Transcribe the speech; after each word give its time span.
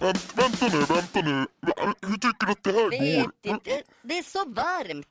Vänt, 0.00 0.34
vänta 0.34 0.68
nu, 0.68 0.78
vänta 0.84 1.20
nu. 1.20 1.46
Hur 2.00 2.14
tycker 2.18 2.46
du 2.46 2.52
att 2.52 2.64
det 2.64 2.72
här 2.72 2.90
Vet 2.90 3.24
går? 3.24 3.32
inte, 3.42 3.82
det 4.02 4.18
är 4.18 4.22
så 4.22 4.44
varmt. 4.48 5.06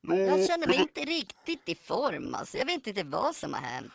Ja, 0.00 0.14
Jag 0.14 0.46
känner 0.46 0.66
mig 0.66 0.76
men 0.78 0.80
inte 0.88 1.00
riktigt 1.00 1.68
i 1.68 1.74
form 1.74 2.34
alltså. 2.34 2.58
Jag 2.58 2.66
vet 2.66 2.86
inte 2.86 3.02
vad 3.02 3.36
som 3.36 3.54
har 3.54 3.60
hänt. 3.60 3.92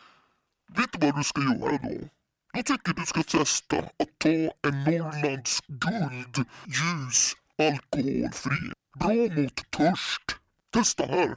Vet 0.76 0.92
du 0.92 1.06
vad 1.06 1.16
du 1.16 1.24
ska 1.24 1.40
göra 1.40 1.78
då? 1.78 2.08
Jag 2.52 2.66
tycker 2.66 2.92
du 2.92 3.06
ska 3.06 3.22
testa 3.22 3.78
att 3.78 4.18
ta 4.18 4.28
en 4.28 4.84
Norrlands 4.84 5.60
guld 5.66 6.46
ljus 6.66 7.32
alkoholfri. 7.58 8.72
Bra 9.00 9.12
mot 9.42 9.70
törst. 9.70 10.36
Testa 10.70 11.06
här. 11.06 11.36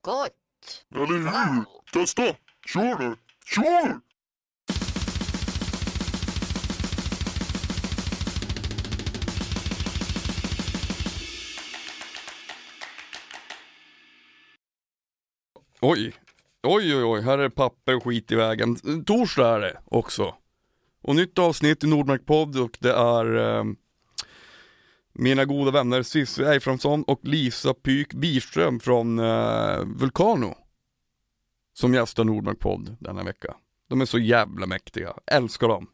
Gott. 0.00 0.32
Eller 0.94 1.06
hur? 1.06 1.64
Testa! 1.92 2.34
Kör 2.72 2.98
nu! 2.98 3.16
Kör! 3.44 4.00
Oj, 15.80 16.14
oj, 16.62 16.96
oj, 16.96 17.04
oj, 17.04 17.22
här 17.22 17.38
är 17.38 17.48
papper 17.48 17.96
och 17.96 18.04
skit 18.04 18.32
i 18.32 18.34
vägen. 18.34 18.76
Torsdag 19.04 19.54
är 19.56 19.60
det 19.60 19.78
också. 19.84 20.34
Och 21.02 21.16
nytt 21.16 21.38
avsnitt 21.38 21.84
i 21.84 21.86
Nordmark-podd 21.86 22.60
och 22.60 22.78
det 22.80 22.92
är 22.92 23.58
eh, 23.58 23.64
mina 25.12 25.44
goda 25.44 25.70
vänner 25.70 26.02
Cissi 26.02 26.42
Eiframsson 26.42 27.02
och 27.02 27.20
Lisa 27.22 27.74
Pyk 27.74 28.14
Birström 28.14 28.80
från 28.80 29.18
eh, 29.18 29.78
Vulcano. 29.84 30.61
Som 31.72 31.94
gästar 31.94 32.24
Nordmark-podd 32.24 32.96
denna 33.00 33.22
vecka. 33.22 33.54
De 33.88 34.00
är 34.00 34.04
så 34.04 34.18
jävla 34.18 34.66
mäktiga, 34.66 35.14
älskar 35.26 35.68
dem. 35.68 35.86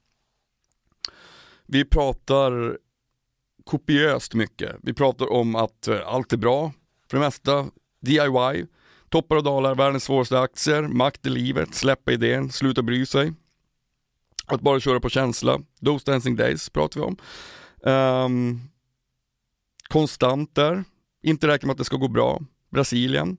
Vi 1.66 1.84
pratar 1.84 2.78
kopiöst 3.64 4.34
mycket. 4.34 4.76
Vi 4.82 4.94
pratar 4.94 5.32
om 5.32 5.56
att 5.56 5.88
eh, 5.88 6.00
allt 6.06 6.32
är 6.32 6.36
bra 6.36 6.72
för 7.10 7.16
det 7.16 7.24
mesta. 7.24 7.70
DIY, 8.00 8.66
Toppar 9.08 9.36
och 9.36 9.42
dalar, 9.42 9.74
världens 9.74 10.04
svåraste 10.04 10.40
aktier, 10.40 10.82
makt 10.82 11.26
i 11.26 11.30
livet, 11.30 11.74
släppa 11.74 12.12
idén, 12.12 12.50
sluta 12.50 12.82
bry 12.82 13.06
sig. 13.06 13.32
Att 14.46 14.60
bara 14.60 14.80
köra 14.80 15.00
på 15.00 15.08
känsla. 15.08 15.60
Those 15.84 16.10
dancing 16.10 16.36
days 16.36 16.70
pratar 16.70 17.00
vi 17.00 17.06
om. 17.06 17.16
Um, 17.92 18.60
konstant 19.88 20.54
där. 20.54 20.84
Inte 21.22 21.48
räkna 21.48 21.66
med 21.66 21.72
att 21.72 21.78
det 21.78 21.84
ska 21.84 21.96
gå 21.96 22.08
bra. 22.08 22.40
Brasilien. 22.70 23.36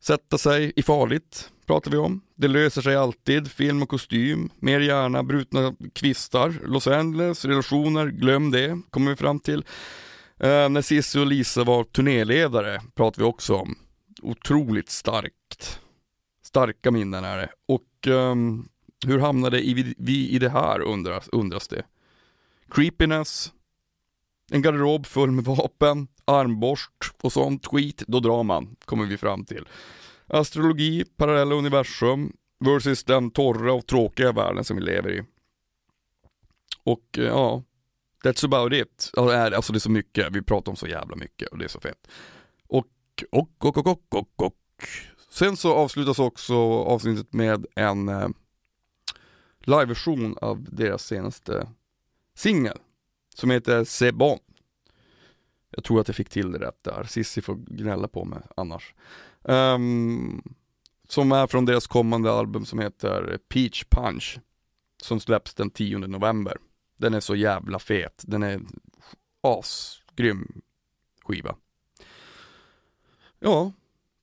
Sätta 0.00 0.38
sig 0.38 0.72
i 0.76 0.82
farligt 0.82 1.50
pratar 1.68 1.90
vi 1.90 1.96
om. 1.96 2.20
Det 2.34 2.48
löser 2.48 2.82
sig 2.82 2.96
alltid. 2.96 3.50
Film 3.50 3.82
och 3.82 3.88
kostym. 3.88 4.50
Mer 4.58 4.80
gärna 4.80 5.22
brutna 5.22 5.74
kvistar. 5.92 6.54
Los 6.64 6.86
Angeles, 6.86 7.44
relationer, 7.44 8.06
glöm 8.06 8.50
det. 8.50 8.80
Kommer 8.90 9.10
vi 9.10 9.16
fram 9.16 9.40
till. 9.40 9.64
Eh, 10.40 10.68
när 10.68 10.82
Cissi 10.82 11.18
och 11.18 11.26
Lisa 11.26 11.64
var 11.64 11.84
turnéledare 11.84 12.80
pratar 12.94 13.22
vi 13.22 13.28
också 13.28 13.54
om 13.54 13.78
otroligt 14.22 14.90
starkt. 14.90 15.80
Starka 16.42 16.90
minnen 16.90 17.24
är 17.24 17.36
det. 17.36 17.48
Och 17.66 18.08
eh, 18.08 18.34
hur 19.06 19.18
hamnade 19.18 19.56
vi, 19.56 19.94
vi 19.98 20.28
i 20.28 20.38
det 20.38 20.50
här 20.50 20.80
undras, 20.80 21.28
undras 21.28 21.68
det. 21.68 21.82
Creepiness, 22.70 23.52
en 24.50 24.62
garderob 24.62 25.06
full 25.06 25.30
med 25.30 25.44
vapen, 25.44 26.08
armborst 26.28 26.90
och 27.22 27.32
sånt 27.32 27.66
skit, 27.66 28.02
då 28.06 28.20
drar 28.20 28.42
man, 28.42 28.76
kommer 28.84 29.06
vi 29.06 29.16
fram 29.16 29.44
till. 29.44 29.68
Astrologi, 30.26 31.04
parallella 31.04 31.54
universum 31.54 32.32
versus 32.60 33.04
den 33.04 33.30
torra 33.30 33.72
och 33.72 33.86
tråkiga 33.86 34.32
världen 34.32 34.64
som 34.64 34.76
vi 34.76 34.82
lever 34.82 35.10
i. 35.10 35.22
Och 36.84 37.18
eh, 37.18 37.24
ja, 37.24 37.62
that's 38.24 38.44
about 38.44 38.72
it. 38.72 39.10
Alltså 39.16 39.72
det 39.72 39.76
är 39.76 39.80
så 39.80 39.90
mycket, 39.90 40.28
vi 40.32 40.42
pratar 40.42 40.72
om 40.72 40.76
så 40.76 40.86
jävla 40.86 41.16
mycket 41.16 41.48
och 41.48 41.58
det 41.58 41.64
är 41.64 41.68
så 41.68 41.80
fett. 41.80 42.08
Och 42.68 42.86
och, 43.30 43.50
och, 43.58 43.76
och, 43.76 43.86
och, 43.86 44.14
och, 44.14 44.42
och. 44.42 44.54
Sen 45.30 45.56
så 45.56 45.74
avslutas 45.74 46.18
också 46.18 46.54
avsnittet 46.82 47.32
med 47.32 47.66
en 47.74 48.08
eh, 48.08 48.28
liveversion 49.60 50.36
av 50.40 50.66
deras 50.70 51.06
senaste 51.06 51.68
singel 52.34 52.78
som 53.34 53.50
heter 53.50 53.84
C'est 53.84 54.12
bon. 54.12 54.38
Jag 55.70 55.84
tror 55.84 56.00
att 56.00 56.08
jag 56.08 56.16
fick 56.16 56.28
till 56.28 56.52
det 56.52 56.58
rätt 56.58 56.84
där, 56.84 57.04
Sissi 57.04 57.42
får 57.42 57.54
gnälla 57.54 58.08
på 58.08 58.24
mig 58.24 58.40
annars. 58.56 58.94
Um, 59.42 60.42
som 61.08 61.32
är 61.32 61.46
från 61.46 61.64
deras 61.64 61.86
kommande 61.86 62.32
album 62.32 62.64
som 62.64 62.78
heter 62.78 63.38
Peach 63.48 63.84
Punch 63.90 64.38
som 65.02 65.20
släpps 65.20 65.54
den 65.54 65.70
10 65.70 65.98
november. 65.98 66.56
Den 66.96 67.14
är 67.14 67.20
så 67.20 67.34
jävla 67.36 67.78
fet, 67.78 68.24
den 68.26 68.42
är 68.42 68.60
asgrym 69.40 70.60
skiva. 71.24 71.56
Ja, 73.38 73.72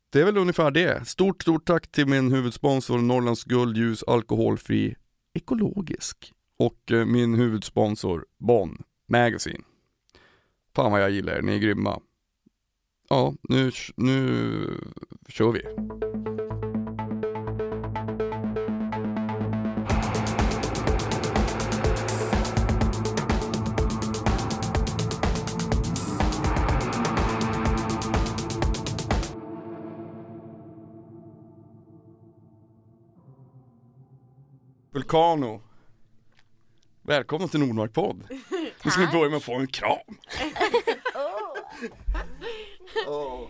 det 0.10 0.22
är 0.22 0.26
väl 0.26 0.38
ungefär 0.38 0.72
det. 0.72 1.08
Stort, 1.08 1.42
stort 1.42 1.66
tack 1.66 1.88
till 1.92 2.08
min 2.08 2.32
huvudsponsor 2.32 2.98
Norrlands 2.98 3.44
Guldljus 3.44 4.04
Alkoholfri 4.04 4.96
Ekologisk 5.34 6.34
och 6.58 6.92
eh, 6.92 7.06
min 7.06 7.34
huvudsponsor 7.34 8.26
Bonn 8.38 8.84
Magazine. 9.08 9.64
Fan 10.76 10.92
vad 10.92 11.02
jag 11.02 11.12
gillar 11.12 11.34
er, 11.34 11.42
ni 11.42 11.56
är 11.56 11.60
grymma. 11.60 12.02
Ja, 13.10 13.34
nu, 13.50 13.72
nu 13.96 14.80
kör 15.28 15.52
vi. 15.52 15.62
Vulcano. 34.92 35.62
Välkomna 37.02 37.48
till 37.48 37.60
Nordmark 37.60 37.94
podd. 37.94 38.24
Nu 38.86 38.92
ska 38.92 39.02
vi 39.02 39.08
börja 39.08 39.30
med 39.30 39.38
att 39.38 39.44
få 39.44 39.56
en 39.56 39.68
kram. 39.68 39.98
Åh. 43.08 43.50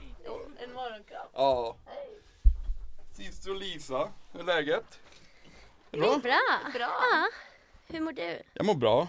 En 0.63 0.73
morgonkram. 0.73 1.27
Ja. 1.33 1.77
Cissi 3.13 3.49
och 3.49 3.55
Lisa, 3.55 4.09
hur 4.31 4.39
är 4.39 4.43
läget? 4.43 4.99
Det 5.91 5.97
är 5.97 6.01
bra. 6.01 6.19
Bra. 6.73 6.91
Ja. 7.11 7.27
Hur 7.87 7.99
mår 8.01 8.11
du? 8.11 8.41
Jag 8.53 8.65
mår 8.65 8.75
bra. 8.75 9.07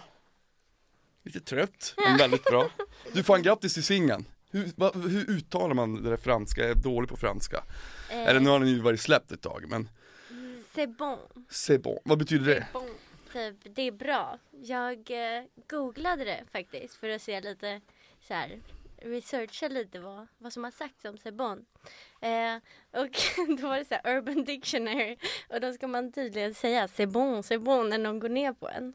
Lite 1.22 1.41
trött, 1.41 1.94
men 1.97 2.16
väldigt 2.16 2.44
bra. 2.44 2.69
Du, 3.12 3.22
fan 3.22 3.42
grattis 3.42 3.75
till 3.75 3.84
singeln. 3.84 4.25
Hur, 4.50 4.70
va, 4.76 4.91
hur 4.94 5.31
uttalar 5.31 5.75
man 5.75 6.03
det 6.03 6.10
där 6.10 6.16
franska? 6.16 6.60
Jag 6.60 6.70
är 6.70 6.75
dålig 6.75 7.10
på 7.10 7.16
franska. 7.16 7.65
Eh, 8.10 8.26
Eller 8.26 8.41
nu 8.41 8.50
har 8.50 8.59
den 8.60 8.69
ju 8.69 8.81
varit 8.81 9.00
släppt 9.00 9.32
ett 9.32 9.42
tag, 9.42 9.65
men 9.69 9.88
C'est 10.75 10.97
bon. 10.97 11.19
c'est 11.50 11.78
bon. 11.82 11.98
Vad 12.04 12.19
betyder 12.19 12.47
det? 12.54 12.66
bon. 12.72 12.91
Typ, 13.36 13.56
det 13.62 13.82
är 13.82 13.92
bra. 13.92 14.38
Jag 14.50 15.10
eh, 15.10 15.44
googlade 15.69 16.24
det 16.24 16.44
faktiskt 16.52 16.94
för 16.97 17.08
att 17.08 17.22
se 17.22 17.41
lite 17.41 17.80
så 18.20 18.34
här 18.34 18.60
researcha 18.97 19.69
lite 19.69 19.98
vad, 19.98 20.26
vad 20.38 20.52
som 20.52 20.64
har 20.64 20.70
sagts 20.70 21.04
om 21.04 21.16
C'est 21.16 21.32
bon. 21.32 21.66
Eh, 22.20 22.56
och 23.00 23.10
då 23.60 23.69
var 23.69 23.78
det 23.78 23.84
så 23.84 23.94
här 23.94 24.16
Urban 24.16 24.44
Dictionary 24.44 25.16
och 25.48 25.60
då 25.60 25.72
ska 25.72 25.86
man 25.86 26.12
tydligen 26.12 26.54
säga 26.54 26.86
C'est 26.86 27.06
bon, 27.06 27.42
c'est 27.42 27.58
bon 27.58 27.88
när 27.88 27.98
någon 27.98 28.19
går 28.19 28.28
ner 28.28 28.52
på 28.52 28.69
en. 28.69 28.92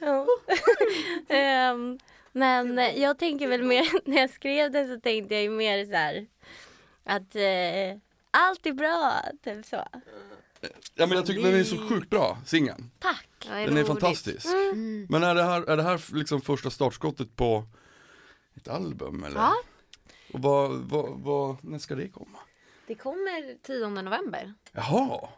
um, 1.72 1.98
men 2.32 3.00
jag 3.00 3.18
tänker 3.18 3.48
väl 3.48 3.62
mer, 3.62 4.08
när 4.10 4.20
jag 4.20 4.30
skrev 4.30 4.70
det 4.70 4.86
så 4.86 5.00
tänkte 5.00 5.34
jag 5.34 5.42
ju 5.42 5.50
mer 5.50 5.84
så 5.84 5.92
här 5.92 6.26
att 7.04 7.36
eh, 7.36 7.98
allt 8.30 8.66
är 8.66 8.72
bra, 8.72 9.22
typ 9.42 9.66
så. 9.66 9.84
Ja 10.94 11.06
men 11.06 11.10
jag 11.10 11.26
tycker 11.26 11.42
den 11.42 11.54
är 11.54 11.64
så 11.64 11.88
sjukt 11.88 12.10
bra, 12.10 12.38
singeln. 12.46 12.90
Tack! 12.98 13.28
Den 13.48 13.76
är 13.76 13.84
fantastisk. 13.84 14.46
Men 15.08 15.22
är 15.22 15.34
det 15.34 15.42
här, 15.42 15.62
är 15.62 15.76
det 15.76 15.82
här 15.82 16.14
liksom 16.14 16.40
första 16.40 16.70
startskottet 16.70 17.36
på 17.36 17.64
ett 18.54 18.68
album 18.68 19.24
eller? 19.24 19.36
Ja. 19.40 19.54
Och 20.32 20.42
vad, 20.42 20.70
vad, 20.70 21.20
vad, 21.20 21.64
när 21.64 21.78
ska 21.78 21.94
det 21.94 22.08
komma? 22.08 22.38
Det 22.86 22.94
kommer 22.94 23.62
10 23.62 23.88
november. 23.88 24.54
Jaha, 24.72 25.28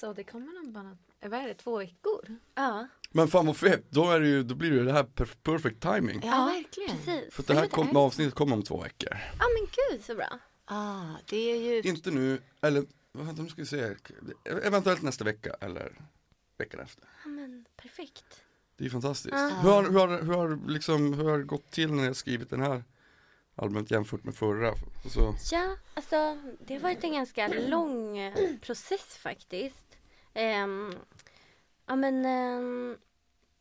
Så 0.00 0.12
det 0.12 0.24
kommer 0.24 0.60
om 0.60 0.72
bara, 0.72 0.96
vad 1.30 1.40
är 1.40 1.48
det, 1.48 1.54
två 1.54 1.78
veckor? 1.78 2.36
Ja, 2.54 2.88
men 3.10 3.28
fan 3.28 3.46
vad 3.46 3.56
fett, 3.56 3.90
då, 3.90 4.10
är 4.10 4.20
det 4.20 4.28
ju, 4.28 4.42
då 4.42 4.54
blir 4.54 4.70
det 4.70 4.76
ju 4.76 4.84
det 4.84 4.92
här 4.92 5.04
per, 5.04 5.24
perfect 5.42 5.82
timing. 5.82 6.20
Ja, 6.24 6.44
verkligen. 6.54 6.96
precis. 6.96 7.34
För 7.34 7.42
att 7.42 7.46
det 7.46 7.54
här 7.54 7.66
kom, 7.66 7.96
avsnittet 7.96 8.34
kommer 8.34 8.56
om 8.56 8.62
två 8.62 8.80
veckor. 8.82 9.16
Ja 9.38 9.44
men 9.58 9.68
gud 9.90 10.04
så 10.04 10.14
bra. 10.14 10.38
Ah, 10.64 11.04
det 11.26 11.36
är 11.36 11.56
ju... 11.56 11.82
Inte 11.82 12.10
nu, 12.10 12.42
eller 12.62 12.84
vänta 13.24 13.42
nu 13.42 13.48
ska 13.48 13.62
vi 13.62 13.66
se, 13.66 13.94
eventuellt 14.44 15.02
nästa 15.02 15.24
vecka 15.24 15.56
eller 15.60 15.92
veckan 16.56 16.80
efter. 16.80 17.04
Ja 17.24 17.28
men 17.28 17.64
perfekt. 17.76 18.42
Det 18.76 18.86
är 18.86 18.90
fantastiskt. 18.90 19.34
Ah. 19.34 19.48
Hur, 19.48 19.70
har, 19.70 19.82
hur, 19.82 19.98
har, 19.98 20.22
hur, 20.22 20.34
har, 20.34 20.68
liksom, 20.68 21.14
hur 21.14 21.24
har 21.24 21.38
det 21.38 21.44
gått 21.44 21.70
till 21.70 21.92
när 21.92 22.06
har 22.06 22.12
skrivit 22.12 22.50
den 22.50 22.60
här 22.60 22.84
albumet 23.54 23.90
jämfört 23.90 24.24
med 24.24 24.34
förra. 24.34 24.74
Så, 25.10 25.34
Ja, 25.52 25.76
alltså 25.94 26.38
det 26.66 26.74
har 26.74 26.80
varit 26.80 27.04
en 27.04 27.12
ganska 27.12 27.48
lång 27.48 28.18
eh, 28.18 28.56
process 28.60 29.16
faktiskt. 29.16 29.98
Ehm, 30.34 30.94
ja 31.86 31.96
men, 31.96 32.24
ehm, 32.24 32.96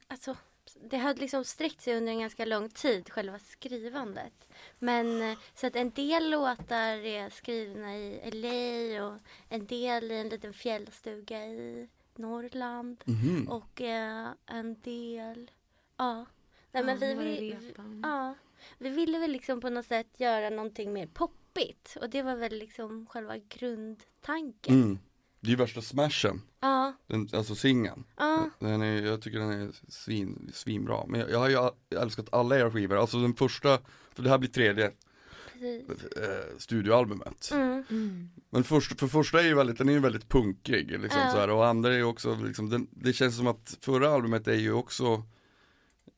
alltså 0.07 0.36
det 0.81 0.97
har 0.97 1.13
liksom 1.13 1.44
sträckt 1.44 1.81
sig 1.81 1.97
under 1.97 2.12
en 2.12 2.19
ganska 2.19 2.45
lång 2.45 2.69
tid, 2.69 3.09
själva 3.09 3.39
skrivandet. 3.39 4.47
Men 4.79 5.21
eh, 5.21 5.38
så 5.56 5.68
att 5.68 5.75
en 5.75 5.89
del 5.89 6.29
låtar 6.29 7.06
är 7.06 7.29
skrivna 7.29 7.97
i 7.97 8.31
LA 8.31 9.06
och 9.06 9.18
en 9.50 9.65
del 9.65 10.12
i 10.12 10.18
en 10.18 10.29
liten 10.29 10.53
fjällstuga 10.53 11.45
i 11.45 11.89
Norrland. 12.15 13.03
mhm. 13.06 13.47
Och 13.47 13.81
eh, 13.81 14.27
en 14.45 14.81
del, 14.81 15.51
ja. 15.97 16.25
Nej 16.71 16.83
men 16.83 17.00
vi 17.00 17.15
repan? 17.51 18.01
ja. 18.03 18.35
Vi 18.77 18.89
ville 18.89 19.19
väl 19.19 19.31
liksom 19.31 19.62
på 19.62 19.69
något 19.69 19.85
sätt 19.85 20.19
göra 20.19 20.50
någonting 20.50 20.94
mer 20.94 21.07
poppigt. 21.07 21.97
Och 22.01 22.09
det 22.09 22.21
var 22.21 22.35
väl 22.35 22.59
liksom 22.59 23.06
själva 23.06 23.38
grundtanken. 23.38 24.75
Mm. 24.75 25.00
Det 25.48 25.52
är 25.52 25.54
ju 25.54 25.58
värsta 25.58 25.82
smashen, 25.82 26.42
Ja, 26.60 26.94
den, 27.08 27.30
alltså 27.34 27.56
singeln. 27.56 28.04
ja, 28.18 28.50
Den 28.60 28.82
är, 28.82 29.06
jag 29.06 29.22
tycker 29.22 29.40
den 29.40 29.52
är 29.52 29.70
svin, 29.88 30.52
svinbra. 30.54 31.06
Men 31.08 31.20
jag, 31.20 31.30
jag 31.32 31.40
har 31.40 31.50
ju 31.50 31.98
älskat 32.00 32.26
alla 32.32 32.60
era 32.60 32.72
skivor, 32.72 32.98
alltså 32.98 33.22
den 33.22 33.34
första, 33.34 33.80
för 34.14 34.24
det 34.24 34.30
här 34.30 34.38
blir 34.38 34.50
tredje 34.50 34.86
eh, 34.86 36.58
studioalbumet. 36.58 37.50
Mm. 37.52 37.84
Mm. 37.90 38.30
Men 38.50 38.64
först, 38.64 39.00
för 39.00 39.08
första 39.08 39.40
är 39.40 39.44
ju 39.46 39.54
väldigt, 39.56 39.78
den 39.78 39.90
är 39.90 39.94
ju 39.94 40.00
väldigt 40.00 40.30
punkig 40.30 40.92
liksom 40.92 41.22
Ja. 41.22 41.32
så 41.32 41.38
här, 41.38 41.50
och 41.50 41.68
andra 41.68 41.94
är 41.94 41.98
ju 41.98 42.04
också 42.04 42.36
liksom, 42.36 42.70
den, 42.70 42.88
det 42.92 43.14
känns 43.14 43.38
som 43.38 43.48
att 43.48 43.78
förra 43.82 44.10
albumet 44.10 44.48
är 44.48 44.54
ju 44.54 44.72
också 44.74 45.24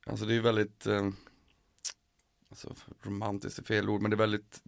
Alltså 0.05 0.25
det 0.25 0.33
är 0.33 0.35
ju 0.35 0.41
väldigt 0.41 0.85
eh, 0.87 1.09
Alltså 2.65 2.91
romantiskt 3.01 3.59
är 3.59 3.63
fel 3.63 3.89
ord 3.89 4.01
men 4.01 4.11
det 4.11 4.15
är 4.15 4.17
väldigt 4.17 4.61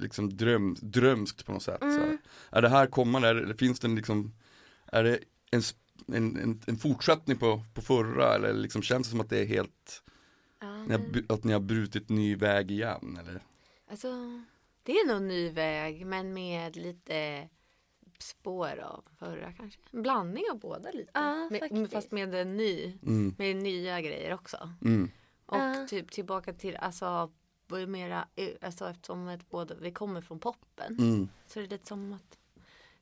liksom 0.00 0.36
dröm, 0.36 0.76
drömskt 0.80 1.46
på 1.46 1.52
något 1.52 1.62
sätt. 1.62 1.82
Mm. 1.82 2.18
Är 2.50 2.62
det 2.62 2.68
här 2.68 2.86
kommande, 2.86 3.28
eller 3.28 3.54
finns 3.54 3.80
det 3.80 3.86
en 3.86 3.94
liksom 3.94 4.34
Är 4.86 5.04
det 5.04 5.18
en, 5.50 5.62
en, 6.06 6.36
en, 6.36 6.60
en 6.66 6.76
fortsättning 6.76 7.36
på, 7.38 7.62
på 7.74 7.82
förra 7.82 8.34
eller 8.34 8.52
liksom 8.52 8.82
känns 8.82 9.06
det 9.06 9.10
som 9.10 9.20
att 9.20 9.30
det 9.30 9.38
är 9.38 9.46
helt 9.46 10.02
Ja, 10.60 10.84
ni 10.84 10.92
har, 10.92 11.34
Att 11.34 11.44
ni 11.44 11.52
har 11.52 11.60
brutit 11.60 12.08
ny 12.08 12.36
väg 12.36 12.70
igen 12.70 13.18
eller? 13.20 13.42
Alltså, 13.90 14.08
det 14.82 14.92
är 14.92 15.06
nog 15.06 15.16
en 15.16 15.28
ny 15.28 15.50
väg 15.50 16.06
men 16.06 16.32
med 16.32 16.76
lite 16.76 17.48
spår 18.18 18.78
av 18.78 19.04
förra 19.18 19.52
kanske. 19.52 19.80
En 19.90 20.02
blandning 20.02 20.44
av 20.52 20.58
båda 20.58 20.90
lite. 20.90 21.10
Ja, 21.14 21.48
med, 21.50 21.90
fast 21.90 22.12
med 22.12 22.34
en 22.34 22.56
ny, 22.56 22.98
Mm, 23.02 23.34
med 23.38 23.56
nya 23.56 24.00
grejer 24.00 24.34
också. 24.34 24.72
mm, 24.84 25.10
Och 25.48 25.58
Ja. 25.58 25.86
typ 25.88 26.10
tillbaka 26.10 26.52
till, 26.52 26.76
alltså, 26.76 27.30
är 27.72 27.86
mera, 27.86 28.28
alltså 28.60 28.88
eftersom 28.88 29.28
ett 29.28 29.50
båda, 29.50 29.74
vi 29.74 29.92
kommer 29.92 30.20
från 30.20 30.40
poppen. 30.40 30.96
mm, 30.98 31.28
Så 31.46 31.58
är 31.58 31.62
det 31.64 31.70
lite 31.70 31.86
som 31.86 32.12
att 32.12 32.38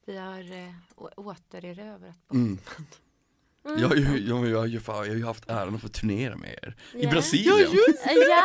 vi 0.05 0.17
har 0.17 0.53
eh, 0.53 0.73
återerövrat 1.17 2.31
mm. 2.33 2.57
poppen. 2.57 2.87
Mm. 3.65 3.81
Jag, 3.81 3.89
har 3.89 3.97
ju, 3.97 4.29
jag, 4.29 4.69
jag, 4.69 4.83
fan, 4.83 4.97
jag 4.97 5.13
har 5.13 5.17
ju 5.17 5.25
haft 5.25 5.51
äran 5.51 5.75
att 5.75 5.81
få 5.81 5.89
turnera 5.89 6.37
med 6.37 6.51
er 6.63 6.77
I 6.93 7.05
Ja. 7.05 7.11
Brasilien! 7.11 7.71
Ja, 8.05 8.45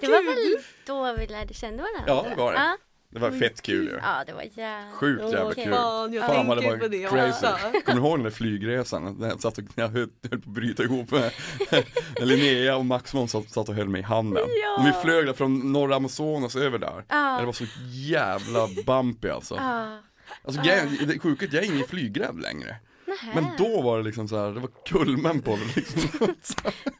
det 0.00 0.06
var 0.06 0.24
väl 0.24 0.62
då 0.86 1.16
vi 1.16 1.26
lärde 1.26 1.54
känna 1.54 1.82
varandra. 1.82 2.04
Ja, 2.06 2.26
det 2.28 2.34
var 2.34 2.52
det. 2.52 2.58
Ja, 2.58 2.76
Det 3.12 3.18
var 3.18 3.30
fett 3.30 3.62
kul 3.62 3.84
ju 3.84 3.98
ja 4.02 4.24
det 4.26 4.32
var 4.32 4.42
jävligt 4.42 4.94
Sjukt 4.94 5.22
jävla 5.22 5.44
Okej. 5.50 5.64
kul 5.64 5.72
Fan, 5.72 6.12
jag 6.12 6.26
Fan 6.26 6.46
vad 6.46 6.56
det 6.56 6.62
tänker 6.62 6.76
var 6.76 6.88
på 6.88 6.88
det 6.88 7.08
crazy 7.08 7.46
också. 7.46 7.80
Kommer 7.84 8.00
du 8.00 8.06
ihåg 8.06 8.18
den 8.18 8.24
där 8.24 8.30
flygresan? 8.30 9.16
När 9.18 9.28
jag, 9.28 9.40
satt 9.40 9.58
och, 9.58 9.64
jag 9.74 9.88
höll, 9.88 10.08
höll 10.30 10.40
på 10.40 10.50
att 10.50 10.54
bryta 10.54 10.82
ihop 10.82 11.10
med 11.10 11.32
när 12.18 12.26
Linnea 12.26 12.76
och 12.76 12.86
Maximon 12.86 13.28
satt, 13.28 13.50
satt 13.50 13.68
och 13.68 13.74
höll 13.74 13.88
mig 13.88 14.00
i 14.00 14.04
handen 14.04 14.44
Ja. 14.62 14.80
Och 14.80 14.86
vi 14.86 14.92
flög 15.02 15.26
där 15.26 15.32
från 15.32 15.72
norra 15.72 15.96
Amazonas 15.96 16.56
över 16.56 16.78
där 16.78 17.04
Ja. 17.08 17.36
Det 17.40 17.46
var 17.46 17.52
så 17.52 17.64
jävla 17.90 18.68
bumpy 18.86 19.28
alltså 19.28 19.54
Ja. 19.54 19.98
Alltså 20.44 20.62
grejen, 20.62 20.98
det 21.08 21.18
sjuka 21.18 21.44
är 21.44 21.48
att 21.48 21.54
jag 21.54 21.64
är 21.64 21.72
ingen 21.72 21.88
flygrädd 21.88 22.40
längre 22.40 22.76
Nähä. 23.06 23.32
Men 23.34 23.46
då 23.58 23.82
var 23.82 23.98
det 23.98 24.04
liksom 24.04 24.28
så 24.28 24.36
här, 24.38 24.50
det 24.52 24.60
var 24.60 24.70
kulmen 24.88 25.42
på 25.42 25.56
det 25.56 25.76
liksom 25.76 26.10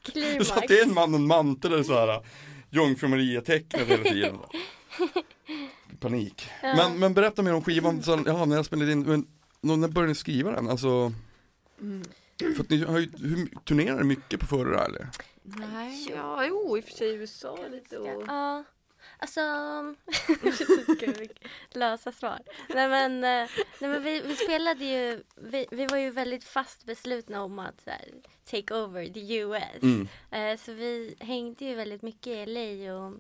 Det 0.05 0.13
Klimax. 0.13 0.47
satt 0.47 0.71
en 0.71 0.95
man 0.95 1.15
och 1.15 1.21
en 1.21 1.27
mantel 1.27 1.71
där 1.71 1.83
så 1.83 1.95
här 1.95 2.21
Jungfru 2.71 3.09
Maria-tecknet 3.09 3.87
hela 3.89 4.03
tiden 4.05 4.39
Panik 6.03 6.51
Ja. 6.63 6.77
men, 6.77 6.99
men 6.99 7.15
berätta 7.15 7.43
mer 7.43 7.55
om 7.55 7.65
skivan, 7.65 8.03
så, 8.03 8.23
ja, 8.27 8.45
när 8.45 8.57
jag 8.57 8.65
spelade 8.67 8.93
in, 8.93 9.03
men, 9.61 9.79
när 9.81 9.89
började 9.89 10.09
ni 10.09 10.15
skriva 10.15 10.51
den? 10.51 10.69
Alltså, 10.71 11.13
Mm. 11.81 12.03
för 12.57 12.63
att 12.63 12.71
ni 12.71 12.85
har 12.85 12.99
ju, 12.99 13.11
hur, 13.19 13.65
turnerade 13.65 13.99
ni 14.03 14.05
mycket 14.09 14.41
på 14.41 14.47
förra 14.47 14.85
eller? 14.85 15.09
Nej, 15.43 16.09
ja, 16.11 16.47
jo 16.47 16.79
i 16.79 16.81
och 16.81 16.85
för 16.85 16.93
sig 16.93 17.15
USA 17.15 17.59
lite 17.71 17.99
och... 17.99 18.23
Ja, 18.27 18.65
alltså... 19.19 19.41
Gud, 21.01 21.33
lösa 21.73 22.13
svar. 22.13 22.39
Nej 22.69 22.89
men, 22.89 23.13
eh, 23.25 23.51
nej, 23.81 23.91
men 23.91 24.03
vi, 24.03 24.21
vi 24.21 24.37
spelade 24.37 24.85
ju, 24.85 25.23
vi, 25.37 25.67
vi 25.71 25.87
var 25.87 25.97
ju 25.99 26.11
väldigt 26.11 26.45
fast 26.45 26.85
beslutna 26.85 27.43
om 27.43 27.59
att 27.59 27.81
så 27.81 27.91
här, 27.91 28.09
take 28.51 28.75
over 28.75 29.07
the 29.07 29.35
US. 29.37 29.83
Mm. 29.83 30.09
Eh, 30.31 30.59
så 30.61 30.73
vi 30.73 31.15
hängde 31.21 31.65
ju 31.65 31.75
väldigt 31.75 32.03
mycket 32.03 32.27
i 32.27 32.47
LA 32.47 32.95
och 32.95 33.13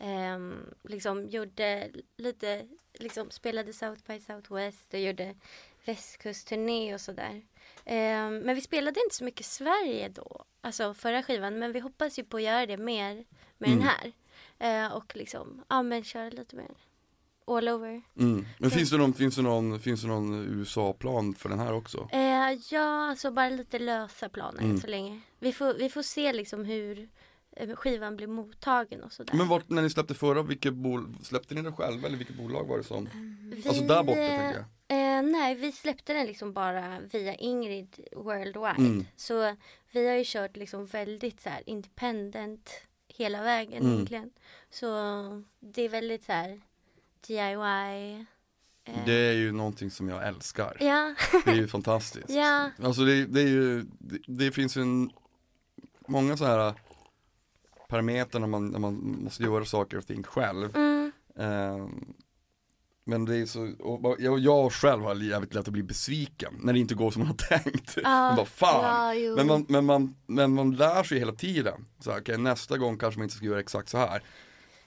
ehm, 0.00 0.74
liksom 0.84 1.26
gjorde 1.28 1.90
lite, 2.16 2.66
liksom 2.98 3.30
spelade 3.30 3.72
South 3.72 4.02
by 4.06 4.20
Southwest 4.20 4.94
och 4.94 5.00
gjorde 5.00 5.34
västkustturné 5.84 6.94
och 6.94 7.00
sådär. 7.00 7.42
Ehm, 7.84 8.38
men 8.38 8.54
vi 8.54 8.60
spelade 8.60 9.00
inte 9.04 9.16
så 9.16 9.24
mycket 9.24 9.46
Sverige 9.46 10.08
då, 10.08 10.44
alltså 10.60 10.94
förra 10.94 11.22
skivan, 11.22 11.58
men 11.58 11.72
vi 11.72 11.80
hoppas 11.80 12.18
ju 12.18 12.24
på 12.24 12.36
att 12.36 12.42
göra 12.42 12.66
det 12.66 12.76
mer 12.76 13.24
med 13.58 13.70
Mm. 13.70 13.78
den 13.78 13.88
här. 13.88 14.12
Eh, 14.86 14.92
och 14.92 15.16
liksom, 15.16 15.64
ja 15.68 15.82
men 15.82 16.04
köra 16.04 16.30
lite 16.30 16.56
mer 16.56 16.70
all 17.46 17.68
over. 17.68 18.02
Mm. 18.18 18.46
Men 18.58 18.70
Så- 18.70 18.76
finns 18.76 18.90
det 18.90 18.96
någon, 18.96 19.14
finns 19.14 19.36
det 19.36 19.42
någon, 19.42 19.80
finns 19.80 20.02
det 20.02 20.08
någon 20.08 20.34
USA-plan 20.58 21.34
för 21.34 21.48
den 21.48 21.58
här 21.58 21.72
också? 21.74 22.08
Eh, 22.12 22.52
ja, 22.70 23.08
alltså 23.10 23.30
bara 23.30 23.48
lite 23.48 23.78
lösa 23.78 24.28
planer 24.28 24.58
Mm. 24.60 24.70
än 24.70 24.80
så 24.80 24.86
länge. 24.86 25.20
Vi 25.38 25.52
får, 25.52 25.74
vi 25.74 25.88
får 25.90 26.02
se 26.02 26.32
liksom 26.32 26.64
hur 26.64 26.98
eh, 26.98 27.08
skivan 27.76 28.16
blir 28.16 28.26
mottagen 28.26 29.02
och 29.02 29.12
sådär. 29.12 29.34
Men 29.34 29.48
vart, 29.48 29.68
när 29.68 29.82
ni 29.82 29.90
släppte 29.90 30.14
förra, 30.14 30.42
vilket 30.42 30.74
bol, 30.74 31.14
släppte 31.22 31.54
ni 31.54 31.62
det 31.62 31.72
själva 31.72 32.06
eller 32.08 32.16
vilket 32.18 32.36
bolag 32.36 32.64
var 32.68 32.76
det 32.78 32.84
som? 32.84 33.08
Vi, 33.42 33.68
Alltså 33.68 33.82
där 33.84 34.02
borta 34.02 34.20
eh, 34.20 34.28
tänker 34.38 34.54
jag 34.58 34.64
Eh, 34.90 35.22
nej, 35.22 35.54
vi 35.54 35.72
släppte 35.72 36.12
den 36.12 36.26
liksom 36.26 36.52
bara 36.52 37.00
via 37.12 37.34
Ingrid 37.34 38.00
Worldwide. 38.16 38.74
Mm. 38.78 39.06
Så 39.16 39.56
vi 39.90 40.08
har 40.08 40.14
ju 40.16 40.22
kört 40.26 40.56
liksom 40.56 40.86
väldigt 40.86 41.40
så 41.40 41.48
här 41.50 41.62
independent 41.66 42.70
hela 43.08 43.42
vägen 43.42 43.82
Mm. 43.82 43.92
egentligen. 43.94 44.30
Så 44.70 44.86
det 45.60 45.82
är 45.82 45.88
väldigt 45.88 46.24
så 46.24 46.32
här 46.32 46.60
DIY. 47.26 48.26
eh, 48.84 49.04
Det 49.06 49.12
är 49.12 49.32
ju 49.32 49.52
någonting 49.52 49.90
som 49.90 50.08
jag 50.08 50.26
älskar 50.28 50.76
Ja, 50.80 51.14
Det 51.44 51.50
är 51.50 51.54
ju 51.54 51.66
fantastiskt 51.78 52.30
ja, 52.30 52.70
Alltså 52.82 53.04
det, 53.04 53.26
det 53.26 53.40
är 53.40 53.48
ju, 53.48 53.82
det, 53.98 54.18
det 54.26 54.52
finns 54.52 54.76
ju 54.76 54.82
en, 54.82 55.10
många 56.08 56.36
så 56.36 56.44
här 56.44 56.74
parametrar 57.88 58.40
när 58.40 58.48
man, 58.48 58.68
när 58.68 58.78
man 58.78 58.94
måste 59.24 59.42
göra 59.42 59.64
saker 59.64 59.96
och 59.98 60.06
ting 60.06 60.22
själv. 60.22 60.76
mm, 60.76 61.12
Ehm, 61.38 62.14
men 63.04 63.24
det 63.24 63.36
är 63.36 63.46
så, 63.46 63.70
jag, 64.18 64.38
jag 64.38 64.72
själv 64.72 65.02
har 65.02 65.14
jävligt 65.14 65.54
lätt 65.54 65.66
att 65.66 65.72
bli 65.72 65.82
besviken 65.82 66.54
när 66.62 66.72
det 66.72 66.78
inte 66.78 66.94
går 66.94 67.10
som 67.10 67.20
man 67.22 67.26
har 67.28 67.58
tänkt. 67.60 67.98
Man 68.02 68.36
bara 68.36 68.46
fan. 68.46 69.20
Ja. 69.22 69.34
Men 69.36 69.46
man, 69.46 69.66
men, 69.68 69.84
man, 69.84 70.16
men 70.26 70.54
man 70.54 70.70
lär 70.76 71.02
sig 71.02 71.18
hela 71.18 71.32
tiden. 71.32 71.86
Så 72.00 72.10
här, 72.10 72.20
okej, 72.20 72.38
nästa 72.38 72.78
gång 72.78 72.98
kanske 72.98 73.18
man 73.18 73.24
inte 73.24 73.36
ska 73.36 73.46
göra 73.46 73.60
exakt 73.60 73.88
så 73.88 73.98
här. 73.98 74.22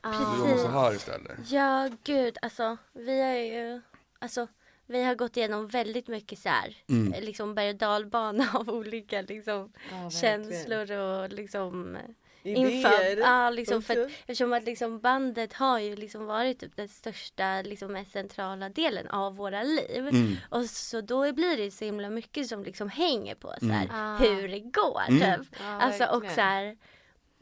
Så 0.04 0.10
gör 0.10 0.50
man 0.50 0.60
så 0.60 0.68
här 0.68 0.96
istället. 0.96 1.38
ja 1.52 1.90
gud 2.04 2.38
alltså 2.42 2.78
vi 2.94 3.22
har 3.22 3.34
ju, 3.36 3.82
alltså 4.20 4.48
vi 4.88 5.04
har 5.04 5.16
gått 5.16 5.38
igenom 5.38 5.68
väldigt 5.68 6.08
mycket 6.08 6.40
så 6.40 6.50
här, 6.50 6.78
Mm. 6.90 7.14
eh, 7.14 7.22
liksom 7.22 7.56
berg 7.56 7.70
och 7.70 7.76
dalbana 7.76 8.48
av 8.54 8.70
olika 8.70 9.22
liksom 9.22 9.72
Ja, 9.92 10.10
känslor 10.10 10.92
och 10.92 11.30
liksom. 11.30 11.98
Inför. 12.44 13.18
Ja, 13.20 13.50
liksom 13.50 13.82
för 13.82 14.02
att, 14.02 14.12
eftersom 14.12 14.54
att 14.54 14.64
liksom 14.64 15.00
bandet 15.00 15.54
har 15.54 15.80
ju 15.80 15.96
liksom 15.96 16.26
varit 16.26 16.60
typ 16.60 16.76
den 16.76 16.88
största, 16.88 17.62
liksom 17.62 17.92
mest 17.94 18.12
centrala 18.12 18.70
delen 18.70 19.08
av 19.08 19.36
våra 19.36 19.64
liv. 19.64 20.08
Mm. 20.08 20.36
Och 20.50 20.66
så 20.66 21.02
då 21.02 21.34
blir 21.34 21.58
det 21.58 21.72
så 21.72 21.86
himla 21.86 22.10
mycket 22.10 22.48
som 22.48 22.64
liksom 22.64 22.90
hänger 22.90 23.36
på 23.36 23.54
så 23.60 23.66
här, 23.66 23.86
Mm. 23.92 24.18
Hur 24.18 24.48
det 24.48 24.60
går 24.60 25.02
Mm. 25.08 25.40
typ. 25.44 25.56
Ja, 25.60 25.66
Alltså 25.82 26.06
och 26.06 26.24
så 26.24 26.42
här, 26.42 26.78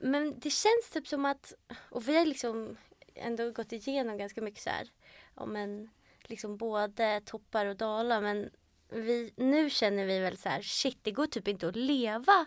men 0.01 0.39
det 0.39 0.49
känns 0.49 0.89
typ 0.93 1.07
som 1.07 1.25
att, 1.25 1.53
och 1.89 2.07
vi 2.09 2.17
har 2.17 2.25
liksom 2.25 2.77
ändå 3.15 3.51
gått 3.51 3.71
igenom 3.71 4.17
ganska 4.17 4.41
mycket 4.41 4.61
så 4.61 4.69
här, 4.69 4.87
ja 5.35 5.45
men 5.45 5.89
liksom 6.23 6.57
både 6.57 7.21
toppar 7.25 7.65
och 7.65 7.75
dalar 7.75 8.21
men 8.21 8.49
vi, 8.91 9.33
nu 9.35 9.69
känner 9.69 10.05
vi 10.05 10.19
väl 10.19 10.37
så 10.37 10.49
här, 10.49 10.61
shit 10.61 10.99
det 11.01 11.11
går 11.11 11.25
typ 11.25 11.47
inte 11.47 11.67
att 11.67 11.75
leva 11.75 12.45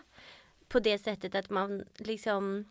på 0.73 0.79
det 0.79 0.97
sättet 0.97 1.35
att 1.35 1.49
man 1.49 1.83
liksom 1.97 2.65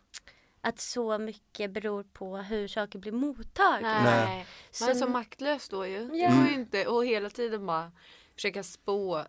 att 0.60 0.80
så 0.80 1.18
mycket 1.18 1.70
beror 1.70 2.02
på 2.02 2.36
hur 2.36 2.68
saker 2.68 2.98
blir 2.98 3.12
mottagna. 3.12 4.02
Nej. 4.02 4.26
Nej. 4.26 4.46
Man 4.80 4.88
är 4.88 4.94
Så- 4.94 5.08
maktlös 5.08 5.68
då 5.68 5.86
ju. 5.86 6.10
Ja. 6.12 6.28
Går 6.30 6.48
ju 6.48 6.54
inte 6.54 6.86
och 6.86 7.06
hela 7.06 7.30
tiden 7.30 7.66
bara 7.66 7.92
försöka 8.34 8.62
spå 8.62 9.24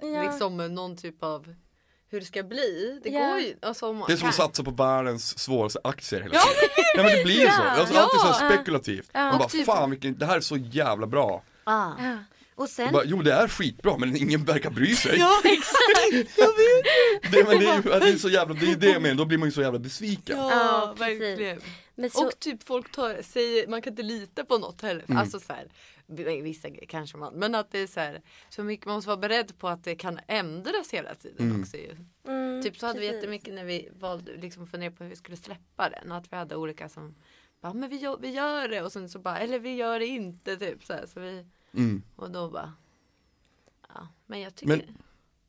Ja. 0.00 0.22
liksom 0.22 0.56
någon 0.56 0.96
typ 0.96 1.22
av 1.22 1.54
hur 2.10 2.20
det 2.20 2.26
ska 2.26 2.42
bli. 2.42 3.00
Det 3.04 3.10
Ja. 3.10 3.28
går 3.28 3.38
ju. 3.38 3.56
Alltså, 3.62 3.88
om 3.88 3.96
man 3.96 4.06
Det 4.06 4.12
är 4.12 4.16
som 4.16 4.28
att 4.28 4.34
satsa 4.34 4.64
på 4.64 4.70
världens 4.70 5.38
svåraste 5.38 5.80
aktier 5.84 6.20
hela 6.20 6.34
tiden. 6.34 6.84
Ja 6.96 7.02
men 7.02 7.12
det 7.16 7.24
blir 7.24 7.40
ju 7.40 7.46
så, 7.50 7.62
alltså, 7.62 7.94
Ja. 7.94 8.00
allt 8.02 8.14
är 8.14 8.18
så 8.18 8.32
spekulativt. 8.32 9.10
Ja. 9.12 9.20
Man 9.24 9.38
bara 9.38 9.44
Och 9.44 9.50
typ- 9.50 9.66
fan 9.66 9.90
vilken, 9.90 10.18
det 10.18 10.26
här 10.26 10.36
är 10.36 10.40
så 10.40 10.56
jävla 10.56 11.06
bra. 11.06 11.42
Ja. 11.64 11.96
Ja. 12.58 12.62
Och 12.62 12.68
sen. 12.68 12.92
Bara, 12.92 13.04
jo 13.06 13.22
det 13.22 13.32
är 13.32 13.48
skitbra 13.48 13.96
men 13.98 14.16
ingen 14.16 14.44
verkar 14.44 14.70
bry 14.70 14.96
sig. 14.96 15.16
Ja 15.18 15.40
exakt, 15.44 16.38
jag 16.38 16.46
vet. 16.46 17.32
Det, 17.32 17.44
men 17.48 17.58
det, 17.58 17.66
är, 17.66 17.76
ju- 17.76 17.82
det 18.00 18.08
är 18.12 18.16
så 18.18 18.28
jävla, 18.28 18.54
det 18.54 18.72
är 18.72 18.76
det 18.76 18.86
jag 18.90 19.02
menar, 19.02 19.14
då 19.16 19.24
blir 19.24 19.38
man 19.38 19.48
ju 19.48 19.52
så 19.52 19.60
jävla 19.62 19.78
besviken. 19.78 20.36
Ja, 20.38 20.50
Ja, 20.50 20.94
verkligen. 20.98 21.60
Men 21.94 22.10
så, 22.10 22.26
Och 22.26 22.38
typ 22.38 22.62
folk 22.64 22.92
tar, 22.92 23.22
säger, 23.22 23.66
man 23.66 23.82
kan 23.82 23.92
inte 23.92 24.02
lita 24.02 24.44
på 24.44 24.58
något 24.58 24.82
heller. 24.82 25.04
Mm. 25.08 25.18
Alltså 25.18 25.40
så 25.40 25.52
här, 25.52 26.42
vissa 26.42 26.68
kanske 26.88 27.16
man, 27.16 27.34
men 27.34 27.54
att 27.54 27.72
det 27.72 27.78
är 27.78 27.86
så 27.86 28.00
här, 28.00 28.20
så 28.48 28.62
mycket 28.64 28.86
man 28.86 28.94
måste 28.94 29.08
vara 29.08 29.16
beredd 29.16 29.58
på 29.58 29.68
att 29.68 29.84
det 29.84 29.94
kan 29.94 30.20
ändras 30.28 30.90
hela 30.94 31.14
tiden 31.14 31.46
Mm. 31.50 31.60
också 31.62 31.76
ju. 31.76 31.96
mm, 32.28 32.62
Typ 32.62 32.78
så 32.78 32.86
hade 32.86 33.00
vi 33.00 33.06
jättemycket 33.06 33.54
när 33.54 33.64
vi 33.64 33.88
valde 34.00 34.32
liksom 34.36 34.66
fundera 34.66 34.90
på 34.90 35.04
hur 35.04 35.10
vi 35.10 35.16
skulle 35.16 35.36
släppa 35.36 35.88
den. 35.90 36.12
Att 36.12 36.32
vi 36.32 36.36
hade 36.36 36.56
olika 36.56 36.88
som 36.88 37.14
bara, 37.62 37.72
men 37.74 37.90
vi 37.90 37.96
gör, 37.96 38.18
vi 38.20 38.28
gör 38.30 38.68
det 38.68 38.82
och 38.82 38.92
sen 38.92 39.08
så 39.08 39.18
bara, 39.18 39.38
eller 39.38 39.58
vi 39.58 39.74
gör 39.74 39.98
det 39.98 40.06
inte 40.06 40.56
typ 40.56 40.84
så 40.84 40.92
här. 40.92 41.06
Så 41.14 41.20
vi, 41.20 41.46
Mm. 41.74 42.02
och 42.16 42.30
då 42.30 42.50
bara, 42.50 42.72
ja 43.94 44.08
men 44.26 44.40
jag 44.40 44.54
tycker 44.54 44.76
Men- 44.76 44.96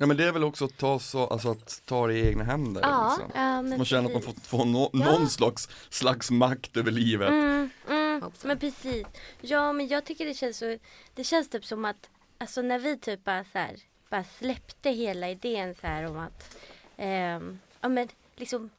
Ja 0.01 0.05
men 0.05 0.17
det 0.17 0.25
är 0.27 0.31
väl 0.31 0.43
också 0.43 0.65
att 0.65 0.77
ta, 0.77 0.99
så, 0.99 1.27
alltså 1.27 1.51
att 1.51 1.81
ta 1.85 2.07
det 2.07 2.13
i 2.13 2.27
egna 2.27 2.43
händer. 2.43 2.81
Ja, 2.81 3.17
Liksom. 3.19 3.31
ja 3.41 3.61
Man 3.61 3.85
känner 3.85 4.05
att 4.07 4.13
man 4.13 4.21
får, 4.21 4.33
får 4.41 4.65
nå, 4.65 4.89
Ja. 4.93 4.99
någon 5.11 5.29
slags, 5.29 5.69
slags 5.89 6.31
makt 6.31 6.77
över 6.77 6.91
livet. 6.91 7.29
Mm, 7.29 7.69
mm, 7.89 8.31
men 8.43 8.59
precis. 8.59 9.07
Ja 9.41 9.73
men 9.73 9.87
jag 9.87 10.05
tycker 10.05 10.25
det 10.25 10.33
känns 10.33 10.57
så, 10.57 10.77
det 11.13 11.23
känns 11.23 11.49
typ 11.49 11.65
som 11.65 11.85
att, 11.85 12.09
alltså 12.37 12.61
när 12.61 12.79
vi 12.79 12.97
typ 12.97 13.23
bara 13.23 13.43
så 13.43 13.57
här, 13.57 13.75
bara 14.09 14.23
släppte 14.23 14.89
hela 14.89 15.29
idén 15.29 15.75
så 15.75 15.87
här 15.87 16.03
om 16.05 16.17
att, 16.17 16.57
ehm, 16.97 17.59
ja 17.81 17.89
men 17.89 18.07
liksom 18.35 18.69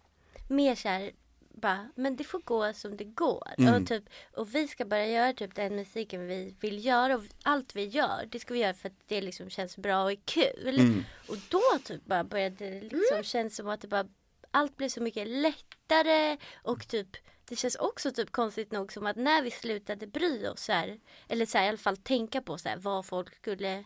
mer 0.48 0.74
så 0.74 0.88
här, 0.88 1.10
bara, 1.54 1.88
men 1.94 2.16
det 2.16 2.24
får 2.24 2.38
gå 2.38 2.72
som 2.72 2.96
det 2.96 3.04
går. 3.04 3.48
Mm. 3.58 3.74
Och, 3.74 3.88
typ, 3.88 4.04
och 4.36 4.54
vi 4.54 4.68
ska 4.68 4.84
bara 4.84 5.06
göra 5.06 5.32
typ 5.32 5.54
den 5.54 5.76
musiken 5.76 6.26
vi 6.26 6.56
vill 6.60 6.84
göra 6.84 7.16
och 7.16 7.24
allt 7.42 7.76
vi 7.76 7.84
gör, 7.84 8.28
det 8.28 8.38
ska 8.38 8.54
vi 8.54 8.60
göra 8.60 8.74
för 8.74 8.88
att 8.88 9.00
det 9.06 9.20
liksom 9.20 9.50
känns 9.50 9.76
bra 9.76 10.02
och 10.02 10.12
är 10.12 10.18
kul. 10.24 10.80
Mm. 10.80 11.04
Och 11.28 11.36
då 11.48 11.62
typ 11.84 12.04
bara 12.04 12.24
började 12.24 12.70
det 12.70 12.80
liksom 12.80 13.22
kännas 13.22 13.56
som 13.56 13.68
att 13.68 13.80
det 13.80 13.88
bara 13.88 14.06
allt 14.50 14.76
blev 14.76 14.88
så 14.88 15.02
mycket 15.02 15.28
lättare 15.28 16.36
och 16.62 16.88
typ 16.88 17.16
det 17.48 17.56
känns 17.56 17.76
också 17.76 18.10
typ 18.10 18.30
konstigt 18.32 18.72
nog 18.72 18.92
som 18.92 19.06
att 19.06 19.16
när 19.16 19.42
vi 19.42 19.50
slutade 19.50 20.06
bry 20.06 20.46
oss 20.46 20.64
så 20.64 20.72
här, 20.72 21.00
eller 21.28 21.46
så 21.46 21.58
här, 21.58 21.64
i 21.64 21.68
alla 21.68 21.78
fall 21.78 21.96
tänka 21.96 22.40
på 22.40 22.58
så 22.58 22.68
här, 22.68 22.76
vad 22.76 23.06
folk 23.06 23.34
skulle 23.34 23.84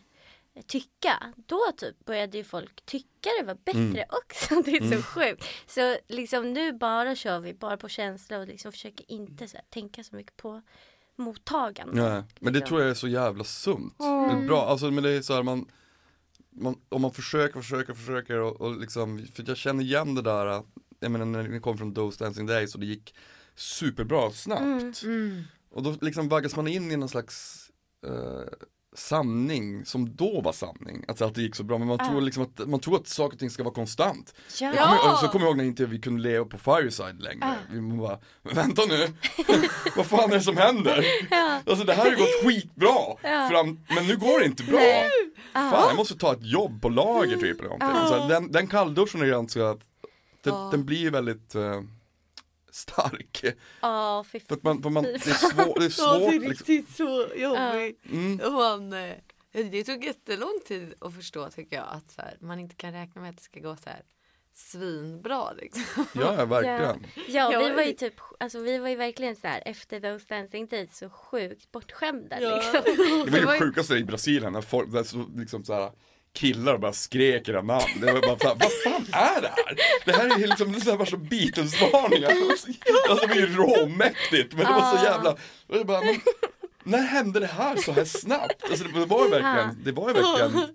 tycka. 0.67 1.33
Då 1.35 1.61
typ 1.77 2.05
började 2.05 2.37
ju 2.37 2.43
folk 2.43 2.85
tycka 2.85 3.29
det 3.39 3.45
var 3.45 3.57
bättre 3.65 3.79
Mm. 3.79 4.05
också. 4.09 4.61
Det 4.65 4.77
är 4.77 4.97
så 4.97 5.01
sjukt. 5.03 5.45
Så 5.67 5.97
liksom 6.07 6.53
nu 6.53 6.73
bara 6.73 7.15
kör 7.15 7.39
vi 7.39 7.53
bara 7.53 7.77
på 7.77 7.89
känsla 7.89 8.37
och 8.39 8.47
liksom 8.47 8.71
försöker 8.71 9.11
inte 9.11 9.47
så 9.47 9.57
här, 9.57 9.65
tänka 9.69 10.03
så 10.03 10.15
mycket 10.15 10.37
på 10.37 10.61
mottagande. 11.15 12.01
Ja, 12.01 12.23
men 12.39 12.53
det 12.53 12.59
liksom. 12.59 12.67
tror 12.67 12.81
jag 12.81 12.89
är 12.89 12.93
så 12.93 13.07
jävla 13.07 13.43
sunt. 13.43 13.97
Det 13.97 14.05
är 14.05 14.47
bra, 14.47 14.65
alltså 14.65 14.91
men 14.91 15.03
det 15.03 15.09
är 15.09 15.21
så 15.21 15.33
här, 15.33 15.43
man, 15.43 15.69
man 16.49 16.75
Om 16.89 17.01
man 17.01 17.11
försöker, 17.11 17.61
försöker, 17.61 17.93
försöker 17.93 18.39
och, 18.39 18.61
och 18.61 18.79
liksom, 18.79 19.27
för 19.33 19.43
jag 19.47 19.57
känner 19.57 19.83
igen 19.83 20.15
det 20.15 20.21
där 20.21 20.63
Jag 20.99 21.11
menar 21.11 21.25
när 21.25 21.43
ni 21.43 21.59
kom 21.59 21.77
från 21.77 21.93
Those 21.93 22.23
Dancing 22.23 22.45
Days 22.47 22.73
och 22.73 22.79
det 22.79 22.85
gick 22.85 23.15
superbra 23.55 24.31
snabbt 24.31 25.03
Mm. 25.03 25.43
Och 25.69 25.83
då 25.83 25.95
liksom 26.01 26.29
vaggas 26.29 26.55
man 26.55 26.67
in 26.67 26.91
i 26.91 26.97
någon 26.97 27.09
slags 27.09 27.69
eh, 28.07 28.67
sanning 28.95 29.85
som 29.85 30.15
då 30.15 30.41
var 30.41 30.51
sanning, 30.51 31.05
att 31.07 31.21
allt 31.21 31.37
gick 31.37 31.55
så 31.55 31.63
bra 31.63 31.77
men 31.77 31.87
man 31.87 31.97
Ja. 32.01 32.05
tror 32.09 32.21
liksom 32.21 32.43
att, 32.43 32.67
man 32.69 32.79
tror 32.79 32.95
att 32.95 33.07
saker 33.07 33.33
och 33.35 33.39
ting 33.39 33.49
ska 33.49 33.63
vara 33.63 33.73
konstant 33.73 34.33
Ja. 34.61 34.73
Jag 34.75 34.87
kommer, 34.99 35.11
och 35.13 35.19
så 35.19 35.27
kommer 35.27 35.45
jag 35.45 35.49
ihåg 35.49 35.57
när 35.57 35.63
inte 35.63 35.85
vi 35.85 35.99
kunde 35.99 36.21
leva 36.23 36.45
på 36.45 36.57
Fireside 36.57 37.21
längre. 37.21 37.55
Vi 37.71 37.81
bara, 37.81 38.19
vänta 38.43 38.81
nu, 38.85 39.07
vad 39.95 40.05
fan 40.05 40.31
är 40.31 40.35
det 40.35 40.41
som 40.41 40.57
händer? 40.57 41.05
Ja. 41.31 41.61
Alltså 41.65 41.85
det 41.85 41.93
här 41.93 42.03
har 42.03 42.11
ju 42.11 42.17
gått 42.17 42.43
skitbra, 42.45 42.95
Ja. 43.23 43.49
fram, 43.51 43.79
men 43.95 44.07
nu 44.07 44.17
går 44.17 44.39
det 44.39 44.45
inte 44.45 44.63
bra. 44.63 44.79
Nej. 44.79 45.09
Fan 45.53 45.87
jag 45.87 45.95
måste 45.97 46.17
ta 46.17 46.33
ett 46.33 46.43
jobb 46.45 46.81
på 46.81 46.89
lager 46.89 47.37
typ 47.37 47.59
eller 47.59 47.69
någonting. 47.69 47.89
Ja. 47.93 48.07
Så 48.07 48.27
den, 48.27 48.51
den 48.51 48.67
kallduschen 48.67 49.21
är 49.21 49.25
ganska, 49.25 49.77
den, 50.43 50.69
den 50.71 50.85
blir 50.85 51.11
väldigt 51.11 51.55
eh, 51.55 51.81
stark. 52.75 53.45
Ja, 53.81 54.25
fy 54.31 54.39
För 54.39 54.57
man, 54.61 54.81
för 54.83 54.89
man, 54.89 55.03
det 55.03 55.13
är 55.13 55.19
Fy 55.19 55.31
svårt, 55.31 55.55
det 55.55 55.61
är 55.61 55.65
Ja, 55.75 55.79
det 55.79 55.85
är 55.85 55.89
svårt 55.89 56.31
liksom. 56.31 56.49
riktigt 56.49 56.95
så 56.95 57.27
jobbigt. 57.35 58.05
Mm. 58.11 58.39
Och 58.39 58.51
man, 58.53 58.93
eh, 58.93 59.15
det 59.51 59.83
tog 59.83 60.03
jättelång 60.05 60.59
tid 60.67 60.93
att 61.01 61.15
förstå 61.15 61.49
tycker 61.49 61.75
jag 61.75 61.85
att 61.89 62.11
så 62.11 62.21
här, 62.21 62.37
man 62.41 62.59
inte 62.59 62.75
kan 62.75 62.93
räkna 62.93 63.21
med 63.21 63.29
att 63.29 63.37
det 63.37 63.43
ska 63.43 63.59
gå 63.59 63.75
så 63.75 63.89
här 63.89 64.01
svinbra 64.53 65.53
liksom. 65.53 66.05
Ja, 66.13 66.45
verkligen. 66.45 67.05
Ja, 67.27 67.51
Ja, 67.53 67.59
vi 67.59 67.69
var 67.75 67.83
ju 67.83 67.93
typ, 67.93 68.13
alltså 68.39 68.59
vi 68.59 68.77
var 68.77 68.89
ju 68.89 68.95
verkligen 68.95 69.35
så 69.35 69.47
här 69.47 69.63
efter 69.65 69.99
those 69.99 70.25
dancing 70.29 70.67
days 70.67 70.97
så 70.97 71.09
sjukt 71.09 71.71
bortskämda 71.71 72.41
Ja. 72.41 72.55
liksom. 72.55 72.81
Det 73.31 73.41
var 73.45 73.47
det 73.47 73.53
ju- 73.53 73.59
sjukaste 73.59 73.93
i 73.95 74.03
Brasilien 74.03 74.53
när 74.53 74.61
folk, 74.61 74.91
där 74.91 75.03
så, 75.03 75.25
liksom 75.35 75.63
så 75.63 75.73
här, 75.73 75.91
killar 76.35 76.77
bara 76.77 76.93
skrek 76.93 77.49
era 77.49 77.61
namn. 77.61 77.85
Det 78.01 78.13
var 78.13 78.21
bara 78.21 78.39
såhär, 78.39 78.55
vad 78.59 78.71
fan 78.83 79.07
är 79.11 79.41
det 79.41 79.47
här? 79.55 79.77
Det 80.05 80.11
här 80.11 80.35
är 80.35 80.39
ju 80.39 80.47
liksom, 80.47 80.71
det 80.73 80.91
här 80.91 80.97
värsta 80.97 81.17
Beatles-varningar. 81.17 82.31
Alltså 83.09 83.27
det 83.27 83.33
var 83.33 83.35
ju 83.41 83.55
råmäktigt 83.55 84.53
men 84.53 84.65
det 84.65 84.71
var 84.71 84.97
så 84.97 85.03
jävla, 85.05 85.31
och 85.67 85.77
jag 85.77 85.85
bara, 85.85 86.01
men, 86.01 86.15
när 86.83 87.01
hände 87.01 87.39
det 87.39 87.45
här 87.47 87.75
så 87.75 87.91
här 87.91 88.05
snabbt? 88.05 88.63
Alltså 88.69 88.83
det, 88.83 88.99
det 88.99 89.05
var 89.05 89.23
ju 89.25 89.29
verkligen, 89.31 89.83
det 89.83 89.91
var 89.91 90.07
ju 90.07 90.13
verkligen 90.13 90.67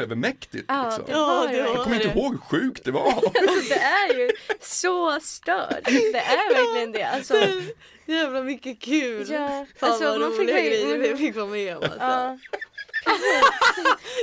övermäktigt 0.00 0.64
Ja, 0.68 0.84
liksom. 0.84 1.04
det 1.06 1.12
var 1.14 1.48
det 1.48 1.56
det. 1.56 1.62
var- 1.62 1.68
Jag 1.74 1.84
kommer 1.84 1.96
inte 2.04 2.18
ihåg 2.18 2.32
hur 2.32 2.38
sjukt 2.60 2.84
det 2.84 2.90
var. 2.90 3.12
Alltså 3.12 3.68
det 3.68 3.74
är 3.80 4.18
ju 4.18 4.30
så 4.60 5.20
stört. 5.20 5.84
Det 5.84 6.18
är 6.18 6.54
verkligen 6.54 6.92
det. 6.92 7.02
Alltså, 7.04 7.34
Jävla 8.06 8.42
mycket 8.42 8.80
kul. 8.80 9.26
ja, 9.30 9.66
Fan 9.80 9.90
alltså 9.90 10.04
vad 10.04 10.20
man 10.20 10.30
fick 10.30 10.40
roliga 10.40 10.60
grejer 10.60 10.98
vi 10.98 11.16
fick 11.16 11.36
vara 11.36 11.46
med 11.46 11.76
om. 11.76 11.82
Alltså. 11.82 12.38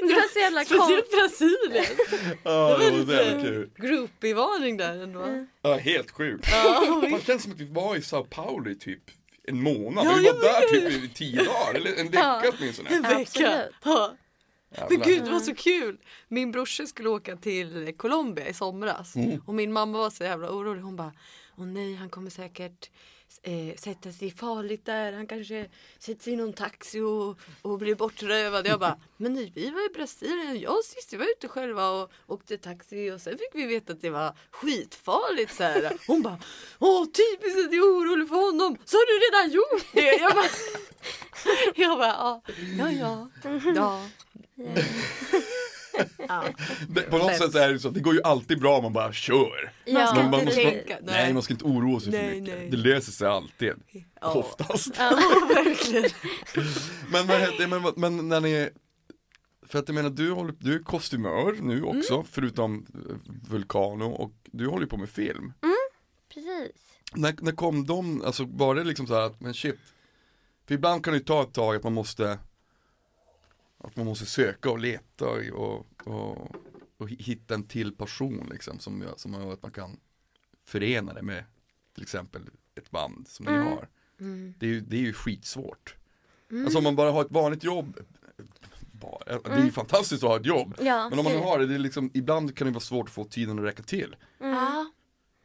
Det 0.07 0.13
var 0.13 0.33
så 0.33 0.39
jävla 0.39 0.65
konstigt. 0.65 1.05
Speciellt 1.07 1.11
Brasilien. 1.11 1.85
Ja, 2.43 2.77
det 2.77 2.91
var 2.91 3.43
lite-. 3.43 3.81
Groupie-varning 3.87 4.77
där 4.77 5.03
ändå. 5.03 5.45
Ja, 5.61 5.73
helt 5.77 6.11
sjukt. 6.11 6.47
Man 7.11 7.21
känns 7.21 7.43
som 7.43 7.51
att 7.51 7.59
vi 7.59 7.65
var 7.65 7.95
i 7.95 8.01
Sao 8.01 8.23
Paulo 8.23 8.69
i 8.71 8.75
typ 8.75 9.01
en 9.47 9.61
månad. 9.61 10.05
Ja, 10.05 10.15
vi 10.19 10.23
var 10.25 10.33
där 10.43 10.67
typ 10.67 11.03
i 11.03 11.09
tio 11.13 11.43
dagar, 11.43 11.73
eller 11.73 11.99
en 11.99 12.05
vecka 12.05 12.41
Ja. 12.43 12.51
åtminstone. 12.57 12.89
en 12.89 13.01
vecka. 13.01 13.63
Ja. 13.83 14.13
Men 14.89 14.99
gud 14.99 15.23
det 15.23 15.29
var 15.31 15.39
så 15.39 15.55
kul! 15.55 15.97
Min 16.27 16.51
brorsa 16.51 16.85
skulle 16.85 17.09
åka 17.09 17.35
till 17.35 17.93
Colombia 17.97 18.47
i 18.47 18.53
somras 18.53 19.15
Mm. 19.15 19.41
och 19.47 19.53
min 19.53 19.73
mamma 19.73 19.97
var 19.97 20.09
så 20.09 20.23
jävla 20.23 20.49
orolig. 20.51 20.81
Hon 20.81 20.95
bara 20.95 21.13
Åh 21.57 21.65
nej 21.65 21.95
han 21.95 22.09
kommer 22.09 22.29
säkert 22.29 22.89
eh, 23.45 23.75
sätta 23.75 24.11
sig 24.11 24.31
farligt 24.31 24.85
där. 24.85 25.13
Han 25.13 25.27
kanske 25.27 25.67
sätter 25.99 26.23
sig 26.23 26.33
i 26.33 26.35
någon 26.35 26.53
taxi 26.53 26.99
och, 26.99 27.39
och 27.61 27.77
blir 27.77 27.95
bortrövad. 27.95 28.67
Jag 28.67 28.79
bara 28.79 28.97
Men 29.17 29.35
vi 29.35 29.69
var 29.69 29.91
i 29.91 29.93
Brasilien. 29.93 30.59
Jag 30.59 30.77
och 30.77 30.83
Cissi 30.83 31.17
var 31.17 31.25
ute 31.25 31.47
själva 31.47 31.89
och 31.89 32.11
åkte 32.27 32.57
taxi 32.57 33.11
och 33.11 33.21
sen 33.21 33.37
fick 33.37 33.49
vi 33.53 33.65
veta 33.65 33.93
att 33.93 34.01
det 34.01 34.09
var 34.09 34.37
skitfarligt. 34.51 35.55
Så 35.55 35.63
här. 35.63 35.97
Hon 36.07 36.21
bara 36.21 36.39
Åh 36.79 37.05
typiskt 37.05 37.59
att 37.59 37.73
jag 37.73 37.87
är 37.87 37.99
orolig 37.99 38.27
för 38.29 38.35
honom. 38.35 38.77
Så 38.85 38.97
har 38.97 39.05
du 39.05 39.15
redan 39.25 39.51
gjort 39.55 39.93
det? 39.93 40.17
Jag 40.21 40.33
bara 40.33 40.49
Jag 41.75 41.97
bara 41.97 42.07
ja, 42.07 42.41
ja, 42.77 42.91
ja. 42.91 43.29
ja. 43.75 44.01
ja. 46.27 46.43
Det, 46.89 47.01
på 47.01 47.17
något 47.17 47.37
sätt 47.37 47.55
är 47.55 47.73
det 47.73 47.79
så 47.79 47.87
att 47.87 47.93
det 47.93 47.99
går 47.99 48.13
ju 48.13 48.21
alltid 48.23 48.59
bra 48.59 48.77
om 48.77 48.83
man 48.83 48.93
bara 48.93 49.13
kör. 49.13 49.71
Ja, 49.85 50.13
Man, 50.15 50.29
man 50.31 50.45
måste, 50.45 50.61
nej. 50.63 50.99
nej. 51.03 51.33
man 51.33 51.43
ska 51.43 51.53
inte 51.53 51.65
oroa 51.65 51.99
sig 51.99 52.11
Nej, 52.11 52.29
för 52.29 52.39
mycket. 52.41 52.55
nej. 52.59 52.69
Det 52.69 52.77
löser 52.77 53.11
sig 53.11 53.27
alltid. 53.27 53.71
Ja. 54.21 54.33
Oftast. 54.33 54.87
Ja, 54.97 55.09
verkligen. 55.55 56.09
Men, 57.11 57.27
heter- 57.29 57.67
men, 57.67 57.93
men 57.95 58.29
när 58.29 58.39
ni 58.41 58.69
för 59.67 59.79
att 59.79 59.87
jag 59.87 59.95
menar 59.95 60.09
du, 60.09 60.31
håller, 60.31 60.53
du 60.59 60.75
är 60.75 60.79
kostymör 60.83 61.55
nu 61.61 61.83
också 61.83 62.13
Mm. 62.13 62.25
förutom 62.31 62.85
eh, 62.93 63.15
Vulcano 63.51 64.05
och 64.11 64.31
du 64.45 64.67
håller 64.67 64.83
ju 64.83 64.89
på 64.89 64.97
med 64.97 65.09
film. 65.09 65.53
Precis. 66.33 66.81
När, 67.13 67.35
när 67.41 67.51
kom 67.51 67.85
de, 67.85 68.21
alltså 68.21 68.45
var 68.45 68.75
det 68.75 68.83
liksom 68.83 69.07
så 69.07 69.13
här 69.13 69.21
att 69.21 69.41
men 69.41 69.53
shit 69.53 69.79
För 70.67 70.75
ibland 70.75 71.03
kan 71.03 71.13
det 71.13 71.17
ju 71.17 71.23
ta 71.25 71.41
ett 71.43 71.53
tag 71.53 71.75
att 71.75 71.83
man 71.83 71.93
måste 71.93 72.39
Att 73.87 73.95
man 73.95 74.05
måste 74.05 74.25
söka 74.25 74.69
och 74.71 74.79
leta 74.79 75.29
och, 75.29 75.41
och, 76.05 76.55
och, 76.97 77.09
hitta 77.09 77.53
en 77.53 77.63
till 77.63 77.95
passion 77.95 78.47
liksom 78.51 78.79
som 78.79 79.01
gör, 79.01 79.13
som 79.17 79.33
gör 79.33 79.53
att 79.53 79.61
man 79.63 79.71
kan 79.71 79.99
förena 80.65 81.13
det 81.13 81.21
med 81.21 81.43
till 81.93 82.03
exempel 82.03 82.41
ett 82.75 82.91
band 82.91 83.27
som 83.27 83.45
ni 83.45 83.51
Mm. 83.51 83.67
har. 83.67 83.87
Det 84.57 84.65
är 84.65 84.69
ju, 84.69 84.79
det 84.81 84.95
är 84.97 85.01
ju 85.01 85.13
skitsvårt. 85.13 85.95
Alltså 86.51 86.77
om 86.77 86.83
man 86.83 86.95
bara 86.95 87.11
har 87.11 87.21
ett 87.21 87.31
vanligt 87.31 87.63
jobb 87.63 87.99
bara, 88.91 89.39
Det 89.39 89.49
är 89.49 89.63
ju 89.65 89.71
fantastiskt 89.71 90.23
att 90.23 90.29
ha 90.29 90.37
ett 90.39 90.45
jobb. 90.45 90.75
Ja, 90.81 91.09
Men 91.09 91.19
om 91.19 91.25
man 91.25 91.33
nu 91.33 91.39
har 91.39 91.59
det, 91.59 91.65
det 91.65 91.73
är 91.75 91.79
liksom, 91.79 92.11
ibland 92.13 92.55
kan 92.57 92.67
det 92.67 92.73
vara 92.73 92.79
svårt 92.81 93.05
att 93.07 93.13
få 93.13 93.23
tiden 93.23 93.59
att 93.59 93.65
räcka 93.65 93.83
till. 93.83 94.15
Ja, 94.39 94.91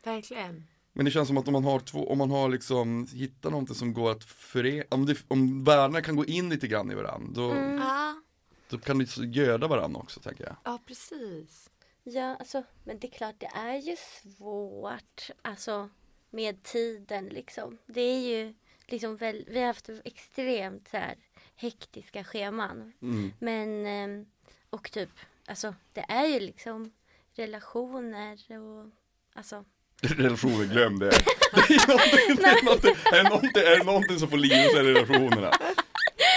verkligen. 0.04 0.66
Men 0.92 1.04
det 1.04 1.10
känns 1.10 1.28
som 1.28 1.36
att 1.38 1.46
om 1.48 1.52
man 1.52 1.64
har 1.64 1.80
två, 1.80 2.10
om 2.12 2.18
man 2.18 2.30
har 2.30 2.48
liksom 2.48 3.06
hittat 3.12 3.52
någonting 3.52 3.74
som 3.76 3.92
går 3.94 4.10
att 4.10 4.24
förena, 4.24 4.84
om, 4.88 5.06
det, 5.06 5.24
om 5.28 5.64
världarna 5.64 6.02
kan 6.02 6.16
gå 6.16 6.24
in 6.24 6.48
lite 6.48 6.68
grann 6.68 6.90
i 6.90 6.94
varandra, 6.94 7.32
då, 7.34 7.54
Ja, 7.54 8.22
då 8.70 8.78
kan 8.78 9.06
så 9.06 9.24
göda 9.24 9.66
varandra 9.66 10.00
också 10.00 10.20
tänker 10.20 10.44
jag. 10.44 10.56
ja 10.64 10.78
precis. 10.86 11.70
Ja, 12.02 12.36
alltså, 12.36 12.62
men 12.84 12.98
det 12.98 13.06
är 13.06 13.10
klart 13.10 13.34
det 13.38 13.50
är 13.54 13.76
ju 13.76 13.96
svårt. 13.96 15.30
Alltså 15.42 15.88
med 16.30 16.62
tiden 16.62 17.26
liksom. 17.26 17.78
Det 17.86 18.00
är 18.00 18.20
ju 18.20 18.54
liksom 18.86 19.16
väl, 19.16 19.44
vi 19.48 19.58
har 19.58 19.66
haft 19.66 19.90
extremt 20.04 20.88
så 20.88 20.96
här 20.96 21.16
hektiska 21.56 22.24
scheman. 22.24 22.92
Mm. 23.02 23.32
Men, 23.38 23.86
ehm, 23.86 24.26
och 24.70 24.90
typ, 24.92 25.10
alltså 25.46 25.74
det 25.92 26.04
är 26.08 26.26
ju 26.26 26.40
liksom 26.40 26.92
relationer 27.34 28.38
och 28.60 28.90
alltså 29.34 29.64
Relationer, 30.02 30.64
glöm 30.64 30.98
det. 30.98 31.10
Det 31.52 31.74
är 31.74 31.88
någonting, 31.88 32.36
det 32.36 32.48
är 32.48 32.64
någonting, 32.64 32.94
är 33.04 33.22
det 33.22 33.28
någonting, 33.28 33.62
är 33.62 33.78
det 33.78 33.84
någonting 33.84 34.18
som 34.18 34.28
får 34.30 34.36
liv 34.36 34.68
så 34.70 34.78
är 34.78 34.82
det 34.84 34.94
relationerna. 34.94 35.50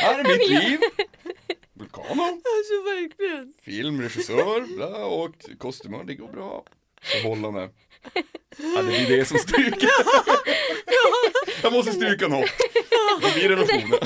Här 0.02 0.20
är 0.20 0.24
mitt 0.24 0.50
liv. 0.50 0.80
Vulcano, 1.84 2.24
Alltså 2.24 2.74
verkligen. 2.86 3.54
filmregissör, 3.62 4.76
bla, 4.76 5.06
och 5.06 5.36
kostymör, 5.58 6.04
det 6.04 6.16
går 6.16 6.28
bra. 6.28 6.64
Förhållande. 7.02 7.70
Ja, 8.58 8.82
det 8.82 9.06
blir 9.08 9.18
det 9.18 9.26
som 9.26 9.38
stryker. 9.38 9.90
Jag 11.64 11.74
måste 11.74 11.92
stryka 11.94 12.28
något. 12.28 12.50
Det 13.22 13.34
blir 13.34 13.50
relationer. 13.50 14.00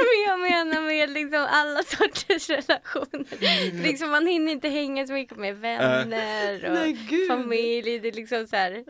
Men 0.00 0.22
jag 0.28 0.40
menar 0.40 0.80
med 0.80 1.10
liksom 1.10 1.46
alla 1.50 1.82
sorters 1.82 2.50
relationer. 2.50 3.82
Liksom 3.82 4.10
man 4.10 4.26
hinner 4.26 4.52
inte 4.52 4.68
hänga 4.68 5.06
så 5.06 5.12
mycket 5.12 5.36
med 5.38 5.56
vänner 5.56 6.68
Nej, 6.70 6.90
och 6.92 6.96
gud. 7.08 7.28
familj. 7.28 7.98
Det 7.98 8.08
är 8.08 8.12
liksom 8.12 8.46
så 8.46 8.56
här, 8.56 8.84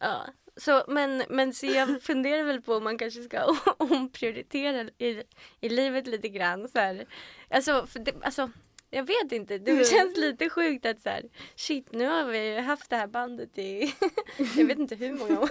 Ja. 0.00 0.26
Så, 0.60 0.84
men, 0.88 1.22
men 1.28 1.54
så 1.54 1.66
jag 1.66 2.02
funderar 2.02 2.42
väl 2.42 2.62
på 2.62 2.74
om 2.74 2.84
man 2.84 2.98
kanske 2.98 3.22
ska 3.22 3.56
omprioritera 3.78 4.90
i, 4.98 5.22
i 5.60 5.68
livet 5.68 6.06
lite 6.06 6.28
grann. 6.28 6.68
Så 6.68 6.78
här. 6.78 7.06
Alltså, 7.50 7.86
för 7.86 8.00
det, 8.00 8.12
alltså, 8.22 8.50
jag 8.90 9.02
vet 9.06 9.32
inte, 9.32 9.58
det 9.58 9.70
Mm. 9.70 9.84
känns 9.84 10.16
lite 10.16 10.50
sjukt 10.50 10.86
att 10.86 11.00
så 11.02 11.08
här, 11.08 11.22
shit 11.56 11.86
nu 11.92 12.06
har 12.06 12.24
vi 12.24 12.60
haft 12.60 12.90
det 12.90 12.96
här 12.96 13.06
bandet 13.06 13.58
i, 13.58 13.94
jag 14.56 14.64
vet 14.64 14.78
inte 14.78 14.94
hur 14.94 15.12
många 15.12 15.40
år, 15.40 15.48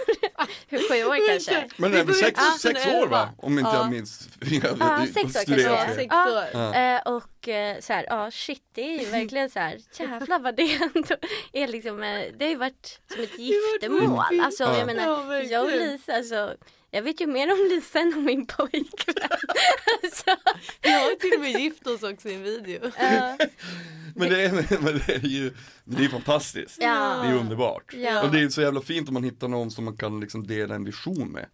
hur 0.68 0.78
sju 0.78 1.04
år 1.10 1.28
kanske. 1.28 1.68
Men 1.76 1.92
det 1.92 2.00
är 2.00 2.04
väl 2.04 2.14
sex, 2.14 2.32
Ja, 2.42 2.56
sex 2.60 2.86
år 2.86 3.06
va? 3.06 3.28
Om 3.38 3.58
inte 3.58 3.70
Ja. 3.70 3.76
jag 3.76 3.90
minns. 3.90 4.28
Jag, 4.40 4.76
Ja, 4.80 5.06
sex 5.14 5.36
år 5.36 5.44
kanske. 5.46 5.68
fel. 5.68 5.94
Sex 5.94 6.06
Ja. 6.10 6.38
år. 6.38 6.44
Ja. 6.52 6.74
Eh, 6.74 7.00
och 7.14 7.48
eh, 7.48 7.80
så 7.80 7.92
här, 7.92 8.04
ja 8.08 8.30
shit 8.30 8.62
det 8.72 8.82
är 8.82 9.00
ju 9.00 9.06
verkligen 9.10 9.50
så 9.50 9.58
här, 9.58 9.78
jävlar 9.98 10.38
vad 10.38 10.56
det 10.56 10.74
ändå 10.94 11.16
är 11.52 11.68
liksom, 11.68 12.02
eh, 12.02 12.24
det 12.36 12.44
har 12.44 12.50
ju 12.50 12.56
varit 12.56 13.00
som 13.14 13.22
ett 13.22 13.38
giftermål. 13.38 14.40
Alltså 14.44 14.62
Ja. 14.64 14.78
jag 14.78 14.86
menar, 14.86 15.02
Ja, 15.34 15.42
jag 15.42 15.64
och 15.64 15.70
Lisa 15.70 16.12
alltså, 16.16 16.54
jag 16.90 17.02
vet 17.02 17.20
ju 17.20 17.26
mer 17.26 17.52
om 17.52 17.68
Lisa 17.70 18.00
än 18.00 18.14
om 18.14 18.24
min 18.24 18.46
pojkvän. 18.46 19.14
alltså, 20.02 20.36
Vi 20.82 20.92
har 20.92 21.14
till 21.14 21.32
och 21.34 21.40
med 21.40 21.60
gift 21.60 21.86
oss 21.86 22.02
också 22.02 22.28
i 22.28 22.34
en 22.34 22.42
video. 22.42 22.90
ja, 22.98 23.36
Men 24.14 24.28
det 24.28 24.42
är, 24.44 24.80
men 24.82 25.00
det 25.06 25.14
är 25.14 25.28
ju 25.28 25.54
det 25.84 26.04
är 26.04 26.08
fantastiskt. 26.08 26.78
Ja. 26.80 27.20
Det 27.22 27.28
är 27.28 27.34
underbart. 27.34 27.94
Ja. 27.94 28.22
Och 28.22 28.30
det 28.32 28.40
är 28.40 28.48
så 28.48 28.60
jävla 28.60 28.80
fint 28.80 29.08
om 29.08 29.14
man 29.14 29.24
hittar 29.24 29.48
någon 29.48 29.70
som 29.70 29.84
man 29.84 29.96
kan 29.96 30.20
liksom 30.20 30.46
dela 30.46 30.74
en 30.74 30.84
vision 30.84 31.28
med. 31.28 31.46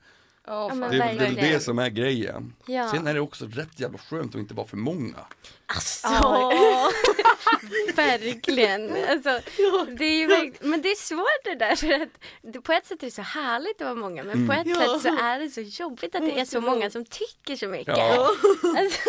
Ja, 0.47 0.75
men 0.75 0.91
Det 0.91 0.97
är, 1.05 1.15
väl 1.19 1.35
det 1.35 1.61
som 1.63 1.79
är 1.79 1.89
grejen. 1.89 2.55
Ja. 2.67 2.89
Sen 2.91 3.07
är 3.07 3.15
det 3.15 3.21
också 3.21 3.45
rätt 3.47 3.81
jävla 3.81 3.99
skönt 3.99 4.35
att 4.35 4.41
inte 4.41 4.55
vara 4.55 4.67
för 4.67 4.77
många. 4.77 5.17
alltså, 5.67 6.09
verkligen. 7.97 8.91
Alltså, 9.11 9.41
det 9.99 10.05
är 10.05 10.19
ju 10.19 10.27
verk- 10.27 10.55
men 10.61 10.83
det 10.83 10.89
är 10.91 10.95
svårt 10.97 11.45
det 11.45 11.55
där 11.55 11.77
för 11.77 11.93
att 11.93 12.65
på 12.65 12.73
ett 12.73 12.87
sätt 12.87 13.03
är 13.03 13.07
det 13.07 13.11
så 13.13 13.23
härligt 13.23 13.81
att 13.81 13.85
vara 13.87 13.95
många 13.95 14.25
men 14.25 14.47
på 14.47 14.53
ett 14.53 14.67
Ja. 14.67 14.75
sätt 14.81 15.03
så 15.03 15.09
är 15.25 15.39
det 15.41 15.51
så 15.51 15.61
jobbigt 15.83 16.15
att 16.15 16.23
det 16.23 16.41
är 16.41 16.45
så 16.45 16.61
många 16.61 16.91
som 16.91 17.05
tycker 17.05 17.57
så 17.57 17.67
mycket. 17.69 17.97
Ja. 17.99 18.29
Alltså, 18.79 19.01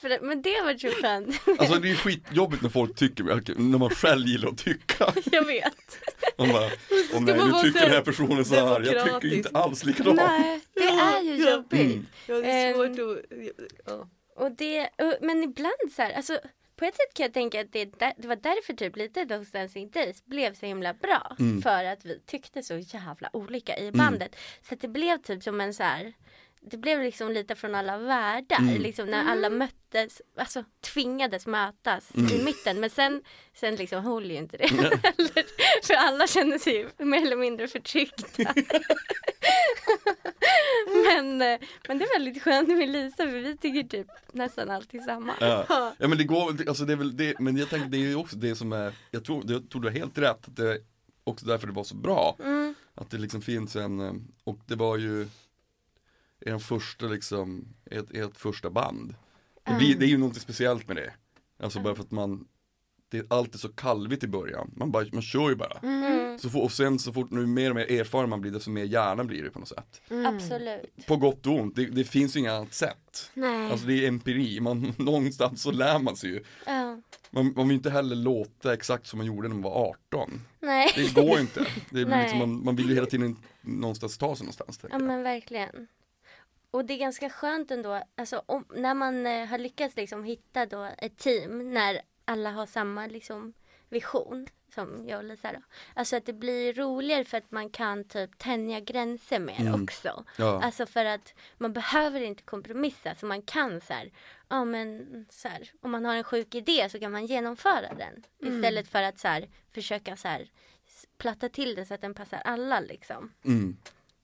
för, 0.00 0.08
det- 0.08 0.20
men 0.22 0.42
det 0.42 0.62
varit 0.62 0.80
så 0.80 0.88
skönt. 0.88 1.40
Alltså 1.58 1.74
det 1.76 1.88
är 1.88 1.90
ju 1.90 1.96
skitjobbigt 1.96 2.62
när 2.62 2.70
folk 2.70 2.96
tycker 2.96 3.24
när 3.60 3.78
man 3.78 3.90
själv 3.90 4.26
gillar 4.26 4.48
att 4.48 4.58
tycka. 4.58 5.12
Jag 5.24 5.44
vet. 5.46 5.98
Man 6.38 6.48
bara, 6.52 6.64
åh 7.14 7.20
nej 7.20 7.34
nu 7.34 7.52
tycker 7.62 7.80
den 7.80 7.90
här 7.90 8.00
personen 8.00 8.44
så 8.44 8.54
här, 8.54 8.92
jag 8.94 9.04
tycker 9.04 9.34
inte 9.36 9.50
alls 9.52 9.84
likadant. 9.84 10.16
Nej, 10.16 10.60
det 10.76 10.82
är 10.84 11.22
ju 11.22 11.36
Ja. 11.44 11.50
jobbigt. 11.50 11.80
Mm. 11.80 12.06
Ja, 12.26 12.34
det 12.34 12.50
är 12.50 12.74
svårt 12.74 12.90
att... 12.98 13.24
Ja. 13.86 14.08
Och 14.36 14.52
det, 14.52 14.88
och, 14.98 15.14
men 15.20 15.42
ibland 15.42 15.92
så 15.96 16.02
här, 16.02 16.12
alltså 16.12 16.38
på 16.76 16.84
ett 16.84 16.96
sätt 16.96 17.14
kan 17.14 17.24
jag 17.24 17.32
tänka 17.34 17.60
att 17.60 17.72
det, 17.72 17.84
där, 17.84 18.12
det 18.16 18.28
var 18.28 18.36
därför 18.36 18.72
typ 18.74 18.96
lite 18.96 19.26
Those 19.26 19.58
Dancing 19.58 19.90
Days 19.90 20.24
blev 20.24 20.54
så 20.54 20.66
himla 20.66 20.94
bra. 20.94 21.36
Mm. 21.38 21.62
För 21.62 21.84
att 21.84 22.04
vi 22.04 22.20
tyckte 22.26 22.62
så 22.62 22.76
jävla 22.78 23.30
olika 23.32 23.78
i 23.78 23.92
bandet. 23.92 24.36
Så 24.68 24.74
att 24.74 24.80
det 24.80 24.88
blev 24.88 25.18
typ 25.18 25.42
som 25.42 25.60
en 25.60 25.74
så 25.74 25.82
här 25.82 26.12
det 26.60 26.76
blev 26.76 27.02
liksom 27.02 27.32
lite 27.32 27.54
från 27.54 27.74
alla 27.74 27.98
världar, 27.98 28.58
Mm. 28.58 28.82
liksom 28.82 29.06
när 29.10 29.24
alla 29.30 29.50
möttes, 29.50 30.22
alltså 30.36 30.64
tvingades 30.80 31.46
mötas 31.46 32.10
Mm. 32.14 32.32
i 32.32 32.44
mitten. 32.44 32.80
Men 32.80 32.90
sen, 32.90 33.22
sen 33.54 33.76
liksom 33.76 34.04
höll 34.04 34.30
ju 34.30 34.36
inte 34.36 34.56
det 34.56 34.66
heller. 34.70 35.44
För 35.86 35.94
alla 35.94 36.26
kände 36.26 36.58
sig 36.58 36.72
ju 36.76 36.88
mer 36.98 37.22
eller 37.22 37.36
mindre 37.36 37.68
förtryckta. 37.68 38.54
men, 41.06 41.42
eh, 41.42 41.58
men 41.88 41.98
det 41.98 42.04
är 42.04 42.18
väldigt 42.18 42.42
skönt 42.42 42.68
med 42.68 42.88
Lisa 42.88 43.16
för 43.16 43.40
vi 43.40 43.56
tycker 43.56 43.82
typ 43.82 44.06
nästan 44.32 44.70
alltid 44.70 45.02
samma. 45.02 45.32
Ja. 45.40 45.66
ja 45.98 46.08
men 46.08 46.18
det 46.18 46.24
går, 46.24 46.68
alltså 46.68 46.84
det 46.84 46.92
är 46.92 46.96
väl 46.96 47.16
det, 47.16 47.38
men 47.38 47.56
jag 47.56 47.68
tänker 47.70 47.88
det 47.88 47.96
är 47.96 48.08
ju 48.08 48.14
också 48.14 48.36
det 48.36 48.56
som 48.56 48.72
är, 48.72 48.92
jag 49.10 49.24
tror, 49.24 49.44
jag 49.46 49.70
tror 49.70 49.82
du 49.82 49.88
har 49.88 49.94
helt 49.94 50.18
rätt, 50.18 50.48
att 50.48 50.56
det 50.56 50.70
är 50.72 50.78
också 51.24 51.46
därför 51.46 51.66
det 51.66 51.72
var 51.72 51.84
så 51.84 51.96
bra. 51.96 52.36
Mm. 52.44 52.74
Att 52.94 53.10
det 53.10 53.18
liksom 53.18 53.42
finns 53.42 53.76
en, 53.76 54.00
eh, 54.00 54.12
och 54.44 54.58
det 54.66 54.74
var 54.74 54.96
ju 54.96 55.28
en 56.40 56.60
första 56.60 57.06
liksom, 57.06 57.68
ett, 57.90 58.10
ett 58.10 58.38
första 58.38 58.70
band. 58.70 59.14
Det, 59.64 59.74
blir, 59.74 59.96
det 59.96 60.06
är 60.06 60.08
ju 60.08 60.18
något 60.18 60.36
speciellt 60.36 60.88
med 60.88 60.96
det. 60.96 61.12
Alltså 61.62 61.80
bara 61.80 61.94
för 61.94 62.02
att 62.02 62.10
man, 62.10 62.46
det 63.08 63.18
är 63.18 63.26
alltid 63.30 63.60
så 63.60 63.68
kalvigt 63.68 64.24
i 64.24 64.28
början, 64.28 64.70
man, 64.76 64.90
bara, 64.90 65.06
man 65.12 65.22
kör 65.22 65.48
ju 65.48 65.56
bara. 65.56 65.78
Mm. 65.82 66.38
Så 66.38 66.60
och 66.60 66.72
sen 66.72 66.98
så 66.98 67.12
fort, 67.12 67.30
nu 67.30 67.46
mer 67.46 67.70
och 67.70 67.76
mer 67.76 67.92
erfaren 67.92 68.30
man 68.30 68.40
blir 68.40 68.52
desto 68.52 68.70
mer 68.70 68.84
hjärna 68.84 69.24
blir 69.24 69.42
det 69.42 69.50
på 69.50 69.58
något 69.58 69.68
sätt. 69.68 70.02
Absolut. 70.26 71.06
På 71.06 71.16
gott 71.16 71.46
och 71.46 71.52
ont, 71.52 71.76
det, 71.76 71.86
det 71.86 72.04
finns 72.04 72.36
ju 72.36 72.40
inga 72.40 72.52
annat 72.52 72.74
sätt. 72.74 73.30
Nej. 73.34 73.70
Alltså 73.70 73.86
det 73.86 74.04
är 74.04 74.08
empiri, 74.08 74.60
man, 74.60 74.94
någonstans 74.98 75.62
så 75.62 75.70
lär 75.70 75.98
man 75.98 76.16
sig 76.16 76.30
ju. 76.30 76.44
ja. 76.66 77.00
Man, 77.30 77.52
man 77.56 77.68
vill 77.68 77.76
inte 77.76 77.90
heller 77.90 78.16
låta 78.16 78.74
exakt 78.74 79.06
som 79.06 79.16
man 79.18 79.26
gjorde 79.26 79.48
när 79.48 79.54
man 79.54 79.62
var 79.62 79.88
18. 80.10 80.40
Nej. 80.60 80.92
Det 80.94 81.14
går 81.14 81.40
inte. 81.40 81.66
Det 81.90 82.04
Nej. 82.08 82.22
liksom, 82.22 82.38
man, 82.38 82.64
man 82.64 82.76
vill 82.76 82.88
ju 82.88 82.94
hela 82.94 83.06
tiden 83.06 83.36
någonstans 83.60 84.18
ta 84.18 84.36
sig 84.36 84.44
någonstans. 84.44 84.78
Ja 84.82 84.88
jag. 84.92 85.02
men 85.02 85.22
verkligen. 85.22 85.88
Och 86.70 86.84
det 86.84 86.94
är 86.94 86.98
ganska 86.98 87.30
skönt 87.30 87.70
ändå, 87.70 88.02
alltså 88.16 88.42
om, 88.46 88.64
när 88.76 88.94
man 88.94 89.26
eh, 89.26 89.46
har 89.46 89.58
lyckats 89.58 89.96
liksom 89.96 90.24
hitta 90.24 90.66
då 90.66 90.90
ett 90.98 91.18
team 91.18 91.74
när 91.74 92.00
alla 92.26 92.50
har 92.50 92.66
samma 92.66 93.06
liksom 93.06 93.52
vision 93.88 94.46
som 94.74 95.08
jag 95.08 95.18
och 95.18 95.24
Lisa 95.24 95.52
då. 95.52 95.58
Alltså 95.94 96.16
att 96.16 96.26
det 96.26 96.32
blir 96.32 96.72
roligare 96.74 97.24
för 97.24 97.38
att 97.38 97.50
man 97.50 97.70
kan 97.70 98.04
typ 98.04 98.38
tänja 98.38 98.80
gränser 98.80 99.38
mer 99.40 99.60
Mm. 99.60 99.82
också. 99.82 100.24
Ja. 100.38 100.62
Alltså 100.62 100.86
för 100.86 101.04
att 101.04 101.34
man 101.58 101.72
behöver 101.72 102.20
inte 102.20 102.42
kompromissa 102.42 103.14
så 103.14 103.26
man 103.26 103.42
kan 103.42 103.80
så 103.80 103.92
här, 103.92 104.12
ja 104.48 104.64
men 104.64 105.06
så 105.30 105.48
här, 105.48 105.70
om 105.80 105.90
man 105.90 106.04
har 106.04 106.14
en 106.14 106.24
sjuk 106.24 106.54
idé 106.54 106.88
så 106.90 106.98
kan 107.00 107.12
man 107.12 107.26
genomföra 107.26 107.94
den. 107.94 108.24
Istället 108.52 108.88
för 108.88 109.02
att 109.02 109.18
så 109.18 109.28
här, 109.28 109.48
försöka 109.72 110.16
så 110.16 110.28
här, 110.28 110.50
platta 111.18 111.48
till 111.48 111.74
det 111.74 111.86
så 111.86 111.94
att 111.94 112.00
den 112.00 112.14
passar 112.14 112.38
alla 112.38 112.80
liksom. 112.80 113.32
Mm. 113.44 113.76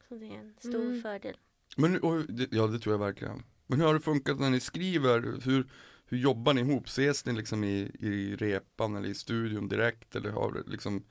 Så 0.09 0.15
det 0.15 0.27
är 0.27 0.39
en 0.39 0.55
stor 0.59 1.01
fördel. 1.03 1.37
Men, 1.77 2.01
och, 2.03 2.21
ja 2.51 2.67
det 2.67 2.79
tror 2.79 2.95
jag 2.95 2.99
verkligen. 3.01 3.43
Men 3.67 3.81
hur 3.81 3.87
har 3.87 3.95
det 3.95 4.01
funkat 4.01 4.41
när 4.41 4.51
ni 4.51 4.61
skriver? 4.61 5.41
Hur, 5.45 5.67
hur 6.13 6.19
jobbar 6.19 6.55
ni 6.55 6.61
ihop? 6.61 6.87
Ses 6.87 7.27
ni 7.27 7.33
liksom 7.33 7.65
i, 7.65 7.91
i 8.01 8.37
repan 8.37 8.97
eller 8.97 9.09
i 9.09 9.15
studion 9.15 9.69
direkt? 9.69 10.17
Eller 10.17 10.31
har 10.31 10.63
liksom 10.67 11.05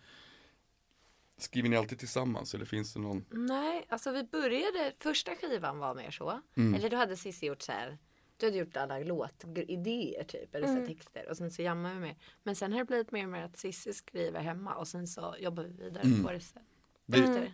Skriver 1.37 1.69
ni 1.69 1.75
alltid 1.75 1.99
tillsammans 1.99 2.53
eller 2.55 2.65
finns 2.65 2.93
det 2.93 2.99
någon? 2.99 3.25
Nej, 3.29 3.85
alltså 3.89 4.11
vi 4.11 4.23
började, 4.23 4.93
första 4.99 5.35
skivan 5.35 5.77
var 5.77 5.95
mer 5.95 6.11
så. 6.11 6.41
Mm. 6.57 6.73
Eller 6.73 6.89
då 6.89 6.97
hade 6.97 7.17
Cissi 7.17 7.45
gjort 7.45 7.61
så 7.61 7.71
här. 7.71 7.97
Du 8.37 8.45
hade 8.45 8.57
gjort 8.57 8.77
alla 8.77 8.99
låtidéer 8.99 10.23
typ, 10.23 10.55
eller 10.55 10.67
så 10.67 10.73
här 10.73 10.85
texter 10.85 11.29
och 11.29 11.37
sen 11.37 11.51
så 11.51 11.61
jammade 11.61 11.95
vi 11.95 11.99
med. 12.01 12.15
Men 12.43 12.55
sen 12.55 12.71
har 12.71 12.79
det 12.79 12.85
blivit 12.85 13.11
mer 13.11 13.23
och 13.23 13.29
mer 13.29 13.43
att 13.43 13.57
Cissi 13.57 13.93
skriver 13.93 14.39
hemma 14.41 14.75
och 14.75 14.87
sen 14.87 15.07
så 15.07 15.35
jobbar 15.39 15.63
vi 15.63 15.83
vidare 15.83 16.03
Mm. 16.03 16.23
på 16.23 16.31
det 16.31 16.39
sen. 16.39 16.61
Det, 17.05 17.51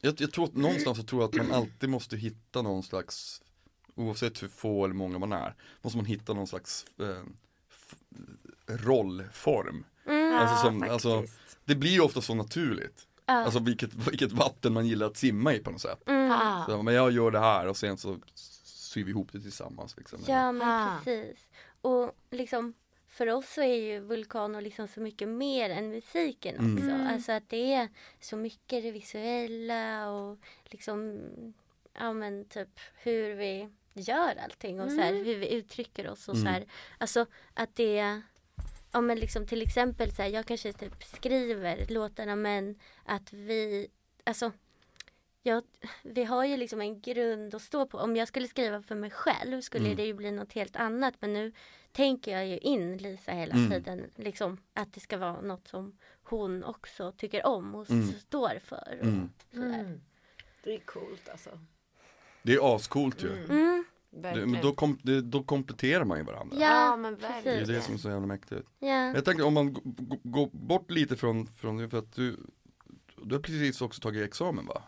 jag, 0.00 0.20
jag 0.20 0.32
tror 0.32 0.44
att 0.44 0.54
någonstans 0.56 0.98
så 0.98 1.04
tror 1.04 1.22
jag 1.22 1.28
att 1.28 1.46
man 1.48 1.56
alltid 1.56 1.88
måste 1.90 2.16
hitta 2.16 2.62
någon 2.62 2.82
slags 2.82 3.42
Oavsett 3.98 4.42
hur 4.42 4.48
få 4.48 4.84
eller 4.84 4.94
många 4.94 5.18
man 5.18 5.32
är 5.32 5.54
Måste 5.82 5.96
man 5.98 6.06
hitta 6.06 6.32
någon 6.34 6.46
slags 6.46 6.86
eh, 7.00 7.22
rollform 8.66 9.84
Alltså 10.32 10.56
som- 10.66 10.82
alltså- 10.82 11.20
faktiskt. 11.20 11.58
Det 11.64 11.74
blir 11.74 11.90
ju 11.90 12.00
ofta 12.00 12.20
så 12.20 12.34
naturligt 12.34 13.04
Ja. 13.26 13.34
Alltså 13.34 13.58
vilket, 13.60 13.94
vilket 13.94 14.32
vatten 14.32 14.72
man 14.72 14.86
gillar 14.86 15.06
att 15.06 15.16
simma 15.16 15.54
i 15.54 15.58
på 15.58 15.70
något 15.70 15.80
sätt 15.80 16.02
Mm. 16.06 16.38
Så, 16.66 16.82
Men 16.82 16.94
jag 16.94 17.10
gör 17.12 17.30
det 17.30 17.38
här 17.38 17.66
och 17.66 17.76
sen 17.76 17.98
så 17.98 18.18
syr 18.64 19.04
vi 19.04 19.10
ihop 19.10 19.28
det 19.32 19.40
tillsammans 19.40 19.96
liksom. 19.96 20.18
Ja 20.26 20.52
men 20.52 20.68
Ah. 20.68 20.98
precis. 21.04 21.48
Och 21.80 22.12
liksom 22.30 22.74
för 23.08 23.26
oss 23.26 23.52
så 23.54 23.60
är 23.62 23.74
ju 23.92 24.00
Vulcano 24.00 24.60
liksom 24.60 24.88
så 24.88 25.00
mycket 25.00 25.28
mer 25.28 25.70
än 25.70 25.88
musiken 25.90 26.56
Mm. 26.56 26.74
också. 26.74 26.86
Mm. 26.90 27.06
Alltså 27.06 27.32
att 27.32 27.48
det 27.48 27.74
är 27.74 27.88
så 28.20 28.36
mycket 28.36 28.82
det 28.82 28.90
visuella 28.90 30.10
och 30.10 30.38
liksom 30.64 31.20
ja 31.98 32.12
men 32.12 32.44
typ 32.44 32.80
hur 33.02 33.34
vi 33.34 33.68
gör 34.00 34.36
allting 34.44 34.80
och 34.80 34.90
så 34.90 35.00
här, 35.00 35.12
hur 35.12 35.36
vi 35.38 35.52
uttrycker 35.54 36.08
oss 36.08 36.28
och 36.28 36.36
så 36.36 36.44
här. 36.46 36.64
Alltså 36.98 37.26
att 37.54 37.76
det 37.76 38.22
ja 38.92 39.00
men 39.00 39.18
liksom 39.18 39.46
till 39.46 39.62
exempel 39.62 40.12
så 40.12 40.22
här, 40.22 40.28
jag 40.28 40.46
kanske 40.46 40.72
typ 40.72 41.04
skriver 41.04 41.86
låtarna 41.88 42.36
men 42.36 42.78
att 43.04 43.32
vi, 43.32 43.88
alltså 44.24 44.52
jag, 45.42 45.62
vi 46.02 46.24
har 46.24 46.44
ju 46.44 46.56
liksom 46.56 46.80
en 46.80 47.00
grund 47.00 47.54
att 47.54 47.62
stå 47.62 47.86
på. 47.86 47.98
Om 47.98 48.16
jag 48.16 48.28
skulle 48.28 48.48
skriva 48.48 48.82
för 48.82 48.94
mig 48.94 49.10
själv 49.10 49.60
skulle 49.60 49.84
Mm. 49.84 49.96
det 49.96 50.04
ju 50.04 50.14
bli 50.14 50.30
något 50.30 50.52
helt 50.52 50.76
annat 50.76 51.14
men 51.20 51.32
nu 51.32 51.52
tänker 51.92 52.32
jag 52.32 52.46
ju 52.46 52.58
in 52.58 52.96
Lisa 52.96 53.32
hela 53.32 53.54
Mm. 53.54 53.70
tiden. 53.70 54.10
Liksom 54.16 54.58
att 54.74 54.92
det 54.92 55.00
ska 55.00 55.16
vara 55.18 55.40
något 55.40 55.68
som 55.68 55.98
hon 56.22 56.64
också 56.64 57.12
tycker 57.12 57.46
om 57.46 57.74
och 57.74 57.90
Mm. 57.90 58.12
står 58.12 58.58
för. 58.64 58.98
Och 59.00 59.06
Mm. 59.06 59.30
Mm. 59.54 60.00
Det 60.64 60.74
är 60.74 60.78
coolt 60.80 61.28
alltså. 61.28 61.50
Det 62.42 62.52
är 62.54 62.76
ascoolt 62.76 63.22
ju. 63.22 63.28
Det, 64.10 64.18
Verkligen. 64.20 64.50
men 64.50 64.62
då, 64.62 64.72
kom, 64.72 64.98
det, 65.02 65.20
då 65.20 65.42
kompletterar 65.42 66.04
man 66.04 66.18
ju 66.18 66.24
varandra. 66.24 66.56
Ja, 66.60 66.66
Ja, 66.90 66.96
men 66.96 67.18
Det 67.18 67.26
är 67.26 67.32
verkligen. 67.32 67.68
det 67.68 67.80
som 67.82 67.94
är 67.94 67.98
så 67.98 68.08
jävla 68.08 68.26
mäktigt. 68.26 68.68
ja. 68.78 68.88
Jag 69.14 69.24
tänkte 69.24 69.44
om 69.44 69.54
man 69.54 69.72
går 70.22 70.48
bort 70.52 70.90
lite 70.90 71.16
från, 71.16 71.46
från 71.46 71.76
det 71.76 71.88
för 71.88 71.98
att 71.98 72.12
du 72.14 72.36
Du 73.24 73.34
har 73.34 73.42
precis 73.42 73.80
också 73.80 74.00
tagit 74.00 74.24
examen 74.24 74.66
va? 74.66 74.82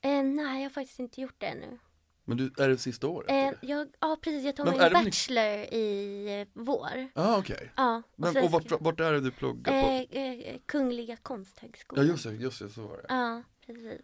Eh, 0.00 0.22
nej, 0.22 0.56
jag 0.62 0.64
har 0.64 0.70
faktiskt 0.70 0.98
inte 0.98 1.20
gjort 1.20 1.34
det 1.38 1.46
ännu. 1.46 1.78
Men 2.24 2.36
du, 2.36 2.52
är 2.58 2.68
det 2.68 2.78
sista 2.78 3.06
året? 3.08 3.30
Eh, 3.30 3.68
jag, 3.68 3.88
ja, 4.00 4.16
precis. 4.22 4.44
Jag 4.44 4.56
tar 4.56 4.64
Men 4.64 4.72
min 4.72 4.82
är 4.82 4.90
det 4.90 5.04
bachelor 5.04 5.44
i 5.74 6.40
eh, 6.40 6.48
vår. 6.62 6.90
Ja 7.14 7.34
ah, 7.34 7.38
okej. 7.38 7.70
Ja, 7.76 8.02
Men 8.16 8.32
sen 8.32 8.44
och 8.44 8.50
vart, 8.50 8.80
vart 8.80 9.00
är 9.00 9.12
det 9.12 9.20
du 9.20 9.30
pluggar 9.30 9.82
på? 9.82 9.88
eh, 10.18 10.22
eh, 10.22 10.56
Kungliga 10.66 11.16
konsthögskolan. 11.16 12.06
Ja 12.06 12.10
just 12.12 12.24
det, 12.24 12.32
just 12.34 12.58
det, 12.58 12.68
så 12.68 12.82
var 12.86 12.96
det. 12.96 13.04
Ja, 13.08 13.42
precis. 13.66 14.00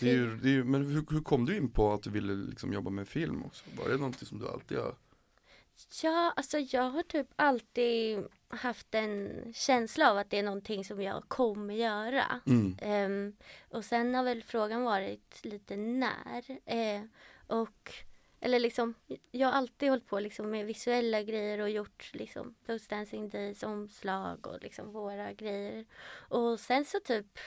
Det, 0.00 0.10
är 0.10 0.14
ju, 0.14 0.36
det 0.36 0.48
är 0.48 0.52
ju, 0.52 0.64
men 0.64 0.84
hur, 0.84 1.04
hur 1.10 1.20
kom 1.20 1.44
du 1.44 1.56
in 1.56 1.70
på 1.70 1.92
att 1.92 2.02
du 2.02 2.10
ville 2.10 2.32
liksom 2.32 2.72
jobba 2.72 2.90
med 2.90 3.08
film 3.08 3.44
också? 3.44 3.64
Var 3.76 3.88
det 3.88 3.96
någonting 3.96 4.28
som 4.28 4.38
du 4.38 4.48
alltid 4.48 4.78
har? 4.78 4.94
Ja, 6.02 6.32
alltså 6.36 6.58
jag 6.58 6.90
har 6.90 7.02
typ 7.02 7.26
alltid 7.36 8.24
haft 8.48 8.94
en 8.94 9.30
känsla 9.54 10.10
av 10.10 10.18
att 10.18 10.30
det 10.30 10.38
är 10.38 10.42
någonting 10.42 10.84
som 10.84 11.02
jag 11.02 11.22
kommer 11.28 11.74
göra. 11.74 12.40
Mm. 12.46 12.76
Ehm, 12.82 13.36
och 13.68 13.84
sen 13.84 14.14
har 14.14 14.24
väl 14.24 14.42
frågan 14.42 14.82
varit 14.82 15.44
lite 15.44 15.76
när. 15.76 16.58
Eh, 16.64 17.02
och, 17.46 17.92
eller 18.40 18.58
liksom, 18.58 18.94
jag 19.30 19.48
har 19.48 19.52
alltid 19.54 19.88
hållit 19.88 20.06
på 20.06 20.20
liksom 20.20 20.50
med 20.50 20.66
visuella 20.66 21.22
grejer 21.22 21.58
och 21.58 21.70
gjort 21.70 22.10
liksom 22.14 22.54
Those 22.66 22.86
Dancing 22.88 23.28
Days 23.28 23.62
omslag 23.62 24.46
och 24.46 24.62
liksom 24.62 24.92
våra 24.92 25.32
grejer. 25.32 25.84
Och 26.28 26.60
sen 26.60 26.84
så 26.84 27.00
typ, 27.00 27.38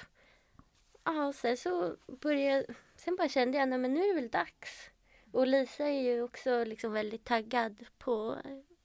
ja, 1.04 1.28
och 1.28 1.36
sen 1.36 1.58
så 1.58 1.96
började, 2.22 2.66
sen 2.96 3.16
bara 3.16 3.30
kände 3.30 3.58
jag, 3.58 3.70
nej 3.70 3.80
men 3.80 3.94
nu 3.94 4.00
är 4.04 4.08
det 4.16 4.22
väl 4.22 4.30
dags. 4.30 4.90
Och 5.32 5.48
Lisa 5.48 5.86
är 5.88 6.02
ju 6.02 6.22
också 6.22 6.64
liksom 6.64 6.92
väldigt 6.94 7.24
taggad 7.26 7.76
på 7.98 8.38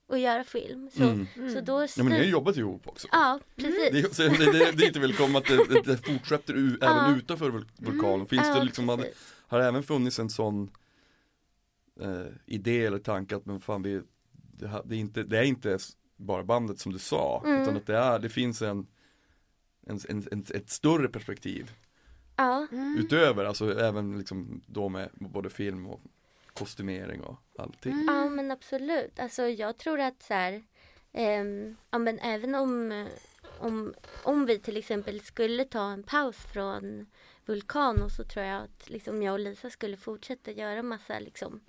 att 0.09 0.19
göra 0.19 0.43
film. 0.43 0.89
Så, 0.91 1.03
Mm. 1.03 1.27
så 1.53 1.61
då 1.61 1.81
Ja 1.81 1.87
men 1.97 2.05
ni 2.05 2.11
har 2.11 2.19
styr- 2.23 2.29
jobbat 2.31 2.57
ihop 2.57 2.87
också. 2.87 3.07
Ja, 3.11 3.39
precis. 3.55 3.89
Det, 3.91 3.99
är- 3.99 4.13
så 4.13 4.21
det, 4.23 4.51
det, 4.51 4.71
det 4.71 4.83
är 4.83 4.87
inte 4.87 4.99
välkommen 4.99 5.35
att 5.35 5.45
det, 5.45 5.57
det, 5.69 5.81
det 5.81 5.97
fortsätter 5.97 6.53
u, 6.53 6.77
Ja. 6.81 7.07
även 7.07 7.17
utanför 7.19 7.49
vul- 7.51 7.67
vulkanen. 7.77 8.27
Finns 8.27 8.47
ja, 8.47 8.55
det 8.59 8.63
liksom, 8.65 8.89
hade, 8.89 9.11
har 9.47 9.59
det 9.59 9.65
även 9.65 9.83
funnits 9.83 10.19
en 10.19 10.29
sån 10.29 10.71
eh, 12.01 12.25
idé 12.45 12.85
eller 12.85 12.99
tanke 12.99 13.35
att 13.35 13.45
men 13.45 13.59
fan 13.59 13.81
vi, 13.83 14.01
det, 14.31 14.81
det, 14.85 14.95
är 14.95 14.99
inte, 14.99 15.23
det 15.23 15.37
är 15.37 15.43
inte 15.43 15.77
bara 16.15 16.43
bandet 16.43 16.79
som 16.79 16.93
du 16.93 16.99
sa, 16.99 17.41
Mm. 17.45 17.61
utan 17.61 17.77
att 17.77 17.85
det, 17.85 17.97
är, 17.97 18.19
det 18.19 18.29
finns 18.29 18.61
en, 18.61 18.87
en, 19.87 19.99
en, 20.09 20.27
en 20.31 20.45
ett 20.53 20.69
större 20.69 21.07
perspektiv 21.07 21.71
Ja, 22.37 22.67
Mm. 22.71 22.97
utöver, 22.97 23.45
alltså 23.45 23.79
även 23.79 24.17
liksom 24.17 24.61
då 24.67 24.89
med 24.89 25.09
både 25.13 25.49
film 25.49 25.87
och 25.87 26.01
kostymering 26.53 27.21
och 27.21 27.35
allting. 27.57 28.03
ja 28.07 28.29
men 28.29 28.51
absolut. 28.51 29.19
Alltså 29.19 29.43
jag 29.47 29.77
tror 29.77 29.99
att 29.99 30.23
så 30.23 30.33
här, 30.33 30.63
ehm, 31.13 31.75
ja 31.89 31.97
men 31.97 32.19
även 32.19 32.55
om, 32.55 33.07
om, 33.59 33.93
om 34.23 34.45
vi 34.45 34.59
till 34.59 34.77
exempel 34.77 35.21
skulle 35.21 35.65
ta 35.65 35.91
en 35.91 36.03
paus 36.03 36.37
från 36.37 37.05
Vulkan 37.45 38.09
så 38.09 38.23
tror 38.23 38.45
jag 38.45 38.63
att 38.63 38.89
liksom 38.89 39.23
jag 39.23 39.33
och 39.33 39.39
Lisa 39.39 39.69
skulle 39.69 39.97
fortsätta 39.97 40.51
göra 40.51 40.83
massa 40.83 41.19
liksom 41.19 41.59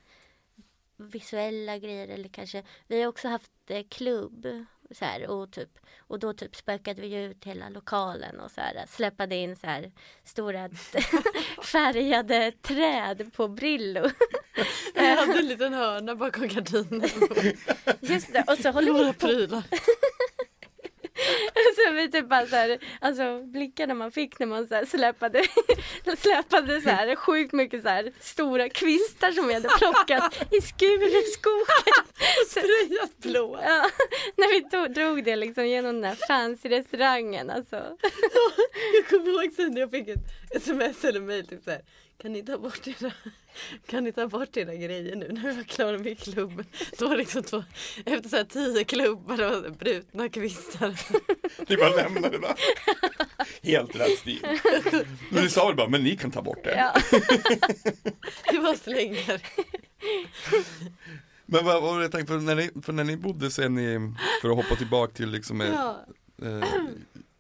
visuella 0.96 1.78
grejer 1.78 2.08
eller 2.08 2.28
kanske 2.28 2.62
vi 2.86 3.00
har 3.02 3.08
också 3.08 3.28
haft 3.28 3.52
eh, 3.66 3.82
klubb 3.88 4.46
så 4.90 5.04
här, 5.04 5.26
och 5.26 5.50
typ 5.50 5.78
och 5.98 6.18
då 6.18 6.32
typ 6.32 6.56
spökade 6.56 7.02
vi 7.02 7.14
ut 7.14 7.44
hela 7.44 7.68
lokalen 7.68 8.40
och 8.40 8.50
så 8.50 8.60
här 8.60 8.84
släppade 8.88 9.34
in 9.34 9.56
så 9.56 9.66
här 9.66 9.92
stora 10.24 10.68
färgade 11.62 12.52
träd 12.62 13.32
på 13.32 13.48
Brillo. 13.48 14.10
Jag 14.94 15.16
hade 15.16 15.38
en 15.38 15.48
liten 15.48 15.74
hörna 15.74 16.14
bakom 16.14 16.48
gardinen. 16.48 17.10
Just 18.00 18.32
det, 18.32 18.44
och 18.46 18.58
så 18.58 18.70
håller 18.70 19.04
vi 19.04 19.12
på 19.12 19.62
Så 21.88 21.94
vi 21.94 22.10
typ 22.10 22.28
bara 22.28 22.46
så 22.46 22.56
här, 22.56 22.78
alltså 23.00 23.42
blickarna 23.42 23.94
man 23.94 24.12
fick 24.12 24.38
när 24.38 24.46
man 24.46 24.66
så 24.66 24.74
här 24.74 24.84
släpade, 24.84 25.42
släpade 26.18 26.80
så 26.80 26.88
här 26.88 27.16
sjukt 27.16 27.52
mycket 27.52 27.82
så 27.82 27.88
här 27.88 28.12
stora 28.20 28.68
kvistar 28.68 29.32
som 29.32 29.46
vi 29.48 29.54
hade 29.54 29.68
plockat 29.68 30.34
i 30.52 30.60
Skureskogen. 30.60 32.04
Sprayat 32.48 33.18
blå. 33.18 33.60
Ja, 33.62 33.90
när 34.36 34.54
vi 34.54 34.70
tog, 34.70 34.94
drog 34.94 35.24
det 35.24 35.36
liksom 35.36 35.66
genom 35.66 36.00
den 36.00 36.02
där 36.02 36.26
fancy 36.28 36.68
restaurangen 36.68 37.50
alltså. 37.50 37.76
Jag 38.94 39.08
kommer 39.08 39.30
ihåg 39.30 39.52
sen 39.52 39.72
när 39.72 39.80
jag 39.80 39.90
fick 39.90 40.08
ett 40.08 40.24
sms 40.50 41.04
eller 41.04 41.20
mail 41.20 41.46
typ 41.46 41.64
såhär 41.64 41.80
kan 42.22 42.32
ni, 42.32 42.42
ta 42.42 42.58
bort 42.58 42.86
era, 42.88 43.12
kan 43.86 44.04
ni 44.04 44.12
ta 44.12 44.28
bort 44.28 44.56
era 44.56 44.74
grejer 44.74 45.16
nu 45.16 45.28
när 45.32 45.42
vi 45.50 45.56
var 45.56 45.62
klara 45.64 45.98
med 45.98 46.18
klubben? 46.18 46.66
Då 46.98 47.08
var 47.08 47.16
liksom 47.16 47.42
två, 47.42 47.64
efter 48.04 48.28
så 48.28 48.36
här 48.36 48.44
tio 48.44 48.84
klubbar 48.84 49.66
och 49.66 49.72
brutna 49.72 50.28
kvistar. 50.28 51.00
Ni 51.68 51.76
bara 51.76 51.88
lämnar 51.96 52.30
det 52.30 52.38
där. 52.38 52.54
Helt 53.62 53.96
rätt 53.96 54.18
stil. 54.18 54.46
Men 55.30 55.42
du 55.42 55.50
sa 55.50 55.66
väl 55.66 55.76
bara, 55.76 55.88
men 55.88 56.02
ni 56.04 56.16
kan 56.16 56.30
ta 56.30 56.42
bort 56.42 56.64
det. 56.64 56.74
Ja. 56.76 56.94
Det 58.52 58.58
var 58.58 58.74
slängar. 58.74 59.40
Men 61.46 61.64
vad 61.64 61.82
vad 61.82 61.82
var 61.82 61.96
det 61.98 62.04
jag 62.04 62.12
tänkte, 62.12 62.32
för 62.32 62.40
när 62.40 62.54
ni, 62.54 62.70
för 62.82 62.92
när 62.92 63.04
ni 63.04 63.16
bodde 63.16 63.50
sen 63.50 63.78
i, 63.78 64.12
för 64.42 64.50
att 64.50 64.56
hoppa 64.56 64.76
tillbaka 64.76 65.12
till 65.12 65.30
liksom, 65.30 65.60
eh, 65.60 65.68
Ja. 65.68 66.06
eh, 66.42 66.64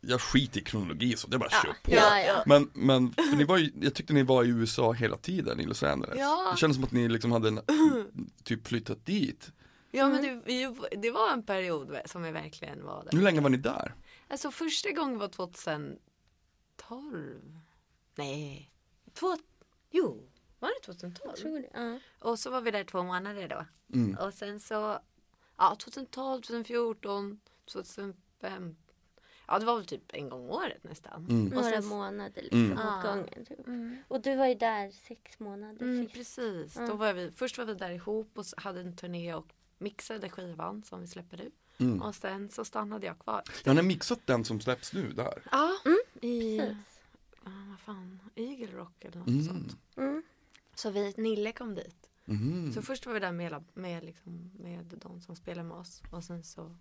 jag 0.00 0.20
skiter 0.20 0.60
i 0.60 0.64
kronologi 0.64 1.16
så 1.16 1.28
det 1.28 1.36
är 1.36 1.38
bara 1.38 1.46
att 1.46 1.62
köra 1.64 1.74
på. 1.82 1.92
Ja, 1.94 2.20
ja. 2.20 2.42
Men, 2.46 2.70
men 2.74 3.12
för 3.12 3.36
ni 3.36 3.44
var 3.44 3.58
ju, 3.58 3.72
jag 3.80 3.94
tyckte 3.94 4.12
ni 4.12 4.22
var 4.22 4.44
i 4.44 4.48
USA 4.48 4.92
hela 4.92 5.16
tiden 5.16 5.60
i 5.60 5.66
Los 5.66 5.82
Angeles. 5.82 6.18
Ja. 6.18 6.48
Det 6.52 6.58
kändes 6.58 6.76
som 6.76 6.84
att 6.84 6.92
ni 6.92 7.08
liksom 7.08 7.32
hade 7.32 7.48
en, 7.48 7.60
typ 8.44 8.66
flyttat 8.66 9.06
dit. 9.06 9.52
Ja 9.90 10.08
men 10.08 10.22
det, 10.22 10.42
vi- 10.44 10.96
det 11.02 11.10
var 11.10 11.32
en 11.32 11.42
period 11.42 11.96
som 12.06 12.22
vi 12.22 12.30
verkligen 12.30 12.84
var 12.84 13.04
där. 13.04 13.12
Hur 13.12 13.22
länge 13.22 13.40
var 13.40 13.50
ni 13.50 13.56
där? 13.56 13.94
Alltså 14.28 14.50
första 14.50 14.90
gången 14.90 15.18
var 15.18 15.28
2012. 15.28 15.98
Nej. 18.14 18.70
Två, 19.14 19.36
jo, 19.90 20.28
var 20.58 20.68
det 20.68 20.86
2012? 20.86 21.32
Tror 21.36 21.58
det, 21.58 21.68
ja. 21.74 21.98
Och 22.30 22.38
så 22.38 22.50
var 22.50 22.60
vi 22.60 22.70
där 22.70 22.84
två 22.84 23.02
månader 23.02 23.48
då. 23.48 23.66
Mm. 23.98 24.16
Och 24.18 24.34
sen 24.34 24.60
så, 24.60 24.98
ja 25.56 25.76
2012, 25.80 26.42
2014, 26.42 27.40
2005. 27.72 28.76
Ja 29.48 29.58
det 29.58 29.66
var 29.66 29.76
väl 29.76 29.86
typ 29.86 30.02
en 30.12 30.28
gång 30.28 30.40
om 30.44 30.50
året 30.50 30.84
nästan. 30.84 31.26
Mm. 31.30 31.46
Och 31.46 31.52
Några 31.54 31.70
sen- 31.70 31.84
månader 31.86 32.42
liksom 32.42 32.72
Mm. 32.72 32.78
åt 32.78 33.02
gången. 33.02 33.44
Typ. 33.46 33.66
Mm. 33.66 33.96
Och 34.08 34.20
du 34.22 34.36
var 34.36 34.46
ju 34.46 34.54
där 34.54 34.90
sex 34.90 35.38
månader 35.38 35.82
Mm, 35.82 36.02
sist. 36.04 36.14
precis. 36.14 36.76
Mm. 36.76 36.88
Då 36.88 36.96
var 36.96 37.12
vi, 37.12 37.30
först 37.30 37.58
var 37.58 37.64
vi 37.64 37.74
där 37.74 37.90
ihop 37.90 38.38
och 38.38 38.44
hade 38.56 38.80
en 38.80 38.96
turné 38.96 39.34
och 39.34 39.46
mixade 39.78 40.28
skivan 40.28 40.82
som 40.82 41.00
vi 41.00 41.06
släpper 41.06 41.36
nu. 41.36 41.50
Mm. 41.80 42.02
Och 42.02 42.14
sen 42.14 42.48
så 42.48 42.64
stannade 42.64 43.06
jag 43.06 43.18
kvar. 43.18 43.42
Ja, 43.64 43.72
ni 43.72 43.76
har 43.78 43.84
mixat 43.84 44.20
den 44.24 44.44
som 44.44 44.60
släpps 44.60 44.92
nu 44.92 45.12
där. 45.12 45.42
Ja, 45.50 45.72
i, 46.20 46.58
Precis. 46.58 46.76
ja, 47.44 47.50
vad 47.70 47.80
fan, 47.80 48.20
Eagle 48.34 48.66
Rock 48.72 49.04
eller 49.04 49.18
något 49.18 49.44
sånt. 49.44 49.76
Mm. 49.96 50.08
Mm. 50.10 50.22
Så 50.74 50.90
vi, 50.90 51.14
Nille 51.16 51.52
kom 51.52 51.74
dit. 51.74 51.94
Så 52.74 52.82
först 52.82 53.06
var 53.06 53.14
vi 53.14 53.20
där 53.20 53.32
med, 53.32 53.64
med, 53.74 54.04
liksom, 54.04 54.50
med 54.58 54.84
de 54.84 55.20
som 55.20 55.36
spelar 55.36 55.62
med 55.62 55.76
oss 55.76 56.02
och 56.10 56.24
sen 56.24 56.44
så 56.44 56.76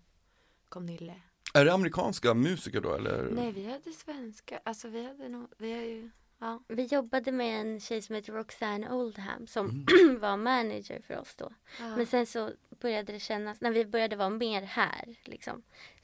kom 0.68 0.86
Nille. 0.86 1.14
Är 1.60 1.64
det 1.64 1.72
amerikanska 1.72 2.34
musiker 2.34 2.80
då 2.80 2.94
eller? 2.94 3.22
Nej 3.30 3.52
vi 3.52 3.66
hade 3.66 3.92
svenska, 3.92 4.60
alltså 4.64 4.88
vi 4.88 5.04
hade 5.06 5.28
nog, 5.28 5.46
vi 5.58 5.72
är 5.72 5.82
ju, 5.82 6.10
ja. 6.38 6.62
Vi 6.68 6.84
jobbade 6.84 7.32
med 7.32 7.60
en 7.60 7.80
tjej 7.80 8.02
som 8.02 8.14
heter 8.14 8.32
Roxanne 8.32 8.90
Oldham 8.90 9.46
som 9.46 9.66
Mm. 9.98 10.20
var 10.20 10.36
manager 10.36 11.02
för 11.06 11.18
oss 11.18 11.34
då. 11.34 11.50
ja. 11.80 11.96
Men 11.96 12.06
sen 12.06 12.26
så 12.26 12.50
började 12.80 13.12
det 13.12 13.20
kännas, 13.20 13.60
när 13.60 13.70
vi 13.70 13.84
började 13.86 14.16
vara 14.16 14.30
mer 14.30 14.62
här 14.62 15.16
liksom 15.24 15.62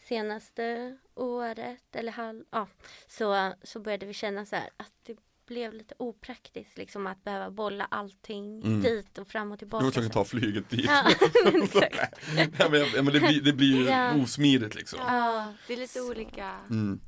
senaste 0.09 0.97
året 1.15 1.97
eller 1.97 2.13
halv, 2.13 2.45
ja, 2.51 2.67
så, 3.09 3.53
så 3.63 3.81
började 3.81 4.07
vi 4.07 4.13
känna 4.13 4.47
så 4.47 4.57
här 4.57 4.71
att 4.77 4.93
det 5.03 5.17
blev 5.47 5.73
lite 5.75 5.95
opraktiskt 5.99 6.79
liksom 6.79 7.07
att 7.07 7.25
behöva 7.25 7.51
bolla 7.51 7.85
allting 7.91 8.63
Mm. 8.63 8.81
dit 8.83 9.19
och 9.19 9.29
fram 9.29 9.51
och 9.53 9.57
Du 9.57 9.59
tillbaka. 9.59 9.85
var 9.85 9.91
tvungen 9.93 10.07
att 10.11 10.13
ta 10.15 10.25
flyget 10.25 10.71
dit. 10.71 10.85
Ja, 10.85 11.11
exakt. 11.63 11.97
ja, 12.59 12.69
men, 12.71 12.81
ja, 12.95 13.03
men 13.03 13.13
det, 13.13 13.21
blir, 13.21 13.43
det 13.43 13.53
blir 13.53 13.77
ju 13.77 13.85
Ja. 13.85 14.15
osmidigt 14.15 14.75
liksom. 14.75 14.99
ja, 15.03 15.53
det 15.67 15.73
är 15.73 15.77
lite 15.77 15.93
Så. 15.99 16.11
olika, 16.11 16.51
Mm. 16.71 17.01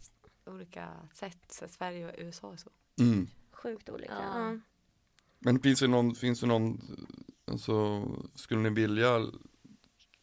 olika 0.47 0.89
sätt, 1.13 1.39
så 1.49 1.69
Sverige 1.69 2.07
och 2.09 2.15
USA 2.19 2.47
och 2.49 2.61
så. 2.61 2.71
Mm. 3.01 3.27
Sjukt 3.53 3.89
olika. 3.89 4.13
Ja. 4.13 4.41
Ja. 4.51 4.59
Men 5.39 5.61
finns 5.61 5.81
det 5.81 5.89
någon, 5.89 6.15
finns 6.15 6.41
det 6.41 6.47
någon, 6.47 6.81
alltså, 7.51 8.05
skulle 8.35 8.61
ni 8.61 8.71
vilja 8.71 9.27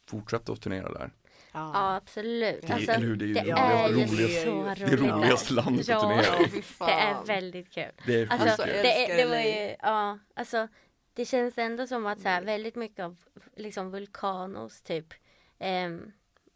fortsätta 0.08 0.52
att 0.52 0.60
turnera 0.60 0.92
där? 0.92 1.12
Ja 1.54 1.96
absolut. 1.96 2.62
Det, 2.66 2.72
Alltså, 2.72 2.92
eller 2.92 3.06
hur, 3.06 3.16
det 3.16 3.24
är 3.24 3.28
ju 3.28 3.34
det 3.34 3.40
det, 3.42 3.50
är 3.50 3.88
ju 3.88 3.94
roligaste, 3.94 4.44
så 4.44 4.62
det 4.64 4.74
det 4.90 4.96
roligt. 4.96 5.12
roligaste 5.14 5.52
landet 5.52 5.80
att 5.80 5.88
Ja. 5.88 6.00
turnera 6.00 6.48
Ja, 6.54 6.62
fan. 6.62 6.86
Det 6.88 6.94
är 6.94 7.24
väldigt 7.24 7.70
kul. 7.70 7.90
Det 8.06 8.14
är 8.20 8.26
Alltså, 8.32 8.48
jag 8.68 8.84
det, 8.84 9.10
är, 9.12 9.16
det 9.16 9.26
var 9.26 9.36
ju, 9.38 9.76
ja, 9.82 10.18
alltså 10.34 10.68
det 11.14 11.24
känns 11.24 11.58
ändå 11.58 11.86
som 11.86 12.06
att 12.06 12.20
så 12.20 12.28
här, 12.28 12.42
väldigt 12.42 12.74
mycket 12.76 13.04
av 13.04 13.16
liksom 13.56 13.90
vulkanos 13.90 14.82
typ 14.82 15.14
ehm, 15.58 16.12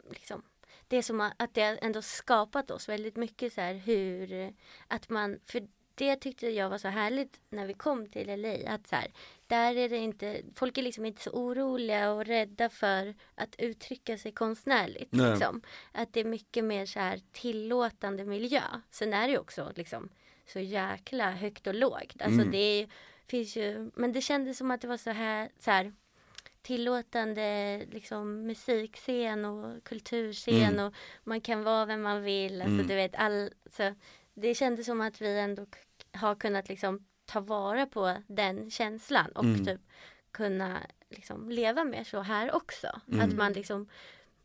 liksom 0.09 0.41
det 0.87 0.97
är 0.97 1.01
som 1.01 1.21
att 1.21 1.53
det 1.53 1.61
har 1.61 1.79
ändå 1.81 2.01
skapat 2.01 2.71
oss 2.71 2.89
väldigt 2.89 3.15
mycket 3.15 3.53
så 3.53 3.61
här 3.61 3.73
hur 3.73 4.53
att 4.87 5.09
man 5.09 5.39
för 5.45 5.67
det 5.95 6.15
tyckte 6.15 6.47
jag 6.49 6.69
var 6.69 6.77
så 6.77 6.87
härligt 6.87 7.39
när 7.49 7.65
vi 7.67 7.73
kom 7.73 8.07
till 8.09 8.41
LA 8.41 8.73
att 8.73 8.87
så 8.87 8.95
här, 8.95 9.07
där 9.49 9.75
är 9.75 9.89
det 9.89 9.97
inte, 9.97 10.41
folk 10.55 10.77
är 10.77 10.81
liksom 10.81 11.05
inte 11.05 11.21
så 11.21 11.29
oroliga 11.31 12.11
och 12.11 12.25
rädda 12.25 12.69
för 12.69 13.15
att 13.35 13.55
uttrycka 13.57 14.17
sig 14.17 14.31
konstnärligt. 14.31 15.15
Liksom. 15.31 15.61
Att 15.91 16.13
det 16.13 16.19
är 16.19 16.25
mycket 16.25 16.63
mer 16.63 16.85
så 16.85 16.99
här 16.99 17.21
tillåtande 17.31 18.25
miljö. 18.25 18.61
Sen 18.91 19.13
är 19.13 19.27
det 19.27 19.31
ju 19.33 19.39
också 19.39 19.71
liksom 19.75 20.09
så 20.45 20.59
jäkla 20.59 21.31
högt 21.31 21.67
och 21.67 21.75
lågt. 21.75 22.21
Alltså 22.21 22.41
Mm. 22.41 22.51
det 22.51 22.87
finns 23.27 23.55
ju, 23.55 23.91
men 23.95 24.13
det 24.13 24.21
kändes 24.21 24.57
som 24.57 24.71
att 24.71 24.81
det 24.81 24.87
var 24.87 24.97
så 24.97 25.09
här, 25.11 25.49
så 25.59 25.71
här 25.71 25.93
tillåtande 26.61 27.81
liksom 27.91 28.45
musikscen 28.47 29.45
och 29.45 29.83
kulturscen 29.83 30.53
Mm. 30.73 30.85
och 30.85 30.93
man 31.23 31.41
kan 31.41 31.63
vara 31.63 31.85
vem 31.85 32.01
man 32.01 32.23
vill. 32.23 32.61
Alltså 32.61 32.73
Mm. 32.75 32.87
du 32.87 32.95
vet, 32.95 33.15
all, 33.15 33.49
så 33.71 33.95
det 34.33 34.55
kändes 34.55 34.85
som 34.85 35.01
att 35.01 35.21
vi 35.21 35.39
ändå 35.39 35.65
har 36.13 36.35
kunnat 36.35 36.69
liksom 36.69 37.05
ta 37.29 37.39
vara 37.39 37.85
på 37.85 38.17
den 38.27 38.71
känslan 38.71 39.31
och 39.35 39.43
Mm. 39.43 39.65
typ 39.65 39.81
kunna 40.31 40.79
liksom 41.09 41.49
leva 41.49 41.83
med 41.83 42.07
så 42.07 42.21
här 42.21 42.55
också. 42.55 43.01
Mm. 43.07 43.21
Att 43.21 43.35
man 43.35 43.53
liksom 43.53 43.87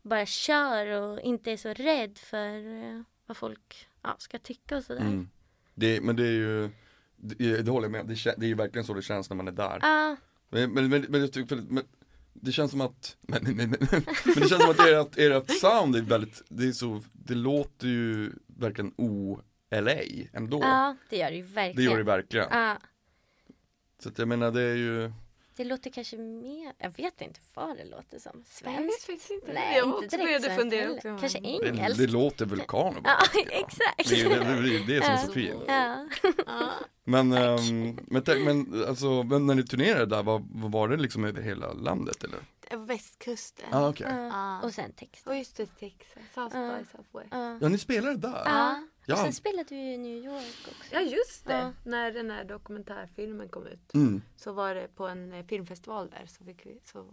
bara 0.01 0.25
kör 0.25 0.87
och 0.87 1.19
inte 1.19 1.51
är 1.51 1.57
så 1.57 1.73
rädd 1.73 2.17
för 2.17 2.83
eh, 2.83 3.01
vad 3.25 3.37
folk 3.37 3.87
ja, 4.01 4.15
ska 4.19 4.39
tycka 4.39 4.77
och 4.77 4.83
sådär. 4.83 5.01
Mm. 5.01 5.29
Det, 5.73 6.01
men 6.01 6.15
det 6.15 6.23
är 6.23 6.31
ju, 6.31 6.69
det, 7.15 7.61
det 7.61 7.71
håller 7.71 7.85
jag 7.85 7.91
med 7.91 8.05
det, 8.07 8.35
det 8.37 8.45
är 8.45 8.47
ju 8.47 8.55
verkligen 8.55 8.85
så 8.85 8.93
det 8.93 9.01
känns 9.01 9.29
när 9.29 9.37
man 9.37 9.47
är 9.47 9.51
där. 9.51 9.79
Ja, 9.81 10.15
Men, 10.49 10.73
men, 10.73 10.89
men, 10.89 11.01
men, 11.09 11.29
men 11.69 11.83
det 12.33 12.51
känns 12.51 12.71
som 12.71 12.81
att, 12.81 13.17
men, 13.21 13.43
men, 13.43 13.55
men, 13.55 13.69
men 13.69 13.79
det 14.25 14.49
känns 14.49 14.61
som 14.61 14.71
att 14.71 14.79
ert, 14.79 15.17
ert 15.17 15.51
sound 15.51 15.95
är 15.95 16.01
väldigt, 16.01 16.41
det 16.49 16.67
är 16.67 16.71
så, 16.71 17.01
det 17.13 17.35
låter 17.35 17.87
ju 17.87 18.31
verkligen 18.47 18.93
o-LA 19.79 20.27
ändå. 20.33 20.59
ja, 20.61 20.95
det 21.09 21.17
gör 21.17 21.29
det 21.29 21.35
ju 21.37 21.41
det 21.43 21.53
verkligen. 21.53 21.91
gör 21.91 21.97
det 21.97 22.03
verkligen. 22.03 22.47
Ja, 22.51 22.77
Så 23.99 24.09
att 24.09 24.17
jag 24.19 24.27
menar 24.27 24.51
det 24.51 24.61
är 24.61 24.75
ju, 24.75 25.11
det 25.57 25.63
låter 25.63 25.89
kanske 25.89 26.17
mer, 26.17 26.73
jag 26.77 26.89
vet 26.97 27.21
inte 27.21 27.39
vad 27.53 27.77
det 27.77 27.85
låter 27.85 28.19
som. 28.19 28.31
Jag 28.63 28.71
vet 28.71 28.77
Svenskt? 28.77 29.03
faktiskt 29.05 29.31
inte. 29.31 29.53
Nej, 29.53 29.77
jag 29.77 29.87
var 29.87 30.03
inte 30.03 30.17
direkt 30.17 30.43
svenskt 30.43 30.59
fundera 30.61 30.81
heller. 30.81 30.95
också. 30.95 31.17
Kanske 31.19 31.39
det, 31.39 31.47
engelskt. 31.47 31.97
det 31.97 32.07
låter 32.07 32.45
vulkaner 32.45 33.01
bara. 33.01 33.17
Ja, 33.33 33.41
exakt. 33.51 34.09
Det 34.09 34.15
är 34.15 34.17
ju 34.17 34.29
det, 34.29 34.85
det, 34.87 34.95
är 34.95 34.99
det 34.99 35.05
som 35.05 35.13
är 35.13 35.17
så 35.17 35.31
fint. 35.31 35.63
Ja. 35.67 36.07
Men, 37.03 37.33
ehm, 37.33 37.99
men, 38.07 38.23
men 38.43 38.85
alltså, 38.87 39.23
men 39.23 39.45
när 39.45 39.55
ni 39.55 39.63
turnerade 39.63 40.05
där, 40.05 40.23
vad, 40.23 40.47
vad 40.49 40.71
var 40.71 40.87
det 40.87 40.97
liksom 40.97 41.25
över 41.25 41.41
hela 41.41 41.73
landet 41.73 42.23
eller? 42.23 42.39
Det 42.69 42.75
var 42.75 42.85
Västkusten. 42.85 43.65
Ja 43.71 43.79
ah, 43.79 43.89
okej. 43.89 44.07
Ja. 44.09 44.25
Ja. 44.27 44.61
Och 44.61 44.73
sen 44.73 44.91
text. 44.93 45.27
Och 45.27 45.35
just 45.37 45.57
det, 45.57 45.65
Texas. 45.65 46.23
South 46.35 46.57
Ja. 46.57 46.77
by 46.77 46.85
Southwest. 46.91 47.27
Ja. 47.31 47.57
Ja 47.61 47.69
ni 47.69 47.77
spelade 47.77 48.17
där? 48.17 48.41
Ja. 48.45 48.83
Ja. 49.05 49.15
Sen 49.15 49.33
spelade 49.33 49.63
du 49.69 49.75
i 49.75 49.97
New 49.97 50.17
York 50.25 50.67
också. 50.67 50.89
Ja 50.95 51.01
just 51.01 51.45
det. 51.45 51.53
Ja. 51.53 51.71
När 51.83 52.11
den 52.11 52.31
här 52.31 52.43
dokumentärfilmen 52.43 53.49
kom 53.49 53.67
ut. 53.67 53.93
Mm. 53.93 54.21
Så 54.35 54.51
var 54.53 54.75
det 54.75 54.87
på 54.95 55.07
en 55.07 55.33
eh, 55.33 55.45
filmfestival 55.45 56.09
där 56.09 56.25
så, 56.27 56.43
fick 56.45 56.65
vi, 56.65 56.79
så 56.85 57.05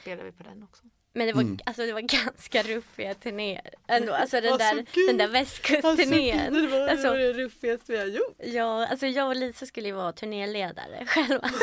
spelade 0.00 0.24
vi 0.24 0.32
på 0.32 0.42
den 0.42 0.62
också. 0.62 0.82
Men 1.12 1.26
det 1.26 1.32
var, 1.32 1.42
Mm. 1.42 1.58
alltså, 1.66 1.86
det 1.86 1.92
var 1.92 2.00
ganska 2.00 2.62
ruffiga 2.62 3.14
turnéer. 3.14 3.74
Ändå, 3.86 4.12
alltså 4.12 4.40
den 4.40 4.52
Alltså, 4.52 4.74
där, 4.74 4.86
gud. 4.92 5.08
den 5.08 5.16
där 5.16 5.28
västkustturnén. 5.28 6.54
det 6.54 6.66
var 6.66 6.88
Alltså- 6.88 7.12
det 7.12 7.32
ruffigaste 7.32 7.92
vi 7.92 7.98
har 7.98 8.06
gjort. 8.06 8.34
Ja, 8.38 8.86
alltså 8.86 9.06
jag 9.06 9.28
och 9.28 9.36
Lisa 9.36 9.66
skulle 9.66 9.88
ju 9.88 9.94
vara 9.94 10.12
turnéledare 10.12 11.06
själva. 11.06 11.50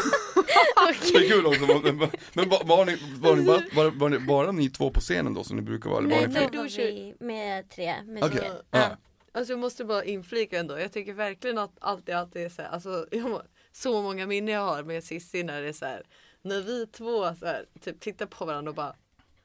Det 1.13 1.17
är 1.17 1.29
kul 1.29 1.45
också, 1.45 1.61
men, 2.33 2.49
var, 2.49 2.63
var, 2.65 2.85
ni, 2.85 2.97
var, 3.19 3.35
ni 3.35 3.43
bara, 3.45 3.61
var, 3.73 3.91
var 3.91 4.09
ni 4.09 4.19
bara 4.19 4.51
ni 4.51 4.69
två 4.69 4.89
på 4.91 4.99
scenen 4.99 5.33
då 5.33 5.43
som 5.43 5.55
ni 5.55 5.61
brukar 5.61 5.89
vara? 5.89 5.99
Eller 5.99 6.09
var 6.09 6.27
Nej, 6.27 6.27
ni 6.51 6.57
då 6.57 6.61
var 6.63 6.69
vi 6.77 7.15
med 7.19 7.69
tre 7.69 7.95
musiker. 8.03 8.37
Okej, 8.37 8.51
Ja. 8.71 8.97
Alltså 9.37 9.53
jag 9.53 9.59
måste 9.59 9.85
bara 9.85 10.03
inflika 10.03 10.59
ändå. 10.59 10.79
Jag 10.79 10.91
tycker 10.91 11.13
verkligen 11.13 11.57
att 11.57 11.77
alltid 11.81 12.15
att 12.15 12.33
det 12.33 12.41
är 12.41 12.49
så 12.49 12.61
här, 12.61 12.69
alltså 12.69 13.05
jag 13.11 13.23
har 13.23 13.43
så 13.71 14.01
många 14.01 14.27
minnen 14.27 14.53
jag 14.53 14.61
har 14.61 14.83
med 14.83 15.03
Cissi 15.03 15.43
när 15.43 15.61
det 15.61 15.67
är 15.67 15.73
så 15.73 15.85
här, 15.85 16.03
när 16.41 16.61
vi 16.61 16.87
två 16.87 17.35
så 17.35 17.45
här, 17.45 17.65
typ 17.81 17.99
tittar 17.99 18.25
på 18.25 18.45
varandra 18.45 18.69
och 18.69 18.75
bara 18.75 18.95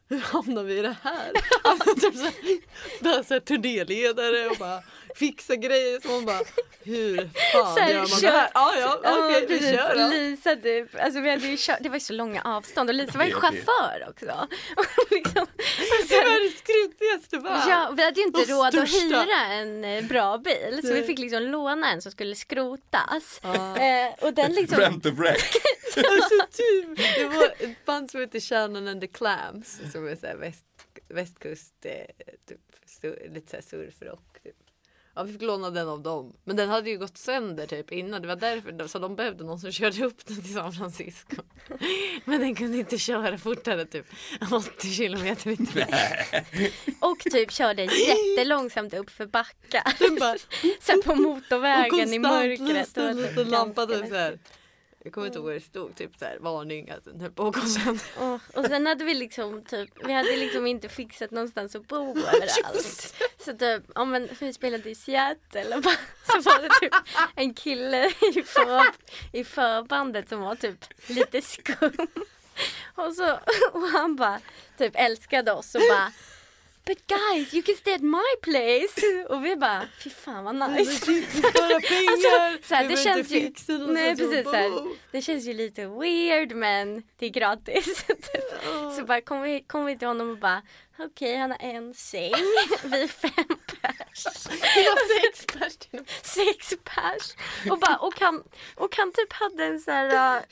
hur 0.09 0.21
hamnar 0.21 0.63
vi 0.63 0.79
i 0.79 0.83
det 0.83 0.97
här? 1.03 1.33
Alltså, 1.65 1.95
typ 1.95 2.15
så 2.15 2.25
här, 3.05 3.23
så 3.23 3.35
här, 3.35 3.41
turnéledare 3.41 4.49
och 4.51 4.57
bara 4.59 4.83
fixa 5.15 5.57
grejer 5.57 6.01
så 6.01 6.09
man 6.09 6.25
bara 6.25 6.41
hur 6.85 7.17
fan 7.53 7.79
här, 7.79 7.91
gör 7.91 7.99
man 7.99 8.07
kör- 8.09 8.21
det 8.23 8.29
här? 8.31 8.51
Ja 8.55 8.75
ja 8.81 9.01
okej 9.27 9.41
vi 9.41 9.47
precis. 9.59 9.71
kör 9.77 9.95
då. 9.99 10.09
Lisa 10.09 10.57
typ, 10.57 11.01
alltså 11.01 11.21
vi 11.21 11.31
hade 11.31 11.47
ju 11.47 11.57
kört, 11.59 11.79
det 11.81 11.89
var 11.89 11.97
ju 11.97 12.01
så 12.01 12.13
långa 12.13 12.43
avstånd 12.43 12.89
och 12.91 12.95
Lisa 12.95 13.19
var 13.19 13.25
ju 13.25 13.33
chaufför 13.33 14.07
också. 14.09 14.27
Liksom, 15.11 15.47
Det 15.57 16.09
sen, 16.09 16.19
var 16.25 16.45
det 16.45 16.59
skrutigaste 16.59 17.39
bara. 17.39 17.65
ja, 17.69 17.93
vi 17.97 18.05
hade 18.05 18.21
ju 18.21 18.27
inte 18.27 18.41
Och 18.41 18.49
råd 18.49 18.67
att 18.67 18.73
största. 18.89 18.99
hyra 19.23 19.47
en 19.47 19.85
eh, 19.85 20.05
bra 20.05 20.39
bil 20.39 20.81
så 20.85 20.93
vi 20.95 21.03
fick 21.03 21.19
liksom 21.19 21.43
låna 21.43 21.93
en 21.93 22.03
som 22.03 22.13
skulle 22.13 22.35
skrotas. 22.35 23.41
Ja. 23.43 23.79
Eh, 23.83 24.13
och 24.21 24.35
den 24.35 24.53
liksom, 24.53 24.79
Rent 24.79 25.07
a 25.07 25.11
wreck. 25.11 25.55
Alltså 25.97 26.47
typ, 26.53 26.99
det 27.17 27.25
var 27.25 27.45
ett 27.59 27.85
band 27.85 28.11
som 28.11 28.21
heter 28.21 28.41
Shannon 28.41 28.89
and 28.89 29.01
the 29.01 29.07
Clams 29.07 29.81
som 29.93 30.09
är 30.09 30.17
såhär 30.17 30.37
väst, 30.37 30.65
västkust, 31.09 31.75
eh, 31.85 31.93
typ, 32.49 32.61
sur, 33.01 33.29
lite 33.35 33.51
såhär 33.51 33.63
surfrock. 33.63 34.43
Typ. 34.43 34.57
Ja, 35.15 35.23
vi 35.23 35.33
fick 35.33 35.43
låna 35.43 35.71
den 35.71 35.89
av 35.89 36.03
dem. 36.03 36.33
Men 36.45 36.57
den 36.57 36.69
hade 36.69 36.91
ju 36.91 36.99
gått 36.99 37.19
sönder 37.19 37.67
typ 37.67 37.93
innan. 37.93 38.23
Det 38.23 38.29
var 38.29 38.37
därför 38.37 38.89
så 38.89 38.99
de 38.99 39.17
behövde 39.17 39.45
någon 39.45 39.61
som 39.61 39.73
körde 39.73 40.05
upp 40.05 40.27
den 40.27 40.43
till 40.43 40.55
San 40.55 40.73
Francisco. 40.73 41.37
Men 42.25 42.41
den 42.41 42.55
kunde 42.55 42.79
inte 42.79 42.99
köra 42.99 43.39
fortare 43.39 43.85
typ 43.85 44.07
80 44.53 44.91
kilometer 44.91 45.51
i 45.51 45.57
timmen. 45.57 45.89
och 47.01 47.19
typ 47.19 47.51
körde 47.53 47.83
jättelångsamt 47.85 48.95
upp 48.95 49.11
för 49.11 49.27
backar. 49.27 50.19
Bara, 50.21 50.39
Så 50.81 50.93
här 50.93 51.03
på 51.03 51.11
och 51.13 51.19
motorvägen 51.19 51.95
i 52.15 52.19
konstant 52.19 52.23
mörkret. 52.23 52.77
lyste 52.79 53.01
Det 53.01 53.05
var 53.05 53.11
en 53.11 53.17
typ 53.29 53.37
liten 53.37 53.51
lampa 53.51 53.87
typ 53.87 54.09
såhär. 54.09 54.39
Jag 55.05 55.13
kommer 55.13 55.27
inte 55.27 55.39
ihåg 55.39 55.47
vad 55.47 55.55
det 55.55 55.61
stod, 55.61 55.95
typ 55.97 56.17
såhär 56.19 56.39
varning 56.41 56.91
att 56.91 57.05
den 57.05 57.21
höll 57.21 57.31
på 57.31 57.47
att 57.47 57.55
gå 57.55 57.61
sönder. 57.67 58.41
Och, 58.55 58.65
sen 58.65 58.87
hade 58.87 59.05
vi 59.05 59.15
liksom 59.15 59.65
typ, 59.65 59.91
vi 60.07 60.13
hade 60.13 60.37
liksom 60.37 60.67
inte 60.67 60.89
fixat 60.89 61.31
någonstans 61.31 61.77
att 61.77 61.89
bo 61.89 62.11
överallt. 62.19 63.15
Så 63.45 63.53
typ, 63.53 63.83
ja 63.95 64.05
men 64.05 64.29
vi 64.41 64.53
spelade 64.53 64.91
i 64.91 64.95
Seattle 64.95 65.77
och 65.77 65.83
bara, 65.83 65.97
så 66.27 66.51
var 66.51 66.63
det 66.63 66.69
typ 66.81 66.95
en 67.35 67.55
kille 67.55 68.07
i, 68.35 68.43
för, 68.43 68.83
i 69.33 69.45
förbandet 69.45 70.29
som 70.29 70.41
var 70.41 70.55
typ 70.55 70.85
lite 71.07 71.43
skum. 71.43 72.09
Och, 72.95 73.15
så, 73.15 73.39
och 73.73 73.83
han 73.83 74.17
bara 74.17 74.41
typ 74.79 74.93
älskade 74.95 75.53
oss 75.53 75.75
och 75.75 75.81
bara 75.91 76.13
But 76.87 76.99
guys 77.07 77.55
you 77.55 77.63
can 77.63 77.77
stay 77.77 77.95
at 77.95 78.01
my 78.01 78.31
place. 78.43 79.07
Och 79.29 79.45
vi 79.45 79.57
bara, 79.57 79.83
fy 79.99 80.11
fan 80.11 80.45
vad 80.45 80.55
nice. 80.55 80.93
Spara 80.93 81.81
pengar! 81.81 82.67
så 82.69 82.75
här, 82.75 82.83
vi 82.83 82.89
det 82.89 83.03
behöver 83.05 83.23
känns 83.23 83.33
inte 83.33 83.73
ju- 83.73 83.87
Nej 83.87 84.17
precis 84.17 84.45
så 84.45 84.53
här, 84.53 84.69
Oh. 84.69 84.89
det 85.13 85.23
känns 85.23 85.45
ju 85.45 85.53
lite 85.53 85.87
weird 85.87 86.53
men 86.53 87.03
det 87.19 87.27
är 87.27 87.31
gratis. 87.31 88.05
Så 88.97 89.05
bara 89.05 89.21
kom 89.21 89.43
vi, 89.43 89.61
kom 89.67 89.85
vi 89.85 89.99
till 89.99 90.09
honom 90.09 90.31
och 90.31 90.39
bara 90.39 90.63
okej 91.05 91.37
han 91.37 91.51
har 91.51 91.59
en 91.61 91.95
säng, 91.95 92.33
vi 92.85 93.03
är 93.03 93.09
fem 93.09 93.59
pers. 93.67 94.27
Vi 94.77 94.83
var 94.85 95.21
sex 95.21 95.47
pers. 95.47 95.79
Sex 96.23 96.75
pers. 96.85 97.35
Och, 97.71 97.79
bara, 97.79 97.97
och, 97.97 98.21
han, 98.21 98.43
och 98.75 98.97
han 98.97 99.13
typ 99.13 99.33
hade 99.33 99.65
en 99.65 99.81
så 99.81 99.91
här, 99.91 100.37
uh, 100.37 100.43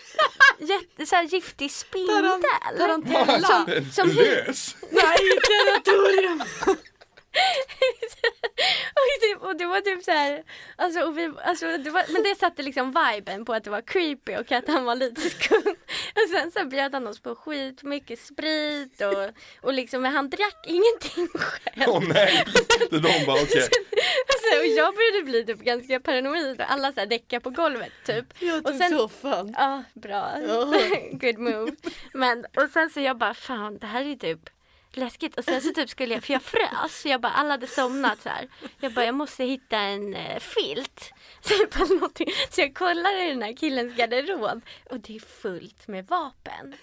jätte, 0.59 1.07
så 1.07 1.17
här 1.17 1.23
giftig 1.23 1.71
spindel. 1.71 2.43
Tarantella. 2.79 3.49
Som, 3.49 3.85
som 3.93 4.09
Lös! 4.09 4.77
Nej, 4.91 5.19
territorium! 5.51 6.43
och, 8.95 9.07
det, 9.21 9.47
och 9.47 9.57
det 9.57 9.67
var 9.67 9.81
typ 9.81 10.05
så 10.05 10.11
här, 10.11 10.43
alltså, 10.77 11.01
och 11.01 11.19
vi, 11.19 11.33
alltså, 11.45 11.79
det 11.79 11.91
var, 11.91 12.05
men 12.13 12.23
det 12.23 12.35
satte 12.35 12.63
liksom 12.63 12.95
viben 12.95 13.45
på 13.45 13.55
att 13.55 13.65
det 13.65 13.71
var 13.71 13.81
creepy 13.81 14.37
och 14.37 14.53
att 14.53 14.69
han 14.69 14.85
var 14.85 14.95
lite 14.95 15.21
skum. 15.21 15.75
Och 16.15 16.31
sen 16.31 16.51
så 16.53 16.65
bjöd 16.65 16.95
han 16.95 17.07
oss 17.07 17.21
på 17.23 17.35
skitmycket 17.35 18.19
sprit 18.21 19.01
och, 19.01 19.29
och 19.69 19.73
liksom, 19.75 20.03
men 20.03 20.13
han 20.13 20.31
drack 20.31 20.65
ingenting 20.67 21.29
själv. 21.39 21.85
Åh 21.89 22.03
nej! 22.09 22.45
Det 22.91 22.97
är 22.97 23.01
de 23.01 23.27
bara 23.27 23.43
okej. 23.43 23.69
Alltså, 24.33 24.61
och 24.61 24.67
jag 24.67 24.95
började 24.95 25.23
bli 25.25 25.45
typ 25.47 25.59
ganska 25.65 26.01
paranoid 26.01 26.61
och 26.61 26.73
alla 26.73 26.93
så 26.93 27.01
här 27.01 27.07
däckar 27.07 27.41
på 27.41 27.51
golvet 27.51 27.93
typ. 28.07 28.25
Jag 28.39 28.67
Och 28.67 28.75
sen- 28.75 28.91
soffan. 28.99 29.55
Ja, 29.59 29.83
bra. 29.95 30.33
Ja. 30.49 30.65
Good 31.13 31.39
move. 31.39 31.73
Men 32.15 32.45
och 32.57 32.69
sen 32.73 32.91
så 32.91 33.01
jag 33.01 33.19
bara 33.19 33.35
fan 33.35 33.79
det 33.79 33.87
här 33.87 34.05
är 34.05 34.17
typ 34.17 34.41
läskigt. 34.93 35.39
Och 35.39 35.45
sen 35.45 35.61
så 35.61 35.73
typ 35.73 35.91
skulle 35.91 36.15
jag, 36.15 36.25
för 36.25 36.33
jag 36.33 36.43
frös. 36.43 37.01
Så 37.03 37.09
jag 37.09 37.21
bara, 37.21 37.33
alla 37.33 37.51
hade 37.51 37.67
somnat 37.67 38.23
så 38.23 38.29
här. 38.29 38.49
Jag 38.81 38.93
bara, 38.93 39.05
jag 39.05 39.15
måste 39.15 39.45
hitta 39.45 39.77
en 39.77 40.15
eh, 40.15 40.39
filt. 40.39 41.13
Så 41.43 41.55
jag, 41.55 42.35
så 42.51 42.61
jag 42.61 42.75
kollar 42.75 43.27
i 43.27 43.29
den 43.29 43.43
här 43.43 43.57
killens 43.57 43.97
garderob 43.97 44.61
och 44.91 45.01
det 45.01 45.17
är 45.17 45.21
fullt 45.21 45.89
med 45.89 46.07
vapen. 46.07 46.75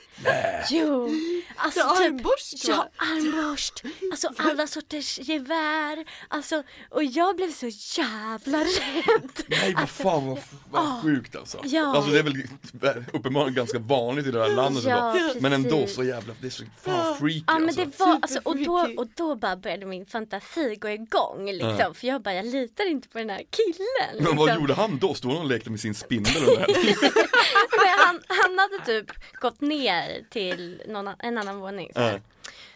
Jo! 0.69 1.09
Alltså 1.55 1.79
Så 1.79 1.95
typ, 1.95 2.07
armborst, 2.07 2.67
va? 2.69 2.87
Ja, 2.97 3.05
armborst. 3.05 3.83
Alltså 4.11 4.29
alla 4.37 4.67
sorters 4.67 5.19
gevär. 5.19 6.05
Alltså, 6.27 6.63
och 6.89 7.03
jag 7.03 7.35
blev 7.35 7.51
så 7.51 7.67
jävla 8.01 8.59
rädd. 8.59 9.31
Nej 9.47 9.73
vad 9.73 9.89
fan 9.89 10.27
vad, 10.27 10.39
vad 10.71 11.01
sjukt 11.01 11.35
alltså. 11.35 11.61
Ja. 11.63 11.95
Alltså 11.95 12.11
det 12.11 12.19
är 12.19 12.23
väl 12.23 12.43
uppenbarligen 13.13 13.53
ganska 13.55 13.79
vanligt 13.79 14.25
i 14.25 14.31
det 14.31 14.39
här 14.41 14.49
landet 14.49 14.83
Ja. 14.83 15.17
Men 15.39 15.53
ändå 15.53 15.87
så 15.87 16.03
jävla, 16.03 16.33
det 16.41 16.47
är 16.47 16.51
så 16.51 16.63
fan 16.81 17.17
freaky 17.17 17.43
Ja 17.47 17.53
men 17.53 17.63
alltså. 17.63 17.85
det 17.85 17.96
var, 17.99 18.19
alltså, 18.21 18.39
och, 18.43 18.57
då, 18.57 18.89
och 18.97 19.07
då 19.15 19.35
bara 19.35 19.55
började 19.55 19.85
min 19.85 20.05
fantasi 20.05 20.75
gå 20.75 20.89
igång 20.89 21.45
liksom. 21.45 21.77
Ja. 21.79 21.93
För 21.93 22.07
jag 22.07 22.21
bara, 22.21 22.33
jag 22.33 22.45
litar 22.45 22.85
inte 22.85 23.07
på 23.09 23.17
den 23.17 23.29
här 23.29 23.43
killen. 23.49 24.23
Men 24.23 24.37
vad 24.37 24.47
liksom. 24.47 24.61
gjorde 24.61 24.73
han 24.73 24.97
då? 24.97 25.13
Stod 25.13 25.31
han 25.31 25.41
och 25.41 25.47
lekte 25.47 25.69
med 25.69 25.79
sin 25.79 25.95
spindel 25.95 26.43
under 26.43 26.57
han, 28.07 28.21
han 28.27 28.59
hade 28.59 28.85
typ 28.85 29.11
gått 29.41 29.61
ner 29.61 30.25
till 30.29 30.81
någon, 30.87 31.07
en 31.19 31.37
annan 31.37 31.59
våning. 31.59 31.91
Så, 31.93 31.99
här. 31.99 32.21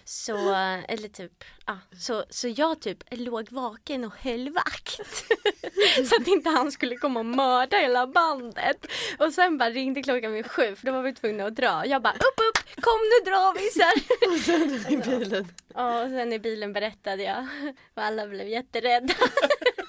Så 0.05 0.53
eller 0.87 1.07
typ, 1.07 1.43
ja, 1.65 1.77
så, 1.99 2.23
så 2.29 2.47
jag 2.47 2.81
typ 2.81 3.03
låg 3.11 3.51
vaken 3.51 4.03
och 4.03 4.13
höll 4.17 4.49
vakt. 4.49 4.99
så 6.09 6.15
att 6.15 6.27
inte 6.27 6.49
han 6.49 6.71
skulle 6.71 6.95
komma 6.95 7.19
och 7.19 7.25
mörda 7.25 7.77
hela 7.77 8.07
bandet. 8.07 8.85
Och 9.19 9.33
sen 9.33 9.57
bara 9.57 9.69
ringde 9.69 10.03
klockan 10.03 10.33
vid 10.33 10.51
sju 10.51 10.75
för 10.75 10.85
då 10.85 10.91
var 10.91 11.01
vi 11.01 11.13
tvungna 11.13 11.45
att 11.45 11.55
dra. 11.55 11.85
Jag 11.85 12.01
bara 12.01 12.13
upp 12.13 12.39
upp, 12.49 12.81
kom 12.81 12.99
nu 12.99 13.31
drar 13.31 13.53
vi 13.53 13.69
så 13.69 13.81
här. 13.81 14.31
Och 14.31 14.39
sen 14.39 14.93
i 14.93 14.97
bilen. 14.97 15.47
Ja, 15.73 16.03
och 16.03 16.09
sen 16.09 16.33
i 16.33 16.39
bilen 16.39 16.73
berättade 16.73 17.23
jag 17.23 17.47
och 17.93 18.03
alla 18.03 18.27
blev 18.27 18.47
jätterädda. 18.47 19.13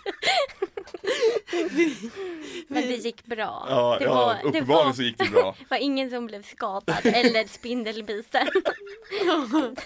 Men 2.68 2.82
det 2.82 2.96
gick 2.96 3.24
bra. 3.24 3.66
Ja, 3.68 3.96
det, 3.98 4.04
ja 4.04 4.14
var, 4.14 4.34
det, 4.34 4.40
uppenbarligen 4.40 4.86
var, 4.86 4.92
så 4.92 5.02
gick 5.02 5.18
det 5.18 5.30
bra. 5.30 5.56
var 5.70 5.76
ingen 5.76 6.10
som 6.10 6.26
blev 6.26 6.42
skadad 6.42 7.06
eller 7.06 7.46
spindelbiten. 7.46 8.48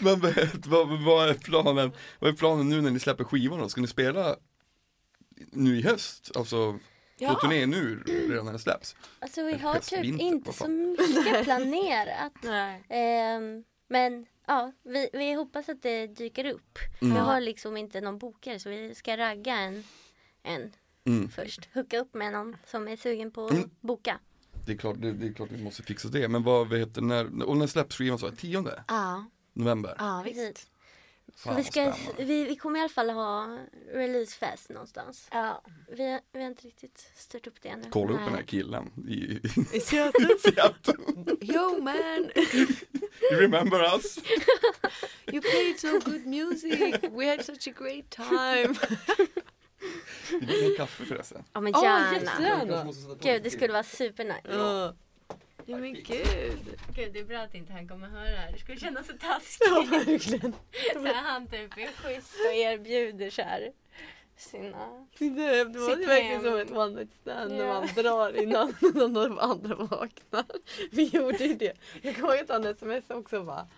Men 0.00 0.20
vad, 0.20 0.34
vad, 0.66 1.04
vad, 1.04 1.28
är 1.28 1.34
planen, 1.34 1.92
vad 2.18 2.30
är 2.30 2.34
planen 2.34 2.68
nu 2.68 2.80
när 2.80 2.90
ni 2.90 3.00
släpper 3.00 3.24
skivan 3.24 3.58
då? 3.58 3.68
Ska 3.68 3.80
ni 3.80 3.86
spela 3.86 4.36
nu 5.52 5.78
i 5.78 5.82
höst? 5.82 6.30
Alltså 6.36 6.78
på 7.18 7.34
turné 7.34 7.66
nu 7.66 8.02
redan 8.06 8.44
när 8.44 8.52
den 8.52 8.58
släpps? 8.58 8.96
Alltså 9.18 9.42
vi 9.42 9.52
har 9.52 9.74
höst, 9.74 9.90
typ 9.90 10.04
vinter, 10.04 10.24
inte 10.24 10.52
så 10.52 10.68
mycket 10.68 11.44
planerat. 11.44 12.32
Nej. 12.42 12.84
Ehm, 12.88 13.64
men 13.88 14.26
ja, 14.46 14.72
vi, 14.82 15.08
vi 15.12 15.32
hoppas 15.32 15.68
att 15.68 15.82
det 15.82 16.06
dyker 16.06 16.44
upp. 16.44 16.78
Mm. 17.02 17.14
Vi 17.14 17.20
har 17.20 17.40
liksom 17.40 17.76
inte 17.76 18.00
någon 18.00 18.18
bokare 18.18 18.58
så 18.58 18.68
vi 18.68 18.94
ska 18.94 19.16
ragga 19.16 19.54
en, 19.54 19.84
en 20.44 20.72
Mm. 21.06 21.28
först. 21.28 21.68
Hooka 21.74 21.98
upp 21.98 22.14
med 22.14 22.32
någon 22.32 22.56
som 22.66 22.88
är 22.88 22.96
sugen 22.96 23.30
på 23.30 23.44
att 23.46 23.50
Mm. 23.52 23.70
boka. 23.80 24.18
Det 24.66 24.72
är 24.72 24.76
klart, 24.76 24.96
det, 25.00 25.12
det 25.12 25.26
är 25.26 25.32
klart 25.32 25.48
vi 25.52 25.62
måste 25.64 25.82
fixa 25.82 26.08
det. 26.08 26.28
Men 26.28 26.42
vad 26.42 26.68
vad 26.68 26.78
heter 26.78 27.02
när, 27.02 27.42
och 27.42 27.56
när 27.56 27.66
släpps 27.66 27.96
skivan 27.96 28.18
så? 28.18 28.30
10 28.30 28.64
Ja, 28.88 29.24
november? 29.52 29.94
ja 29.98 30.22
visst. 30.24 30.70
Fan 31.36 31.56
vi, 31.56 31.64
ska, 31.64 31.94
vi, 32.18 32.44
vi 32.44 32.56
kommer 32.56 32.78
i 32.78 32.82
alla 32.82 32.88
fall 32.88 33.10
ha 33.10 33.58
releasefest 33.92 34.70
någonstans. 34.70 35.28
Ja. 35.32 35.62
Vi, 35.96 36.12
har- 36.12 36.20
vi 36.32 36.40
har 36.40 36.46
inte 36.48 36.62
riktigt 36.66 37.10
styrt 37.16 37.46
upp 37.46 37.62
det 37.62 37.68
ännu. 37.68 37.84
Kolla 37.90 38.12
upp 38.12 38.20
Nej. 38.20 38.26
den 38.28 38.34
här 38.34 38.42
killen 38.42 38.90
i, 39.08 39.12
i 39.14 39.40
I. 39.76 39.80
Seattle. 39.80 40.94
Yo 41.40 41.82
man, 41.82 41.96
You 43.32 43.40
remember 43.40 43.80
us? 43.94 44.18
you 45.32 45.40
played 45.42 45.78
so 45.80 46.10
good 46.10 46.26
music. 46.26 46.94
We 47.10 47.26
had 47.30 47.44
such 47.44 47.68
a 47.68 47.72
great 47.78 48.10
time. 48.10 48.74
Vill 50.30 50.46
du 50.46 50.68
ha 50.70 50.76
kaffe 50.76 51.04
förresten? 51.04 51.44
Ja 51.52 51.60
men 51.60 51.74
Åh, 51.76 51.84
gärna. 51.84 52.12
jättegärna. 52.14 52.92
Gud 53.20 53.42
det 53.42 53.50
skulle 53.50 53.72
vara 53.72 53.82
supernice. 53.82 54.40
Ja. 54.48 54.94
Ja 55.66 55.76
men 55.76 55.94
gud. 55.94 56.78
Gud 56.96 57.12
det 57.12 57.18
är 57.20 57.24
bra 57.24 57.38
att 57.38 57.54
inte 57.54 57.72
han 57.72 57.88
kommer 57.88 58.08
höra 58.08 58.30
det 58.30 58.36
här. 58.36 58.52
Det 58.52 58.58
skulle 58.58 58.78
kännas 58.80 59.06
så 59.06 59.12
taskigt. 59.12 59.68
Ja 59.70 59.84
verkligen. 59.90 60.52
så 60.92 60.98
här, 61.04 61.14
han 61.14 61.46
typ 61.46 61.78
är 61.78 61.86
schysst 62.02 62.34
och 62.48 62.54
erbjuder 62.54 63.30
så 63.30 63.42
här 63.42 63.72
sina... 64.36 65.06
Det, 65.18 65.28
det 65.28 65.78
var 65.78 65.96
ju 65.98 66.06
verkligen 66.06 66.42
som 66.42 66.56
ett 66.56 66.70
one 66.70 66.94
night 66.94 67.10
stand 67.22 67.52
när 67.52 67.64
Ja. 67.66 67.80
man 67.80 67.88
drar 67.94 68.42
innan 68.42 68.74
de 69.14 69.38
andra 69.38 69.74
vaknar. 69.74 70.44
Vi 70.90 71.04
gjorde 71.04 71.44
ju 71.44 71.54
det. 71.54 71.72
Jag 72.02 72.16
kommer 72.16 72.28
ihåg 72.34 72.42
att 72.42 72.48
han 72.48 72.66
sms 72.66 73.10
också 73.10 73.42
bara 73.44 73.68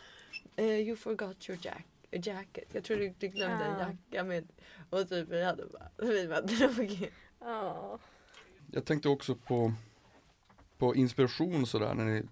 eh, 0.57 0.65
You 0.67 0.97
forgot 0.97 1.49
your 1.49 1.59
jack 1.63 1.85
jacket. 2.11 2.69
Jag 2.73 2.85
tror 2.85 2.97
du, 2.97 3.15
du 3.19 3.29
glömde 3.29 3.65
en 3.65 3.79
Ja. 3.81 3.87
jacka 4.11 4.25
med 4.25 4.49
och 4.91 5.09
typ 5.09 5.29
vi 5.29 5.45
hade 5.45 5.67
bara, 5.67 5.89
vi 6.09 6.29
bara 6.29 6.41
drog. 6.41 7.13
Ja. 7.41 7.99
Jag 8.73 8.85
tänkte 8.85 9.09
också 9.09 9.35
på, 9.35 9.73
på 10.79 10.95
inspiration 10.95 11.67
sådär 11.67 11.95
när 11.95 12.05
ni, 12.05 12.23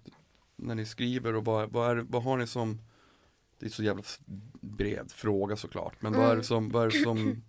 när 0.55 0.75
ni 0.75 0.85
skriver 0.85 1.35
och 1.35 1.45
vad, 1.45 1.71
vad, 1.71 1.91
är, 1.91 1.95
vad 2.09 2.23
har 2.23 2.37
ni 2.37 2.47
som 2.47 2.81
Det 3.59 3.65
är 3.65 3.69
så 3.69 3.83
jävla 3.83 4.03
bred 4.61 5.11
fråga 5.11 5.55
såklart 5.55 6.01
men 6.01 6.13
vad 6.13 6.21
är 6.21 6.27
det 6.27 6.31
Mm. 6.33 6.43
som, 6.43 6.69
vad 6.69 6.83
är 6.83 6.91
det 6.91 7.03
som 7.03 7.43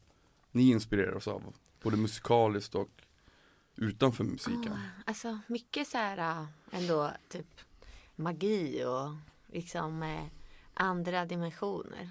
ni 0.50 0.70
inspireras 0.70 1.28
av? 1.28 1.54
Både 1.82 1.96
musikaliskt 1.96 2.74
och 2.74 2.88
utanför 3.76 4.24
musiken. 4.24 4.72
Åh, 4.72 4.78
alltså 5.04 5.38
mycket 5.46 5.88
så 5.88 5.98
här 5.98 6.18
äh, 6.40 6.46
ändå 6.70 7.10
typ 7.28 7.60
magi 8.16 8.84
och 8.84 9.14
liksom 9.54 10.02
eh, 10.02 10.24
andra 10.74 11.24
dimensioner. 11.26 12.10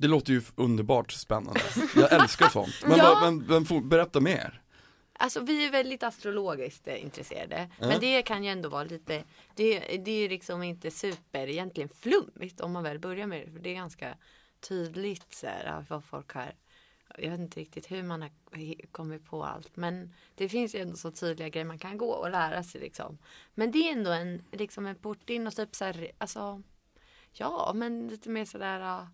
Det 0.00 0.08
låter 0.08 0.32
ju 0.32 0.42
underbart 0.56 1.12
spännande. 1.12 1.60
Jag 1.96 2.12
älskar 2.12 2.48
sånt. 2.48 2.74
Men, 2.86 2.98
Ja. 2.98 3.20
men, 3.46 3.64
men 3.68 3.88
berätta 3.88 4.20
mer. 4.20 4.62
Alltså 5.12 5.40
vi 5.40 5.66
är 5.66 5.70
väldigt 5.70 6.02
astrologiskt 6.02 6.88
eh, 6.88 7.02
intresserade. 7.02 7.70
Ja. 7.80 7.86
Men 7.86 8.00
det 8.00 8.22
kan 8.22 8.44
ju 8.44 8.50
ändå 8.50 8.68
vara 8.68 8.84
lite, 8.84 9.24
det, 9.54 9.78
det 10.04 10.10
är 10.10 10.22
ju 10.22 10.28
liksom 10.28 10.62
inte 10.62 10.90
super 10.90 11.48
egentligen 11.48 11.88
flummigt 11.88 12.60
om 12.60 12.72
man 12.72 12.82
väl 12.82 12.98
börjar 12.98 13.26
med 13.26 13.46
det. 13.46 13.52
För 13.52 13.58
det 13.58 13.70
är 13.70 13.74
ganska 13.74 14.14
tydligt 14.60 15.34
så 15.34 15.46
här, 15.46 15.84
vad 15.88 16.04
folk 16.04 16.32
har. 16.32 16.52
Jag 17.18 17.30
vet 17.30 17.40
inte 17.40 17.60
riktigt 17.60 17.90
hur 17.90 18.02
man 18.02 18.22
har 18.22 18.30
kommit 18.92 19.24
på 19.24 19.44
allt. 19.44 19.76
Men 19.76 20.14
det 20.34 20.48
finns 20.48 20.74
ju 20.74 20.78
ändå 20.80 20.96
så 20.96 21.10
tydliga 21.10 21.48
grejer 21.48 21.66
man 21.66 21.78
kan 21.78 21.98
gå 21.98 22.10
och 22.10 22.30
lära 22.30 22.62
sig 22.62 22.80
liksom. 22.80 23.18
Men 23.54 23.70
det 23.70 23.88
är 23.88 23.92
ändå 23.92 24.10
en, 24.10 24.42
liksom 24.52 24.86
en 24.86 24.94
port 24.96 25.30
in 25.30 25.46
och 25.46 25.56
typ 25.56 25.74
så 25.74 25.84
här, 25.84 26.10
alltså. 26.18 26.62
Ja 27.32 27.72
men 27.74 28.08
lite 28.08 28.28
mer 28.28 28.44
sådär. 28.44 29.06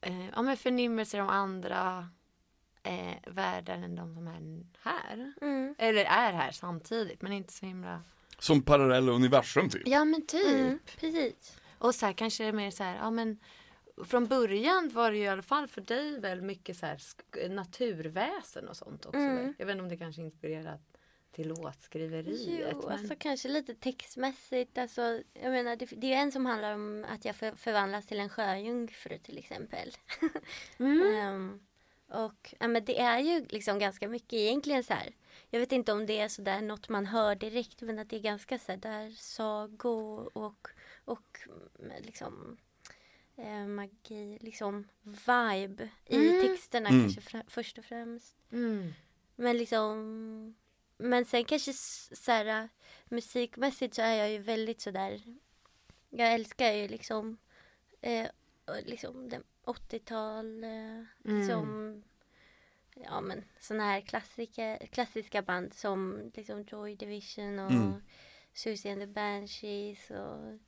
Ja, 0.00 0.08
Eh, 0.08 0.28
ja 0.34 0.42
men 0.42 0.56
förnimmelser 0.56 1.20
om 1.20 1.28
andra 1.28 2.08
eh, 2.82 3.32
världar 3.32 3.74
än 3.74 3.96
de 3.96 4.14
som 4.14 4.28
är 4.28 4.66
här. 4.82 5.32
Mm. 5.40 5.74
Eller 5.78 6.04
är 6.04 6.32
här 6.32 6.50
samtidigt 6.50 7.22
men 7.22 7.32
inte 7.32 7.52
så 7.52 7.66
himla. 7.66 8.02
Som 8.38 8.62
parallella 8.62 9.12
universum 9.12 9.68
typ. 9.68 9.82
Ja 9.88 10.04
men 10.04 10.26
typ. 10.26 10.46
Mm. 10.46 10.78
Precis. 10.96 11.56
Och 11.78 11.94
så 11.94 12.06
här 12.06 12.12
kanske 12.12 12.42
det 12.42 12.48
är 12.48 12.52
mer 12.52 12.70
så 12.70 12.84
här, 12.84 12.96
ja 12.96 13.10
men 13.10 13.38
från 14.04 14.26
början 14.26 14.90
var 14.94 15.10
det 15.10 15.16
ju 15.16 15.24
i 15.24 15.28
alla 15.28 15.42
fall 15.42 15.68
för 15.68 15.80
dig 15.80 16.20
väl 16.20 16.42
mycket 16.42 16.76
så 16.76 16.86
här 16.86 16.98
naturväsen 17.48 18.68
och 18.68 18.76
sånt 18.76 19.06
också. 19.06 19.18
Mm. 19.18 19.54
Jag 19.58 19.66
vet 19.66 19.72
inte 19.72 19.82
om 19.82 19.88
det 19.88 19.96
kanske 19.96 20.22
inspirerat 20.22 20.97
till 21.32 21.48
låtskriveriet. 21.48 22.70
Jo, 22.72 22.80
men... 22.82 22.92
alltså 22.98 23.14
kanske 23.18 23.48
lite 23.48 23.74
textmässigt. 23.74 24.78
Alltså, 24.78 25.22
jag 25.32 25.50
menar, 25.50 25.76
det, 25.76 25.86
det 25.86 26.14
är 26.14 26.22
en 26.22 26.32
som 26.32 26.46
handlar 26.46 26.74
om 26.74 27.06
att 27.08 27.24
jag 27.24 27.36
för, 27.36 27.52
förvandlas 27.52 28.06
till 28.06 28.20
en 28.20 28.28
sjöjungfru 28.28 29.18
till 29.18 29.38
exempel. 29.38 29.92
mm. 30.78 31.14
Ehm, 31.16 31.60
och 32.08 32.54
ja, 32.58 32.68
men 32.68 32.84
det 32.84 32.98
är 33.00 33.18
ju 33.18 33.46
liksom 33.48 33.78
ganska 33.78 34.08
mycket 34.08 34.32
egentligen 34.32 34.84
så 34.84 34.94
här. 34.94 35.14
Jag 35.50 35.60
vet 35.60 35.72
inte 35.72 35.92
om 35.92 36.06
det 36.06 36.18
är 36.18 36.28
så 36.28 36.42
där 36.42 36.60
något 36.60 36.88
man 36.88 37.06
hör 37.06 37.34
direkt 37.34 37.80
men 37.82 37.98
att 37.98 38.10
det 38.10 38.16
är 38.16 38.20
ganska 38.20 38.58
så 38.58 38.76
där 38.76 39.10
sagor 39.10 40.38
och, 40.38 40.68
och 41.04 41.38
mm, 41.78 42.02
liksom 42.02 42.56
eh, 43.36 43.66
magi, 43.66 44.38
liksom 44.40 44.88
vibe 45.02 45.88
i 46.06 46.16
Mm. 46.16 46.42
texterna 46.42 46.88
Mm. 46.88 47.02
kanske 47.02 47.42
först 47.48 47.78
och 47.78 47.84
främst. 47.84 48.36
Mm. 48.52 48.92
Men 49.36 49.58
liksom 49.58 50.54
Men 50.98 51.24
sen 51.24 51.44
kanske 51.44 51.72
så 51.72 52.32
här, 52.32 52.62
äh, 52.62 52.68
musikmässigt 53.04 53.94
så 53.94 54.02
är 54.02 54.14
jag 54.14 54.30
ju 54.30 54.38
väldigt 54.38 54.80
sådär 54.80 55.22
Jag 56.10 56.32
älskar 56.34 56.72
ju 56.72 56.88
liksom 56.88 57.36
eh, 58.00 58.26
liksom 58.84 59.28
den 59.28 59.44
80-tal 59.64 60.64
eh, 60.64 61.04
Mm. 61.24 61.48
som 61.48 62.02
Ja 62.94 63.20
men 63.20 63.44
såna 63.60 63.84
här 63.84 64.00
klassiska, 64.00 64.78
klassiska 64.90 65.42
band 65.42 65.74
som 65.74 66.30
liksom 66.34 66.62
Joy 66.62 66.96
Division 66.96 67.58
och 67.58 67.70
Mm. 67.70 68.02
Susie 68.54 68.92
and 68.92 69.00
the 69.00 69.06
Banshees 69.06 70.10
och 70.10 70.58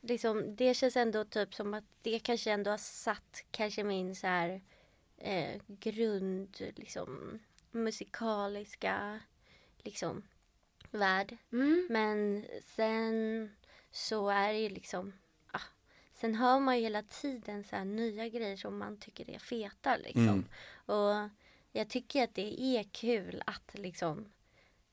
liksom 0.00 0.56
det 0.56 0.74
känns 0.74 0.96
ändå 0.96 1.24
typ 1.24 1.54
som 1.54 1.74
att 1.74 1.84
det 2.02 2.18
kanske 2.18 2.50
ändå 2.52 2.70
har 2.70 2.78
satt 2.78 3.44
kanske 3.50 3.84
min 3.84 4.14
så 4.14 4.26
här 4.26 4.62
eh, 5.16 5.60
grund 5.68 6.56
liksom 6.76 7.38
musikaliska 7.70 9.20
liksom 9.86 10.22
värld. 10.90 11.36
Mm. 11.52 11.86
Men 11.90 12.44
sen 12.76 13.50
så 13.90 14.28
är 14.28 14.52
det 14.52 14.58
ju 14.58 14.68
liksom 14.68 15.12
ah, 15.52 15.60
sen 16.14 16.34
hör 16.34 16.60
man 16.60 16.76
ju 16.76 16.82
hela 16.82 17.02
tiden 17.02 17.64
så 17.64 17.76
här 17.76 17.84
nya 17.84 18.28
grejer 18.28 18.56
som 18.56 18.78
man 18.78 18.96
tycker 18.98 19.30
är 19.30 19.38
feta 19.38 19.96
liksom. 19.96 20.28
Mm. 20.28 20.48
Och 20.86 21.30
jag 21.72 21.88
tycker 21.88 22.24
att 22.24 22.34
det 22.34 22.60
är 22.62 22.82
kul 22.82 23.42
att 23.46 23.74
liksom 23.74 24.32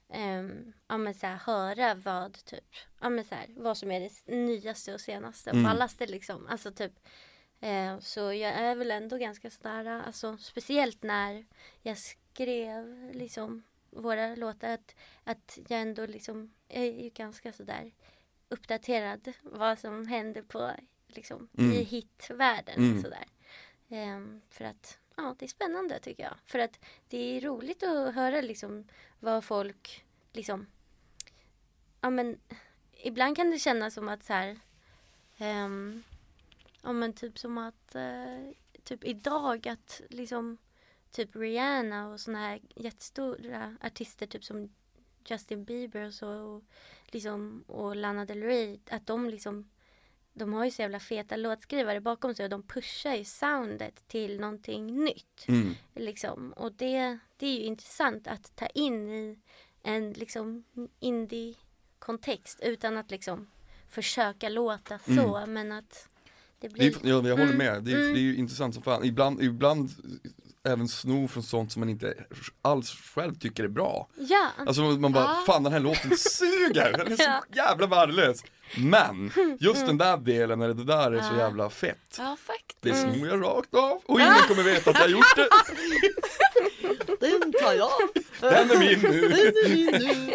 ehm, 0.09 0.73
ja, 0.87 0.97
men 0.97 1.13
så 1.13 1.27
här, 1.27 1.35
höra 1.35 1.95
vad 1.95 2.45
typ, 2.45 2.75
ja, 3.01 3.09
men 3.09 3.25
så 3.25 3.35
här, 3.35 3.47
vad 3.57 3.77
som 3.77 3.91
är 3.91 3.99
det 3.99 4.35
nyaste 4.35 4.93
och 4.93 5.01
senaste 5.01 5.49
och 5.49 5.55
Mm. 5.55 5.69
ballaste 5.71 6.05
liksom. 6.05 6.47
Alltså 6.47 6.71
typ 6.71 6.93
eh, 7.59 7.99
så 7.99 8.19
jag 8.19 8.51
är 8.53 8.75
väl 8.75 8.91
ändå 8.91 9.17
ganska 9.17 9.49
sådär, 9.49 9.85
alltså 9.85 10.37
speciellt 10.37 11.03
när 11.03 11.45
jag 11.81 11.97
skrev 11.97 13.11
liksom 13.13 13.63
våra 13.95 14.35
låtar 14.35 14.69
att, 14.69 14.95
att 15.23 15.59
jag 15.67 15.81
ändå 15.81 16.05
liksom 16.05 16.53
är 16.69 16.85
ju 17.03 17.09
ganska 17.09 17.53
sådär 17.53 17.91
uppdaterad 18.49 19.33
vad 19.41 19.79
som 19.79 20.07
händer 20.07 20.41
på 20.41 20.71
liksom 21.07 21.47
Mm. 21.57 21.71
i 21.71 21.83
hitvärlden 21.83 22.75
Mm. 22.77 23.01
sådär. 23.01 23.25
Ehm, 23.89 24.41
för 24.49 24.65
att 24.65 24.97
ja, 25.15 25.35
det 25.39 25.45
är 25.45 25.49
spännande 25.49 25.99
tycker 25.99 26.23
jag. 26.23 26.35
För 26.45 26.59
att 26.59 26.79
det 27.07 27.17
är 27.17 27.41
roligt 27.41 27.83
att 27.83 28.15
höra 28.15 28.41
liksom 28.41 28.87
vad 29.19 29.43
folk 29.43 30.05
liksom 30.31 30.67
ja 32.01 32.09
men 32.09 32.39
ibland 32.91 33.35
kan 33.35 33.51
det 33.51 33.59
kännas 33.59 33.93
som 33.93 34.07
att 34.09 34.23
så 34.23 34.33
här 34.33 34.59
ehm, 35.37 36.03
ja 36.81 36.91
men 36.93 37.13
typ 37.13 37.39
som 37.39 37.57
att 37.57 37.95
eh, 37.95 38.49
typ 38.83 39.03
idag 39.03 39.67
att 39.67 40.01
liksom 40.09 40.57
typ 41.13 41.35
Rihanna 41.35 42.07
och 42.07 42.19
såna 42.19 42.39
här 42.39 42.59
jättestora 42.75 43.77
artister 43.81 44.27
typ 44.27 44.43
som 44.43 44.69
Justin 45.25 45.63
Bieber 45.63 46.07
och 46.07 46.13
så 46.13 46.29
och 46.29 46.63
liksom 47.05 47.63
och 47.67 47.95
Lana 47.95 48.25
Del 48.25 48.43
Rey 48.43 48.79
att 48.89 49.07
de 49.07 49.29
liksom 49.29 49.69
de 50.33 50.53
har 50.53 50.65
ju 50.65 50.71
så 50.71 50.81
jävla 50.81 50.99
feta 50.99 51.35
låtskrivare 51.35 52.01
bakom 52.01 52.35
sig 52.35 52.43
och 52.43 52.49
de 52.49 52.63
pushar 52.63 53.15
ju 53.15 53.23
soundet 53.23 54.07
till 54.07 54.39
någonting 54.39 55.03
nytt. 55.03 55.45
Mm. 55.47 55.75
Liksom. 55.95 56.53
Och 56.53 56.71
det, 56.73 57.17
det 57.37 57.47
är 57.47 57.53
ju 57.59 57.63
intressant 57.63 58.27
att 58.27 58.55
ta 58.55 58.65
in 58.67 59.09
i 59.09 59.39
en 59.83 60.13
liksom 60.13 60.63
indie-kontext 60.99 62.59
utan 62.63 62.97
att 62.97 63.11
liksom 63.11 63.47
försöka 63.89 64.49
låta 64.49 64.99
så 64.99 65.45
men 65.47 65.71
att 65.71 66.09
det 66.59 66.67
Det 66.67 66.73
blir... 66.73 67.05
är, 67.05 67.09
ja, 67.09 67.27
jag 67.27 67.37
håller 67.37 67.43
Mm, 67.43 67.57
med, 67.57 67.83
det 67.83 67.91
är, 67.91 67.95
mm. 67.95 68.13
det 68.13 68.19
är 68.19 68.23
ju 68.23 68.35
intressant 68.35 68.73
som 68.73 68.83
fan. 68.83 69.03
Ibland, 69.03 69.41
ibland 69.41 69.89
även 70.63 70.87
sno 70.87 71.27
från 71.27 71.43
sånt 71.43 71.71
som 71.71 71.79
man 71.79 71.89
inte 71.89 72.13
alls 72.61 72.89
själv 73.15 73.35
tycker 73.35 73.63
är 73.63 73.67
bra. 73.67 74.07
Ja, 74.15 74.49
Alltså 74.67 74.81
man 74.81 75.11
bara, 75.11 75.23
Ja. 75.23 75.43
fan 75.47 75.63
den 75.63 75.73
här 75.73 75.79
låten 75.79 76.17
suger, 76.17 76.91
den 76.97 77.11
är 77.11 77.15
så 77.15 77.23
Ja. 77.27 77.43
jävla 77.55 77.87
värdelös. 77.87 78.43
Men, 78.77 79.31
just 79.59 79.85
den 79.85 79.97
där 79.97 80.17
delen, 80.17 80.59
när 80.59 80.67
det 80.73 80.83
där 80.83 81.11
är 81.11 81.21
så 81.21 81.33
Ja. 81.33 81.37
jävla 81.39 81.69
fett. 81.69 82.15
Ja 82.17 82.37
faktiskt. 82.47 82.81
Det 82.81 82.93
snor 83.15 83.27
jag 83.27 83.43
rakt 83.43 83.73
av 83.75 84.01
och 84.05 84.19
ingen 84.19 84.33
kommer 84.47 84.63
veta 84.63 84.89
att 84.89 84.95
jag 84.95 85.03
har 85.03 85.09
gjort 85.09 85.35
det. 85.35 85.49
Den 87.19 87.51
tar 87.53 87.73
jag. 87.73 87.89
Den 88.39 88.71
är 88.71 88.79
min 88.79 88.99
nu. 88.99 89.29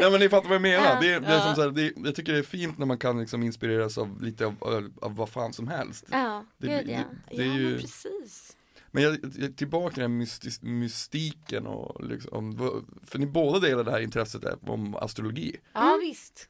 Nej 0.01 0.11
men 0.11 0.21
ni 0.21 0.29
fattar 0.29 0.49
vad 0.49 0.55
jag 0.55 0.63
menar. 0.63 0.85
Ja. 0.87 0.99
Det, 1.01 1.13
är- 1.13 1.21
det 1.21 1.27
är 1.27 1.35
Ja. 1.35 1.43
som 1.43 1.55
så 1.55 1.63
här, 1.63 1.71
det, 1.71 1.93
jag 2.05 2.15
tycker 2.15 2.33
det 2.33 2.39
är 2.39 2.43
fint 2.43 2.79
när 2.79 2.87
man 2.87 2.99
kan 2.99 3.21
liksom 3.21 3.43
inspireras 3.43 3.99
av 3.99 4.23
lite 4.23 4.47
av, 4.47 4.55
av, 5.03 5.17
vad 5.17 5.29
fan 5.29 5.53
som 5.53 5.69
helst. 5.69 6.05
ja, 6.11 6.45
Det, 6.59 6.67
gud 6.67 6.87
det, 6.87 6.93
ja. 6.93 7.01
det 7.37 7.43
är 7.43 7.47
ja 7.47 7.55
ju, 7.55 7.71
men 7.71 7.81
precis. 7.81 8.57
Men 8.91 9.03
jag, 9.03 9.19
jag 9.39 9.57
tillbaka 9.57 9.95
till 9.95 10.03
den 10.03 10.11
här 10.11 10.19
mystis, 10.19 10.63
mystiken 10.63 11.67
och 11.67 12.05
liksom, 12.09 12.59
för 13.05 13.19
ni 13.19 13.27
båda 13.27 13.59
delar 13.59 13.85
det 13.85 13.91
här 13.91 14.01
intresset 14.01 14.45
om 14.63 14.95
astrologi. 14.95 15.57
Ja 15.75 15.99
visst. 16.03 16.49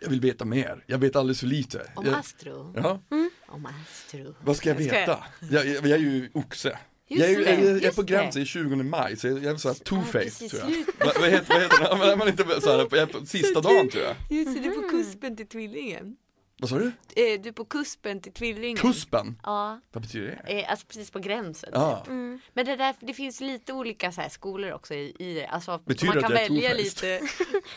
Jag 0.00 0.08
vill 0.10 0.20
veta 0.20 0.44
mer, 0.44 0.84
jag 0.86 0.98
vet 0.98 1.16
alldeles 1.16 1.40
för 1.40 1.46
lite. 1.46 1.90
Om 1.96 2.06
jag, 2.06 2.14
astro. 2.14 2.72
ja, 2.76 3.00
Om 3.46 3.66
astro. 3.66 4.34
vad 4.44 4.56
ska 4.56 4.68
jag 4.68 4.76
veta? 4.76 5.24
Jag, 5.50 5.66
jag, 5.66 5.74
jag 5.86 5.90
är 5.90 5.98
ju 5.98 6.30
oxe. 6.34 6.78
Just 7.08 7.22
Jag 7.22 7.30
är, 7.32 7.36
det, 7.38 7.42
jag, 7.50 7.60
är- 7.60 7.74
jag 7.74 7.84
är 7.84 7.92
på 7.92 8.02
gränsen, 8.02 8.42
i 8.42 8.46
20 8.46 8.76
maj, 8.76 9.16
så 9.16 9.26
jag 9.28 9.38
jag 9.44 9.52
är 9.54 9.56
såhär 9.56 9.74
two-faced 9.74 10.12
precis, 10.12 10.50
tror 10.52 10.62
jag. 10.70 10.84
vad, 11.06 11.20
vad 11.20 11.30
heter, 11.30 11.54
vad 11.54 11.62
heter 11.62 11.78
det? 11.90 11.96
Men 11.98 12.08
Är 12.10 12.16
man 12.16 12.28
inte 12.28 12.60
såhär, 12.60 12.78
jag 12.78 12.92
är 12.98 13.06
på 13.06 13.26
sista 13.26 13.60
dagen 13.60 13.88
tror 13.88 14.04
jag. 14.04 14.14
Just 14.30 14.54
det, 14.54 14.60
du 14.60 14.68
är 14.70 14.82
på 14.82 14.88
kuspen 14.88 15.36
till 15.36 15.46
tvillingen. 15.48 16.16
Vad 16.58 16.70
sa 16.70 16.78
du? 16.78 16.86
Eh, 16.86 17.40
du 17.40 17.48
är 17.48 17.52
på 17.52 17.64
kuspen 17.64 18.20
till 18.20 18.32
tvillingen. 18.32 18.76
Kuspen? 18.76 19.40
Ja, 19.42 19.80
Vad 19.92 20.02
betyder 20.02 20.42
det? 20.46 20.52
eh, 20.62 20.70
alltså 20.70 20.86
precis 20.86 21.10
på 21.10 21.18
gränsen. 21.18 21.70
Ja, 21.72 22.04
Mm. 22.06 22.40
Men 22.52 22.66
det, 22.66 22.76
där, 22.76 22.94
det 23.00 23.14
finns 23.14 23.40
lite 23.40 23.72
olika 23.72 24.12
så 24.12 24.20
här, 24.20 24.28
skolor 24.28 24.72
också 24.72 24.94
i, 24.94 25.16
i 25.18 25.34
det. 25.34 25.46
Alltså, 25.46 25.78
Betyder 25.78 26.14
man 26.14 26.22
kan 26.22 26.32
jag 26.32 26.40
är 26.40 26.48
välja 26.48 26.74
lite. 26.74 27.06
jag 27.08 27.22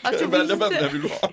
Alltså, 0.02 0.26
välja 0.26 0.56
vem 0.56 0.72
jag 0.72 0.88
vill 0.90 1.02
vara. 1.02 1.32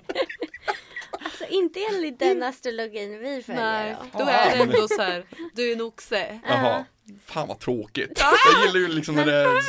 Alltså 1.24 1.44
inte 1.46 1.80
enligt 1.90 2.18
den 2.18 2.42
astrologin 2.42 3.18
vi 3.18 3.42
följer 3.42 3.62
Nej, 3.62 3.96
då. 4.12 4.18
då 4.18 4.24
är 4.24 4.56
det 4.56 4.62
ändå 4.62 4.88
så 4.88 5.02
här, 5.02 5.24
du 5.54 5.68
är 5.70 5.72
en 5.76 5.80
oxe. 5.82 6.40
Jaha, 6.48 6.84
fan 7.26 7.48
vad 7.48 7.58
tråkigt. 7.60 8.22
Jag 8.54 8.66
gillar 8.66 8.88
ju 8.88 8.94
liksom 8.94 9.14
när 9.14 9.26
det 9.26 9.34
är, 9.34 9.62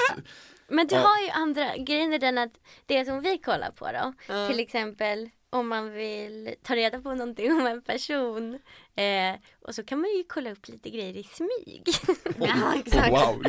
Men 0.67 0.88
du 0.88 0.95
Ja. 0.95 1.01
har 1.01 1.21
ju 1.21 1.30
andra, 1.30 1.77
grejen 1.77 2.13
är 2.13 2.19
den 2.19 2.38
att 2.38 2.51
det 2.86 3.05
som 3.05 3.21
vi 3.21 3.38
kollar 3.38 3.71
på 3.71 3.86
då, 3.91 4.13
Ja. 4.27 4.47
till 4.47 4.59
exempel 4.59 5.30
om 5.49 5.67
man 5.67 5.91
vill 5.91 6.55
ta 6.63 6.75
reda 6.75 7.01
på 7.01 7.09
någonting 7.15 7.51
om 7.51 7.67
en 7.67 7.81
person 7.81 8.59
eh, 8.95 9.35
och 9.61 9.75
så 9.75 9.83
kan 9.83 10.01
man 10.01 10.09
ju 10.09 10.23
kolla 10.27 10.51
upp 10.51 10.67
lite 10.67 10.89
grejer 10.89 11.17
i 11.17 11.23
smyg. 11.23 11.83
Ja, 12.39 12.53
oh, 12.53 12.79
exakt. 12.79 13.11
wow, 13.11 13.43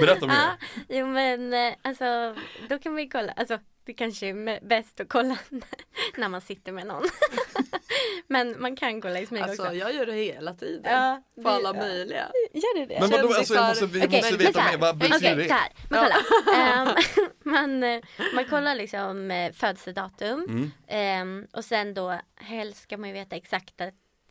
berätta 0.00 0.26
ja, 0.26 0.26
mer. 0.26 0.56
jo 0.88 1.06
men 1.06 1.52
eh, 1.54 1.74
alltså 1.82 2.36
då 2.68 2.78
kan 2.78 2.92
man 2.92 3.02
ju 3.02 3.08
kolla, 3.08 3.32
alltså 3.32 3.58
det 3.84 3.94
kanske 3.94 4.26
är 4.26 4.64
bäst 4.66 5.00
att 5.00 5.08
kolla 5.08 5.38
när 6.16 6.28
man 6.28 6.40
sitter 6.40 6.72
med 6.72 6.86
någon. 6.86 7.02
men 8.26 8.60
man 8.60 8.76
kan 8.76 9.00
kolla 9.00 9.20
i 9.20 9.26
smyg 9.26 9.42
Alltså 9.42 9.62
också. 9.62 9.74
jag 9.74 9.94
gör 9.94 10.06
det 10.06 10.12
hela 10.12 10.54
tiden. 10.54 10.92
Ja, 10.92 11.22
På 11.42 11.48
alla 11.48 11.72
det- 11.72 11.78
möjliga. 11.78 12.28
Gör 12.52 12.78
du 12.80 12.86
det? 12.86 13.00
Men 13.00 13.10
vadå, 13.10 13.34
alltså 13.34 13.54
jag 13.54 13.68
måste, 13.68 13.86
vi 13.86 14.06
Okej, 14.06 14.18
måste 14.20 14.36
men 14.36 14.46
veta 14.46 14.64
mer, 14.64 14.78
vad 14.78 14.96
betyder 14.98 15.16
Okej, 15.16 15.36
det? 15.36 15.48
så 15.48 15.54
här. 15.54 15.72
Man 15.90 16.00
kollar. 16.04 16.88
Ehm, 16.88 16.88
man, 17.48 17.82
eh, 17.82 18.00
man 18.34 18.44
kollar 18.44 18.74
liksom 18.74 19.30
eh, 19.30 19.52
födelsedatum. 19.52 20.44
Mm, 20.48 20.70
Ehm, 20.86 21.46
och 21.52 21.64
sen 21.64 21.94
då 21.94 22.20
helst 22.36 22.82
ska 22.82 22.96
man 22.96 23.08
ju 23.08 23.12
veta 23.14 23.36
exakta 23.36 23.90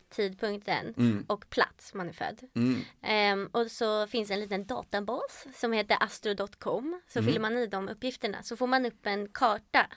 tidpunkten 0.10 0.94
mm, 0.98 1.26
och 1.30 1.50
plats 1.50 1.94
man 1.94 2.10
är 2.10 2.14
född. 2.14 2.40
mm, 2.56 2.82
Ehm, 3.02 3.50
och 3.52 3.72
så 3.72 4.08
finns 4.08 4.32
en 4.32 4.40
liten 4.40 4.66
databas 4.66 5.48
som 5.54 5.74
heter 5.74 5.98
astro.com. 6.04 7.02
Så 7.08 7.20
Mm. 7.20 7.28
fyller 7.28 7.40
man 7.40 7.58
i 7.58 7.68
de 7.68 7.90
uppgifterna 7.90 8.44
så 8.44 8.58
får 8.58 8.68
man 8.68 8.86
upp 8.86 9.06
en 9.06 9.28
karta 9.30 9.88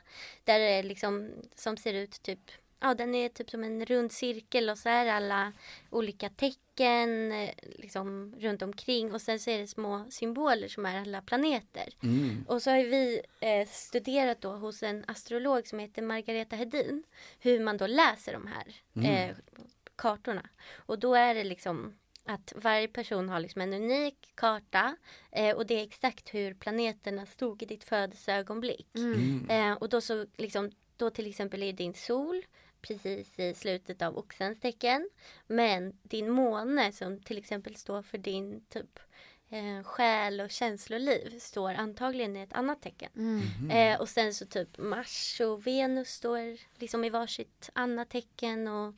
där 0.44 0.58
det 0.58 0.82
liksom 0.82 1.30
som 1.56 1.76
ser 1.76 1.94
ut 1.94 2.22
typ 2.22 2.40
Ja 2.80 2.94
den 2.94 3.14
är 3.14 3.28
typ 3.28 3.50
som 3.50 3.64
en 3.64 3.84
rund 3.84 4.12
cirkel 4.12 4.70
och 4.70 4.78
så 4.78 4.88
är 4.88 5.06
alla 5.06 5.52
olika 5.90 6.28
tecken 6.28 7.32
liksom 7.62 8.34
runt 8.38 8.62
omkring 8.62 9.14
och 9.14 9.22
sen 9.22 9.40
så 9.40 9.50
är 9.50 9.58
det 9.58 9.66
små 9.66 10.06
symboler 10.10 10.68
som 10.68 10.86
är 10.86 11.00
alla 11.00 11.22
planeter. 11.22 11.88
mm. 12.02 12.44
Och 12.48 12.62
så 12.62 12.70
har 12.70 12.78
vi 12.78 13.20
eh, 13.40 13.68
studerat 13.68 14.40
då 14.40 14.50
hos 14.50 14.82
en 14.82 15.04
astrolog 15.06 15.66
som 15.66 15.78
heter 15.78 16.02
Margareta 16.02 16.56
Hedin 16.56 17.02
hur 17.40 17.60
man 17.60 17.76
då 17.76 17.86
läser 17.86 18.32
de 18.32 18.46
här 18.46 18.74
eh, 19.08 19.36
kartorna. 19.96 20.48
Och 20.76 20.98
då 20.98 21.14
är 21.14 21.34
det 21.34 21.44
liksom 21.44 21.94
att 22.24 22.52
varje 22.56 22.88
person 22.88 23.28
har 23.28 23.40
liksom 23.40 23.62
en 23.62 23.74
unik 23.74 24.32
karta 24.34 24.96
eh, 25.32 25.56
och 25.56 25.66
det 25.66 25.74
är 25.74 25.82
exakt 25.82 26.34
hur 26.34 26.54
planeterna 26.54 27.26
stod 27.26 27.62
i 27.62 27.66
ditt 27.66 27.84
födelseögonblick. 27.84 28.88
Mm. 28.94 29.50
Eh, 29.50 29.72
och 29.72 29.88
då 29.88 30.00
så 30.00 30.26
liksom, 30.36 30.70
då 30.96 31.10
till 31.10 31.26
exempel 31.26 31.62
är 31.62 31.72
din 31.72 31.94
sol 31.94 32.42
precis 32.82 33.38
i 33.38 33.54
slutet 33.54 34.02
av 34.02 34.18
oxens 34.18 34.60
tecken. 34.60 35.10
Men 35.46 35.98
din 36.02 36.30
måne 36.30 36.92
som 36.92 37.20
till 37.20 37.38
exempel 37.38 37.76
står 37.76 38.02
för 38.02 38.18
din 38.18 38.64
typ 38.68 38.98
eh, 39.48 39.82
själ 39.84 40.40
och 40.40 40.50
känsloliv 40.50 41.38
står 41.38 41.70
antagligen 41.70 42.36
i 42.36 42.40
ett 42.40 42.52
annat 42.52 42.82
tecken. 42.82 43.10
Mm. 43.16 43.70
Eh, 43.70 44.00
och 44.00 44.08
sen 44.08 44.34
så 44.34 44.46
typ 44.46 44.78
Mars 44.78 45.40
och 45.40 45.66
Venus 45.66 46.08
står 46.08 46.56
liksom 46.80 47.04
i 47.04 47.10
varsitt 47.10 47.70
annat 47.72 48.10
tecken 48.10 48.68
och 48.68 48.94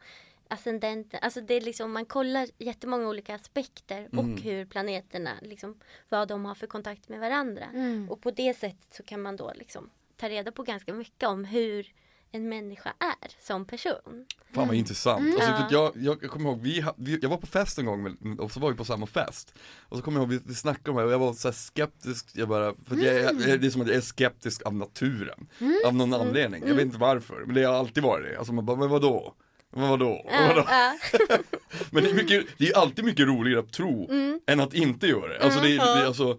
ascendenten. 0.49 1.21
Alltså 1.23 1.41
det 1.41 1.55
är 1.55 1.61
liksom, 1.61 1.93
man 1.93 2.05
kollar 2.07 2.49
jättemånga 2.59 3.09
olika 3.09 3.35
aspekter 3.35 4.09
Mm. 4.13 4.35
och 4.35 4.41
hur 4.41 4.65
planeterna, 4.65 5.31
liksom, 5.43 5.81
vad 6.09 6.29
de 6.29 6.45
har 6.45 6.55
för 6.55 6.67
kontakt 6.67 7.09
med 7.09 7.21
varandra. 7.21 7.65
Mm. 7.65 8.11
Och 8.11 8.21
på 8.21 8.31
det 8.31 8.55
sättet 8.55 8.95
så 8.95 9.03
kan 9.03 9.23
man 9.23 9.37
då 9.37 9.53
liksom 9.55 9.91
ta 10.17 10.29
reda 10.29 10.53
på 10.53 10.63
ganska 10.63 10.93
mycket 10.93 11.29
om 11.29 11.45
hur 11.45 11.93
en 12.33 12.49
människa 12.49 12.93
är 12.99 13.31
som 13.47 13.65
person. 13.65 14.27
Fan 14.55 14.69
vad 14.69 14.77
intressant. 14.77 15.35
Alltså, 15.35 15.51
Ja. 15.51 15.57
för 15.69 15.75
jag, 15.75 15.93
jag, 15.97 16.19
jag 16.23 16.31
kommer 16.31 16.51
ihåg, 16.51 16.61
vi, 16.63 16.85
vi, 16.97 17.19
jag 17.23 17.29
var 17.29 17.37
på 17.37 17.47
fest 17.47 17.79
en 17.79 17.87
gång 17.87 18.03
med- 18.03 18.41
och 18.41 18.53
så 18.53 18.61
var 18.61 18.71
vi 18.71 18.77
på 18.77 18.85
samma 18.85 19.07
fest. 19.07 19.55
Och 19.89 19.97
så 19.97 20.03
kommer 20.03 20.21
jag 20.21 20.23
ihåg, 20.33 20.41
vi, 20.43 20.49
vi 20.49 20.55
snackade 20.55 20.91
om 20.91 20.97
det 20.97 21.05
och 21.05 21.13
jag 21.13 21.19
var 21.19 21.33
så 21.33 21.49
här 21.49 21.53
skeptisk, 21.53 22.27
jag 22.35 22.49
bara, 22.49 22.75
för 22.89 22.97
att 22.97 23.03
jag, 23.03 23.15
jag, 23.49 23.61
det 23.61 23.67
är 23.67 23.71
som 23.71 23.81
att 23.83 23.89
jag 23.89 23.97
är 23.97 24.01
skeptisk 24.01 24.63
av 24.63 24.75
naturen. 24.75 25.47
Av 25.87 25.95
någon 25.95 26.15
anledning, 26.15 26.63
jag 26.67 26.75
vet 26.75 26.85
inte 26.85 26.99
varför, 26.99 27.45
men 27.47 27.55
det 27.55 27.63
har 27.65 27.75
alltid 27.75 28.03
varit 28.03 28.31
det. 28.33 28.39
Alltså 28.39 28.53
man 28.53 28.67
bara, 28.67 28.77
men 28.77 28.89
vadå? 28.89 29.35
Men 29.77 29.89
vadå? 29.89 30.23
Men, 30.31 30.49
vadå? 30.49 30.67
Ja, 30.71 30.99
men 31.91 32.05
det 32.05 32.11
är, 32.11 32.15
mycket, 32.15 32.45
det 32.59 32.69
är 32.69 32.77
alltid 32.79 33.05
mycket 33.05 33.27
roligare 33.27 33.61
att 33.61 33.73
tro 33.73 34.11
än 34.47 34.61
att 34.61 34.75
inte 34.75 35.07
göra 35.07 35.29
det. 35.29 35.45
Alltså 35.45 35.61
det, 35.61 35.69
är- 35.77 35.79
det, 35.97 36.03
är 36.03 36.07
alltså, 36.07 36.39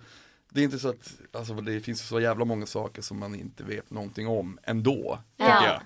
det 0.53 0.61
är 0.61 0.63
inte 0.63 0.79
så 0.79 0.89
att, 0.89 1.13
alltså 1.31 1.53
det 1.53 1.79
finns 1.79 2.07
så 2.07 2.19
jävla 2.19 2.45
många 2.45 2.65
saker 2.65 3.01
som 3.01 3.19
man 3.19 3.35
inte 3.35 3.63
vet 3.63 3.89
någonting 3.91 4.27
om 4.27 4.59
ändå, 4.63 5.19
Ja. 5.37 5.65
jag. 5.65 5.79
Så 5.79 5.83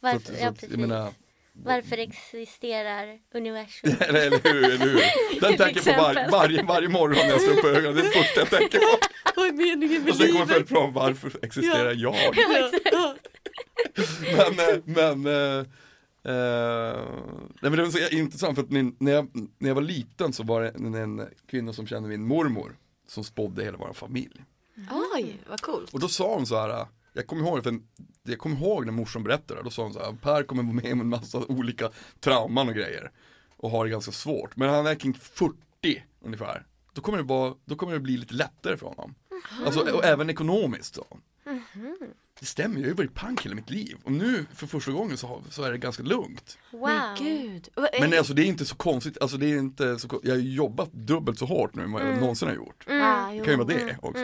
varför? 0.00 0.20
så 0.26 0.32
ja 0.40 0.52
precis. 0.52 0.70
jag 0.70 0.78
menar, 0.80 1.12
Varför 1.52 1.98
existerar 1.98 3.18
universum? 3.34 3.94
eller, 4.00 4.52
hur, 4.52 4.64
eller 4.64 4.78
hur? 4.78 5.00
Den 5.40 5.56
tänker 5.56 5.82
jag 5.90 5.96
på 5.96 6.02
var, 6.02 6.30
varje, 6.30 6.62
varje 6.62 6.88
morgon 6.88 7.16
när 7.26 7.30
jag 7.30 7.40
slår 7.40 7.58
upp 7.58 7.64
ögonen, 7.64 7.94
det 7.94 8.00
är 8.00 8.04
det 8.04 8.10
första 8.10 8.40
jag 8.40 8.50
tänker 8.50 8.78
på. 8.78 8.98
Vad 9.36 9.48
är 9.48 9.52
meningen 9.52 10.02
med 10.02 10.10
Och 10.10 10.16
sen 10.16 10.26
kommer 10.26 10.38
livet? 10.40 10.54
följdfrågan, 10.54 10.92
varför 10.92 11.32
existerar 11.42 11.94
jag? 11.94 12.14
Ja, 12.14 12.32
ja. 12.92 13.14
Men, 14.36 14.58
eh, 14.58 14.82
men, 14.84 15.26
eh, 15.26 15.58
eh, 16.34 17.00
nej, 17.60 17.70
men 17.70 17.72
det 17.72 17.82
var 17.82 17.90
så 17.90 18.08
intressant 18.16 18.54
för 18.54 18.62
att 18.62 18.70
min, 18.70 18.96
när, 18.98 19.12
jag, 19.12 19.28
när 19.58 19.68
jag 19.68 19.74
var 19.74 19.82
liten 19.82 20.32
så 20.32 20.42
var 20.42 20.62
det 20.62 20.68
en, 20.68 20.94
en 20.94 21.28
kvinna 21.50 21.72
som 21.72 21.86
kände 21.86 22.08
min 22.08 22.26
mormor 22.26 22.76
som 23.06 23.24
spådde 23.24 23.64
hela 23.64 23.78
vår 23.78 23.92
familj. 23.92 24.44
Oj, 25.14 25.40
vad 25.48 25.60
coolt. 25.60 25.94
Och 25.94 26.00
då 26.00 26.08
sa 26.08 26.34
hon 26.34 26.46
så 26.46 26.60
här, 26.60 26.86
jag 27.12 27.26
kommer 27.26 27.42
ihåg, 27.42 27.62
för 27.62 27.80
jag 28.22 28.38
kommer 28.38 28.56
ihåg 28.56 28.86
när 28.86 28.92
morsan 28.92 29.22
berättade, 29.22 29.62
då 29.62 29.70
sa 29.70 29.82
hon 29.82 29.92
så 29.92 29.98
här, 29.98 30.12
Per 30.12 30.42
kommer 30.42 30.62
vara 30.62 30.72
med 30.72 30.92
om 30.92 31.00
en 31.00 31.08
massa 31.08 31.38
olika 31.38 31.90
trauman 32.20 32.68
och 32.68 32.74
grejer. 32.74 33.10
Och 33.56 33.70
har 33.70 33.84
det 33.84 33.90
ganska 33.90 34.12
svårt, 34.12 34.56
men 34.56 34.68
han 34.68 34.86
är 34.86 34.94
kring 34.94 35.14
40 35.14 35.56
ungefär. 36.20 36.66
Då 36.92 37.02
kommer 37.02 37.18
det, 37.18 37.24
vara, 37.24 37.54
då 37.64 37.76
kommer 37.76 37.92
det 37.92 38.00
bli 38.00 38.16
lite 38.16 38.34
lättare 38.34 38.76
för 38.76 38.86
honom. 38.86 39.14
Alltså, 39.64 39.80
och 39.80 40.04
även 40.04 40.30
ekonomiskt 40.30 40.94
så. 40.94 41.06
Det 42.40 42.46
stämmer, 42.46 42.74
jag 42.76 42.82
har 42.82 42.88
ju 42.88 42.94
varit 42.94 43.14
pank 43.14 43.44
hela 43.44 43.54
mitt 43.54 43.70
liv. 43.70 43.96
Och 44.04 44.12
nu 44.12 44.46
för 44.54 44.66
första 44.66 44.92
gången 44.92 45.16
så, 45.16 45.42
så 45.50 45.62
är 45.62 45.72
det 45.72 45.78
ganska 45.78 46.02
lugnt. 46.02 46.58
Wow. 46.72 46.80
Men 46.88 47.16
gud. 47.18 47.68
Eh, 47.76 48.00
Men 48.00 48.18
alltså 48.18 48.34
det 48.34 48.42
är 48.42 48.46
inte 48.46 48.64
så 48.64 48.74
konstigt, 48.76 49.18
alltså 49.20 49.36
det 49.36 49.46
är 49.52 49.58
inte 49.58 49.98
så, 49.98 50.20
jag 50.22 50.34
har 50.34 50.40
jobbat 50.40 50.92
dubbelt 50.92 51.38
så 51.38 51.44
hårt 51.46 51.74
nu 51.74 51.82
än 51.82 51.92
vad 51.92 52.02
jag 52.02 52.20
någonsin 52.20 52.48
har 52.48 52.54
gjort. 52.54 52.84
ah, 52.88 53.30
Det 53.32 53.38
kan 53.44 53.52
ju 53.52 53.56
vara 53.56 53.66
det 53.68 53.96
också. 54.02 54.22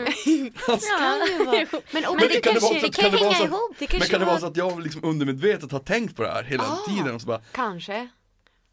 Alltså, 0.71 0.97
Kan 0.99 1.19
det 1.37 1.45
vara. 1.45 1.81
Men, 1.91 2.05
och, 2.05 2.15
Men 2.15 2.19
det, 2.19 2.27
det 2.27 2.39
kan 2.39 2.53
det 2.53 2.59
kanske, 2.59 2.59
vara 2.61 2.79
så 2.79 2.85
det 2.87 2.91
kan 3.01 3.11
det 3.11 3.17
vara 3.17 3.19
hänga 3.31 3.33
så 3.37 3.43
att- 3.43 3.49
ihop. 3.49 3.75
det 3.79 3.91
Men 3.91 4.01
kan 4.01 4.19
det 4.19 4.25
vara 4.25 4.35
var- 4.35 4.39
så 4.39 4.45
att 4.47 4.57
jag 4.57 4.81
liksom 4.83 5.03
undermedvetet 5.03 5.71
har 5.71 5.79
tänkt 5.79 6.15
på 6.15 6.23
det 6.23 6.29
här 6.31 6.43
hela 6.43 6.63
Ah. 6.63 6.85
tiden 6.87 7.15
och 7.15 7.21
så 7.21 7.27
bara 7.27 7.41
Kanske. 7.51 8.09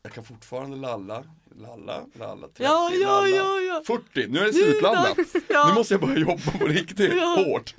Jag 0.03 0.13
kan 0.13 0.25
fortfarande 0.25 0.77
lalla, 0.77 1.25
lalla, 1.61 2.07
lalla, 2.15 2.47
30, 2.49 2.63
Ja, 2.63 2.91
ja, 2.93 3.09
lalla, 3.09 3.29
ja, 3.29 3.61
ja. 3.61 3.83
40, 3.87 4.27
nu 4.29 4.39
är 4.39 4.45
det 4.47 4.53
slutladdat. 4.53 5.19
Nu 5.69 5.75
måste 5.75 5.95
jag 5.95 6.01
börja 6.01 6.19
jobba 6.19 6.51
på 6.59 6.67
riktigt 6.67 7.13
Ja. 7.17 7.45
hårt. 7.47 7.75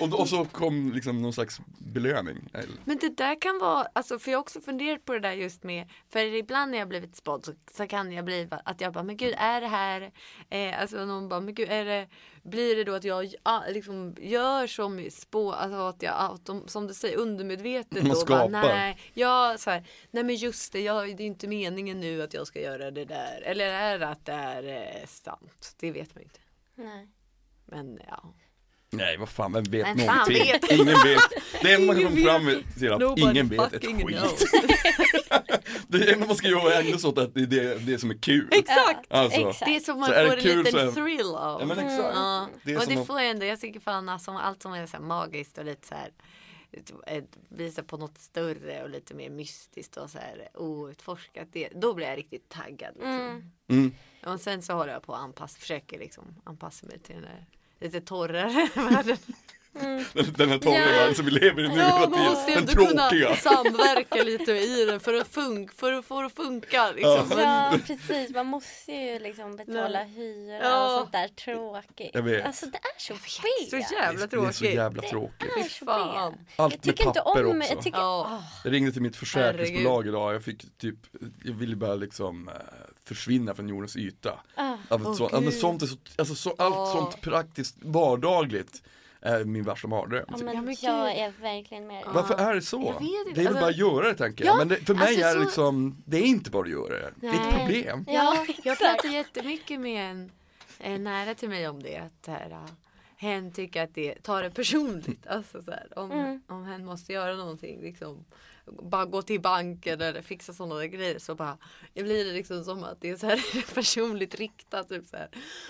Och, 0.00 0.20
och 0.20 0.28
så 0.28 0.44
kom 0.44 0.92
liksom 0.92 1.22
någon 1.22 1.32
slags 1.32 1.60
belöning. 1.78 2.36
Men 2.84 2.98
det 2.98 3.16
där 3.16 3.40
kan 3.40 3.58
vara, 3.58 3.86
alltså 3.92 4.18
för 4.18 4.30
jag 4.30 4.38
har 4.38 4.42
också 4.42 4.60
funderat 4.60 5.04
på 5.04 5.12
det 5.12 5.20
där 5.20 5.32
just 5.32 5.62
med, 5.64 5.90
för 6.12 6.20
ibland 6.20 6.70
när 6.70 6.78
jag 6.78 6.88
blivit 6.88 7.16
spådd 7.16 7.44
så, 7.44 7.52
så 7.76 7.86
kan 7.86 8.12
jag 8.12 8.24
bli 8.24 8.48
att 8.64 8.80
jag 8.80 8.92
bara, 8.92 9.04
men 9.04 9.16
gud 9.16 9.34
är 9.38 9.60
det 9.60 9.66
här, 9.68 10.10
eh, 10.50 10.80
alltså 10.80 11.04
någon 11.04 11.28
bara, 11.28 11.40
men 11.40 11.54
gud 11.54 11.68
är 11.70 11.84
det, 11.84 12.08
blir 12.42 12.76
det 12.76 12.84
då 12.84 12.94
att 12.94 13.04
jag 13.04 13.34
ja, 13.44 13.64
liksom 13.68 14.16
gör 14.20 14.66
som 14.66 15.10
spå, 15.10 15.52
alltså 15.52 15.78
att 15.78 16.02
jag, 16.02 16.38
som 16.66 16.86
du 16.86 16.94
säger 16.94 17.16
undermedvetet 17.16 18.02
Man 18.02 18.08
då 18.08 18.14
skapar. 18.14 18.48
bara, 18.48 18.62
nej, 18.74 18.98
ja 19.14 19.56
så 19.58 19.70
här, 19.70 19.84
nej 20.10 20.24
men 20.24 20.36
just 20.36 20.72
det, 20.72 20.80
jag, 20.80 21.16
det 21.16 21.22
är 21.22 21.26
inte 21.26 21.48
meningen 21.48 22.00
nu 22.00 22.22
att 22.22 22.34
jag 22.34 22.46
ska 22.46 22.60
göra 22.60 22.90
det 22.90 23.04
där, 23.04 23.42
eller 23.44 23.66
är 23.66 23.98
det 23.98 24.08
att 24.08 24.26
det 24.26 24.32
är 24.32 24.62
eh, 24.64 25.06
sant? 25.06 25.76
Det 25.80 25.90
vet 25.90 26.14
man 26.14 26.22
inte. 26.22 26.40
Nej. 26.74 27.08
Men 27.66 28.00
ja. 28.08 28.34
Nej 28.92 29.16
vad 29.16 29.28
fan, 29.28 29.52
vem 29.52 29.62
vet 29.64 29.86
Vem 29.86 29.98
fan 29.98 30.06
någonting? 30.16 30.52
vet? 30.52 30.70
Ingen 30.72 30.86
vet. 30.86 31.20
Det 31.62 31.72
enda 31.74 31.86
man 31.86 31.96
komma 32.04 32.16
fram 32.30 32.62
till 32.78 32.86
är 32.88 32.90
att 32.92 33.00
Nobody 33.00 33.22
ingen 33.22 33.48
vet 33.48 33.72
ett 33.72 33.84
skit. 33.84 34.50
Det 35.88 36.12
enda 36.12 36.26
man 36.26 36.36
ska 36.36 36.48
göra 36.48 36.74
är 36.74 36.80
ägna 36.82 36.98
sig 36.98 37.08
åt 37.08 37.18
att 37.18 37.34
det 37.34 37.40
är 37.40 37.46
det, 37.46 37.74
det 37.78 37.98
som 37.98 38.10
är 38.10 38.14
kul. 38.18 38.48
Exakt! 38.52 39.12
Alltså. 39.12 39.40
Exakt. 39.40 39.64
Det 39.70 39.76
är 39.76 39.80
som 39.80 40.00
man 40.00 40.08
Så 40.08 40.14
får 40.14 40.36
en 40.36 40.40
kul 40.40 40.64
liten 40.64 40.88
är- 40.88 40.92
thrill 40.92 41.34
av. 41.34 41.60
Ja 41.60 41.66
men 41.66 41.78
exakt. 41.78 42.14
Ja, 42.14 42.48
Det 42.64 42.76
och 42.76 42.86
det 42.86 42.96
att- 43.00 43.06
får 43.06 43.20
jag 43.20 43.30
ändå, 43.30 43.46
jag 43.46 43.60
tycker 43.60 43.80
fan 43.80 44.08
alltså, 44.08 44.30
allt 44.30 44.62
som 44.62 44.72
är 44.72 44.86
så 44.86 44.96
här 44.96 45.04
magiskt 45.04 45.58
och 45.58 45.64
lite 45.64 45.88
så 45.88 45.94
här 45.94 46.10
visar 47.48 47.82
på 47.82 47.96
något 47.96 48.18
större 48.18 48.82
och 48.82 48.90
lite 48.90 49.14
mer 49.14 49.30
mystiskt 49.30 49.96
och 49.96 50.10
så 50.10 50.18
här 50.18 50.48
outforskat. 50.54 51.48
Det, 51.52 51.68
då 51.74 51.94
blir 51.94 52.06
jag 52.06 52.18
riktigt 52.18 52.48
taggad. 52.48 52.94
Liksom. 52.94 53.10
Mm. 53.20 53.42
Mm. 53.68 53.94
Och 54.26 54.40
sen 54.40 54.62
så 54.62 54.72
håller 54.72 54.92
jag 54.92 55.02
på 55.02 55.14
att 55.14 55.20
anpassa, 55.20 55.58
försöker 55.58 55.98
liksom 55.98 56.24
anpassa 56.44 56.86
mig 56.86 56.98
till 56.98 57.14
den 57.14 57.24
där 57.24 57.46
lite 57.80 58.00
torrare 58.00 58.68
världen. 58.74 59.16
Den, 59.72 60.04
den 60.36 60.48
här 60.48 60.58
torra 60.58 60.74
Ja. 60.74 60.84
världen 60.86 61.14
som 61.14 61.24
vi 61.24 61.30
lever 61.30 61.64
i 61.64 61.68
nu 61.68 61.74
Ja, 61.78 61.84
hela 61.98 62.08
man 62.08 62.24
måste 62.24 62.50
ju 62.50 62.56
tiden. 62.56 62.66
Den 62.66 62.78
ändå 62.78 62.86
kunna 62.90 63.08
tråkiga. 63.08 63.36
samverka 63.36 64.22
lite 64.22 64.52
i 64.52 64.84
den 64.84 65.00
för 65.00 65.14
att, 65.14 65.34
fun- 65.34 65.70
för 65.76 65.92
att 65.92 66.04
få 66.04 66.20
det 66.20 66.26
att 66.26 66.32
funka. 66.36 66.90
Liksom. 66.92 67.28
Men- 67.28 67.38
Ja 67.38 67.78
precis, 67.86 68.30
man 68.30 68.46
måste 68.46 68.92
ju 68.92 69.18
liksom 69.18 69.56
betala 69.56 70.02
hyra 70.04 70.58
Ja. 70.62 70.84
och 70.94 70.98
sånt 71.00 71.12
där 71.12 71.28
tråkigt. 71.28 72.10
Jag 72.14 72.22
vet. 72.22 72.46
Alltså 72.46 72.66
det 72.66 72.78
är 72.78 72.98
så 73.00 73.14
Så 73.14 73.20
fel. 73.70 73.80
jävla 73.92 74.26
Det 74.26 74.36
är 74.36 74.52
så 74.52 74.52
tråkigt. 74.52 74.74
jävla 74.74 75.02
tråkigt. 75.02 75.50
Det 75.56 75.60
är 75.60 75.68
så 75.68 75.84
fan. 75.84 76.32
fel. 76.32 76.40
Allt 76.56 76.74
Jag 76.74 76.82
tycker 76.82 77.04
med 77.04 77.10
inte 77.10 77.20
papper 77.20 77.44
om, 77.46 77.58
också. 77.58 77.72
jag 77.74 77.82
tycker, 77.82 77.98
Ja. 77.98 78.42
Jag 78.64 78.72
ringde 78.72 78.92
till 78.92 79.02
mitt 79.02 79.16
försäkringsbolag 79.16 80.06
idag, 80.08 80.34
jag 80.34 80.44
fick 80.44 80.78
typ, 80.78 80.96
jag 81.44 81.52
ville 81.52 81.76
bara 81.76 81.94
liksom 81.94 82.48
eh, 82.48 82.54
försvinna 83.08 83.54
från 83.54 83.68
jordens 83.68 83.96
yta. 83.96 84.40
ah. 84.54 84.72
Av 84.88 85.00
ett 85.00 85.06
Åh, 85.06 85.14
så, 85.14 85.28
ja, 85.32 85.40
men 85.40 85.52
sånt 85.52 85.82
är 85.82 85.86
så, 85.86 85.96
alltså 86.18 86.34
så, 86.34 86.54
allt 86.58 86.74
Åh. 86.76 86.92
sånt 86.92 87.20
praktiskt 87.20 87.76
vardagligt 87.82 88.82
är 89.22 89.44
min 89.44 89.62
värsta 89.62 89.88
mardröm. 89.88 90.24
Ja, 90.28 90.36
men 90.36 90.76
Ja, 90.80 91.08
jag 91.08 91.16
är 91.18 91.32
verkligen 91.42 91.86
med 91.86 91.96
dig. 91.96 92.04
Varför 92.14 92.34
är 92.34 92.54
det 92.54 92.62
så? 92.62 92.82
Jag 92.86 92.92
vet 92.92 93.28
inte, 93.28 93.30
Det 93.30 93.30
är 93.30 93.34
väl 93.34 93.46
alltså- 93.46 93.60
bara 93.60 93.70
att 93.70 93.76
göra 93.76 94.08
det 94.08 94.14
tänker 94.14 94.44
Ja, 94.44 94.50
jag. 94.50 94.58
Men 94.58 94.68
det, 94.68 94.76
för 94.76 94.94
mig 94.94 95.02
alltså 95.08 95.24
är 95.24 95.34
det 95.34 95.40
liksom, 95.40 96.02
det 96.04 96.16
är 96.16 96.22
inte 96.22 96.50
bara 96.50 96.62
att 96.64 96.70
göra 96.70 96.88
det. 96.94 97.10
Det 97.16 97.26
är 97.26 97.34
ett 97.34 97.40
Nej. 97.52 97.58
problem. 97.66 98.04
Ja, 98.08 98.46
jag 98.64 98.78
pratar 98.78 99.08
jättemycket 99.08 99.80
med 99.80 100.10
en, 100.10 100.30
en 100.78 101.04
nära 101.04 101.34
till 101.34 101.48
mig 101.48 101.68
om 101.68 101.82
det. 101.82 101.96
Att 101.96 102.26
här, 102.26 102.50
uh, 102.50 102.66
hen 103.16 103.52
tycker 103.52 103.82
att 103.84 103.94
det 103.94 104.14
tar 104.22 104.42
det 104.42 104.50
personligt. 104.50 105.26
Alltså 105.26 105.62
så 105.62 105.70
här, 105.70 105.98
om, 105.98 106.10
Mm. 106.12 106.42
om 106.46 106.64
hen 106.64 106.84
måste 106.84 107.12
göra 107.12 107.34
någonting. 107.36 107.80
Liksom, 107.82 108.24
bara 108.82 109.04
gå 109.04 109.22
till 109.22 109.40
banken 109.40 110.00
eller 110.00 110.22
fixa 110.22 110.52
sådana 110.52 110.74
där 110.74 110.84
grejer. 110.84 111.18
Så 111.18 111.34
bara, 111.34 111.58
det 111.94 112.02
blir 112.02 112.24
det 112.24 112.32
liksom 112.32 112.64
som 112.64 112.84
att 112.84 113.00
det 113.00 113.10
är 113.10 113.16
så 113.16 113.26
här 113.26 113.74
personligt 113.74 114.34
riktat. 114.34 114.88
Typ 114.88 115.06
så 115.06 115.16
här. 115.16 115.28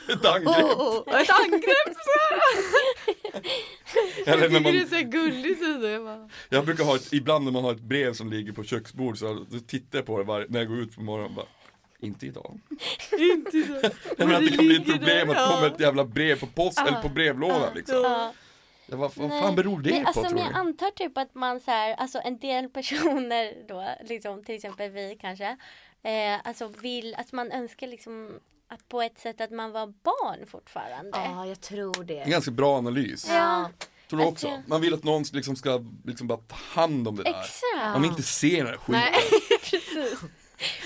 Ett 0.09 0.25
angrepp. 0.25 0.65
Åh, 0.65 1.03
åh, 1.07 1.21
ett 1.21 1.31
angrepp! 1.31 1.97
Så. 1.97 2.37
Eller 4.27 4.27
Jag 4.27 4.39
när 4.41 4.49
tycker 4.49 4.61
man, 4.61 4.73
det 4.73 4.79
är 4.79 5.03
så 5.03 5.09
gulligt. 5.09 5.63
ändå. 5.63 5.87
Jag 5.87 6.05
bara, 6.05 6.29
jag 6.49 6.65
brukar 6.65 6.85
ha 6.85 6.97
ett, 6.97 7.13
ibland 7.13 7.45
när 7.45 7.53
man 7.53 7.65
har 7.65 7.73
ett 7.73 7.81
brev 7.81 8.13
som 8.13 8.31
ligger 8.31 8.53
på 8.53 8.65
köksbord 8.65 9.19
så 9.19 9.47
tittar 9.67 9.99
jag 9.99 10.07
på 10.07 10.19
det 10.19 10.25
var, 10.25 10.47
när 10.49 10.59
jag 10.59 10.69
går 10.69 10.79
ut 10.79 10.95
på 10.95 11.03
morgonen 11.03 11.35
bara 11.35 11.47
inte 12.03 12.27
idag. 12.27 12.61
inte 13.19 13.63
så. 13.63 13.91
Jag 14.19 14.27
menar 14.29 14.41
att 14.41 14.51
det 14.51 14.57
kan 14.57 14.67
bli 14.67 14.77
ett 14.77 14.87
problem 14.87 15.29
där, 15.29 15.35
att 15.35 15.49
det 15.49 15.55
kommer 15.55 15.67
ett 15.75 15.81
jävla 15.81 16.05
brev 16.05 16.41
på 16.41 16.47
post 16.47 16.79
eller 16.79 17.03
på 17.03 17.09
brevlådan 17.09 17.75
liksom. 17.75 18.33
Vad, 18.97 19.13
fan 19.13 19.55
beror 19.57 19.81
det 19.81 19.91
men 19.91 20.03
på 20.03 20.07
alltså, 20.09 20.23
tror 20.23 20.35
men 20.35 20.45
du? 20.45 20.51
jag 20.51 20.61
antar 20.61 20.91
typ 20.91 21.19
att 21.19 21.35
man 21.35 21.61
så 21.61 21.71
här, 21.71 21.95
alltså 21.95 22.21
en 22.25 22.39
del 22.39 22.69
personer 22.69 23.69
då, 23.69 23.85
liksom 24.05 24.45
till 24.45 24.55
exempel 24.55 24.91
vi 24.91 25.19
kanske, 25.21 25.57
eh, 26.03 26.41
alltså 26.45 26.69
vill, 26.69 27.15
att 27.15 27.33
man 27.33 27.53
önskar 27.53 27.87
liksom 27.87 28.39
att 28.69 28.89
på 28.89 29.03
ett 29.03 29.19
sätt 29.19 29.41
att 29.41 29.51
man 29.51 29.73
var 29.73 29.87
barn 29.87 30.47
fortfarande. 30.47 31.11
Ja, 31.19 31.47
jag 31.47 31.61
tror 31.61 32.05
det. 32.05 32.19
En 32.21 32.31
ganska 32.31 32.51
bra 32.51 32.79
analys. 32.79 33.27
Ja, 33.29 33.71
Tror 34.09 34.21
du 34.21 34.27
Alltså- 34.27 34.47
också? 34.47 34.63
Man 34.67 34.81
vill 34.81 34.95
att 34.95 35.05
någon 35.05 35.23
liksom 35.33 35.57
ska 35.57 35.85
liksom 36.05 36.27
bara 36.27 36.39
ta 36.39 36.57
hand 36.81 37.09
om 37.09 37.17
det 37.17 37.23
där. 37.23 37.31
exakt. 37.31 37.93
Man 37.93 38.03
vill 38.03 38.11
inte 38.11 38.23
se 38.23 38.57
den 38.57 38.67
här 38.67 38.77
skiten. 38.77 38.93
Nej, 39.01 39.13
Precis. 39.71 40.19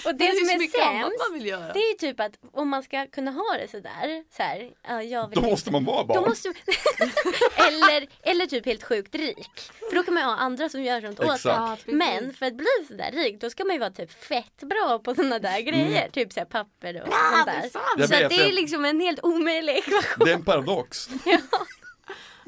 Och 0.05 0.15
det 0.15 0.19
det 0.19 0.29
är 0.29 0.37
som 0.37 0.47
så 0.47 0.55
är 0.55 0.59
mycket 0.59 0.81
annat 0.81 1.03
sämst, 1.03 1.19
man 1.31 1.39
vill 1.39 1.47
göra. 1.47 1.73
det 1.73 1.79
är 1.79 1.89
ju 1.93 1.99
typ 1.99 2.21
att 2.21 2.33
om 2.53 2.69
man 2.69 2.83
ska 2.83 3.07
kunna 3.07 3.31
ha 3.31 3.57
det 3.61 3.69
sådär, 3.71 4.25
så 4.37 4.43
här, 4.43 4.71
ja, 4.89 5.03
jag 5.03 5.29
vill 5.29 5.43
Då 5.43 5.51
måste 5.51 5.71
man 5.71 5.85
vara 5.85 6.05
barn. 6.05 6.23
Då 6.23 6.29
måste 6.29 6.49
eller, 7.57 8.07
eller 8.23 8.47
typ 8.47 8.67
helt 8.67 8.83
sjukt 8.85 9.15
rik. 9.15 9.51
För 9.91 9.97
då 9.97 10.03
kan 10.03 10.15
man 10.15 10.23
ju 10.23 10.27
ha 10.27 10.37
andra 10.37 10.69
som 10.69 10.83
gör 10.83 11.01
sånt 11.01 11.21
åt 11.21 11.27
en. 11.27 11.39
Ja. 11.45 11.77
Men 11.85 12.35
för 12.35 12.47
att 12.47 12.55
bli 12.55 12.87
sådär 12.89 13.11
rik 13.13 13.41
då 13.41 13.51
ska 13.51 13.65
man 13.65 13.75
ju 13.75 13.81
vara 13.81 13.91
typ 13.91 14.13
fett 14.13 14.63
bra 14.63 14.99
på 14.99 15.15
sådana 15.15 15.39
där 15.39 15.61
grejer. 15.61 16.09
Typ 16.09 16.33
såhär 16.33 16.47
papper 16.47 17.03
och 17.03 17.09
sånt 17.13 17.47
det 17.47 17.51
är 17.51 18.09
där. 18.09 18.29
Så 18.29 18.29
det 18.29 18.49
är 18.49 18.53
liksom 18.53 18.85
en 18.85 19.01
helt 19.01 19.21
omöjlig 19.23 19.77
ekvation. 19.77 20.25
Det 20.25 20.31
är 20.31 20.35
en 20.35 20.45
paradox. 20.45 21.09
Ja. 21.27 21.39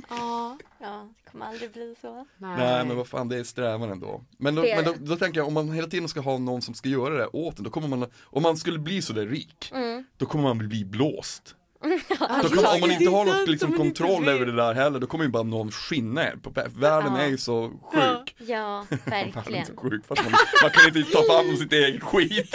Ja, 0.08 0.58
det 0.78 1.30
kommer 1.30 1.46
aldrig 1.46 1.72
bli 1.72 1.94
så. 2.00 2.26
Nej 2.38 2.84
men 2.84 2.96
vad 2.96 3.08
fan 3.08 3.28
det 3.28 3.36
är 3.38 3.44
strävan 3.44 3.90
ändå. 3.90 4.24
Men, 4.38 4.54
då, 4.54 4.62
men 4.62 4.84
då, 4.84 4.94
då 4.98 5.16
tänker 5.16 5.40
jag 5.40 5.46
om 5.46 5.54
man 5.54 5.72
hela 5.72 5.88
tiden 5.88 6.08
ska 6.08 6.20
ha 6.20 6.38
någon 6.38 6.62
som 6.62 6.74
ska 6.74 6.88
göra 6.88 7.14
det 7.14 7.26
åt 7.26 7.58
en, 7.58 7.64
då 7.64 7.70
kommer 7.70 7.88
man, 7.88 8.10
om 8.24 8.42
man 8.42 8.56
skulle 8.56 8.78
bli 8.78 9.02
sådär 9.02 9.26
rik, 9.26 9.70
Mm. 9.74 10.04
då 10.16 10.26
kommer 10.26 10.44
man 10.44 10.58
bli 10.68 10.84
blåst. 10.84 11.54
Alltså, 12.20 12.54
kommer, 12.56 12.74
om 12.74 12.80
man 12.80 12.90
inte 12.90 13.10
har 13.10 13.24
något 13.24 13.48
liksom, 13.48 13.72
kontroll 13.72 14.28
över 14.28 14.46
det 14.46 14.52
där 14.56 14.74
heller, 14.74 15.00
då 15.00 15.06
kommer 15.06 15.24
ju 15.24 15.30
bara 15.30 15.42
någon 15.42 15.70
skinna 15.70 16.22
er. 16.24 16.38
Världen 16.80 17.12
Ja. 17.14 17.20
är 17.22 17.26
ju 17.28 17.38
så 17.38 17.68
sjuk. 17.82 18.34
Ja, 18.38 18.86
Världen 19.04 19.28
är 19.28 19.32
verkligen. 19.32 19.66
så 19.66 19.76
sjuk 19.76 20.06
för 20.06 20.14
att 20.14 20.24
man, 20.24 20.32
man 20.62 20.70
kan 20.70 20.96
inte 20.96 21.12
ta 21.12 21.36
hand 21.36 21.50
om 21.50 21.56
sitt 21.56 21.72
eget 21.72 22.02
skit. 22.02 22.54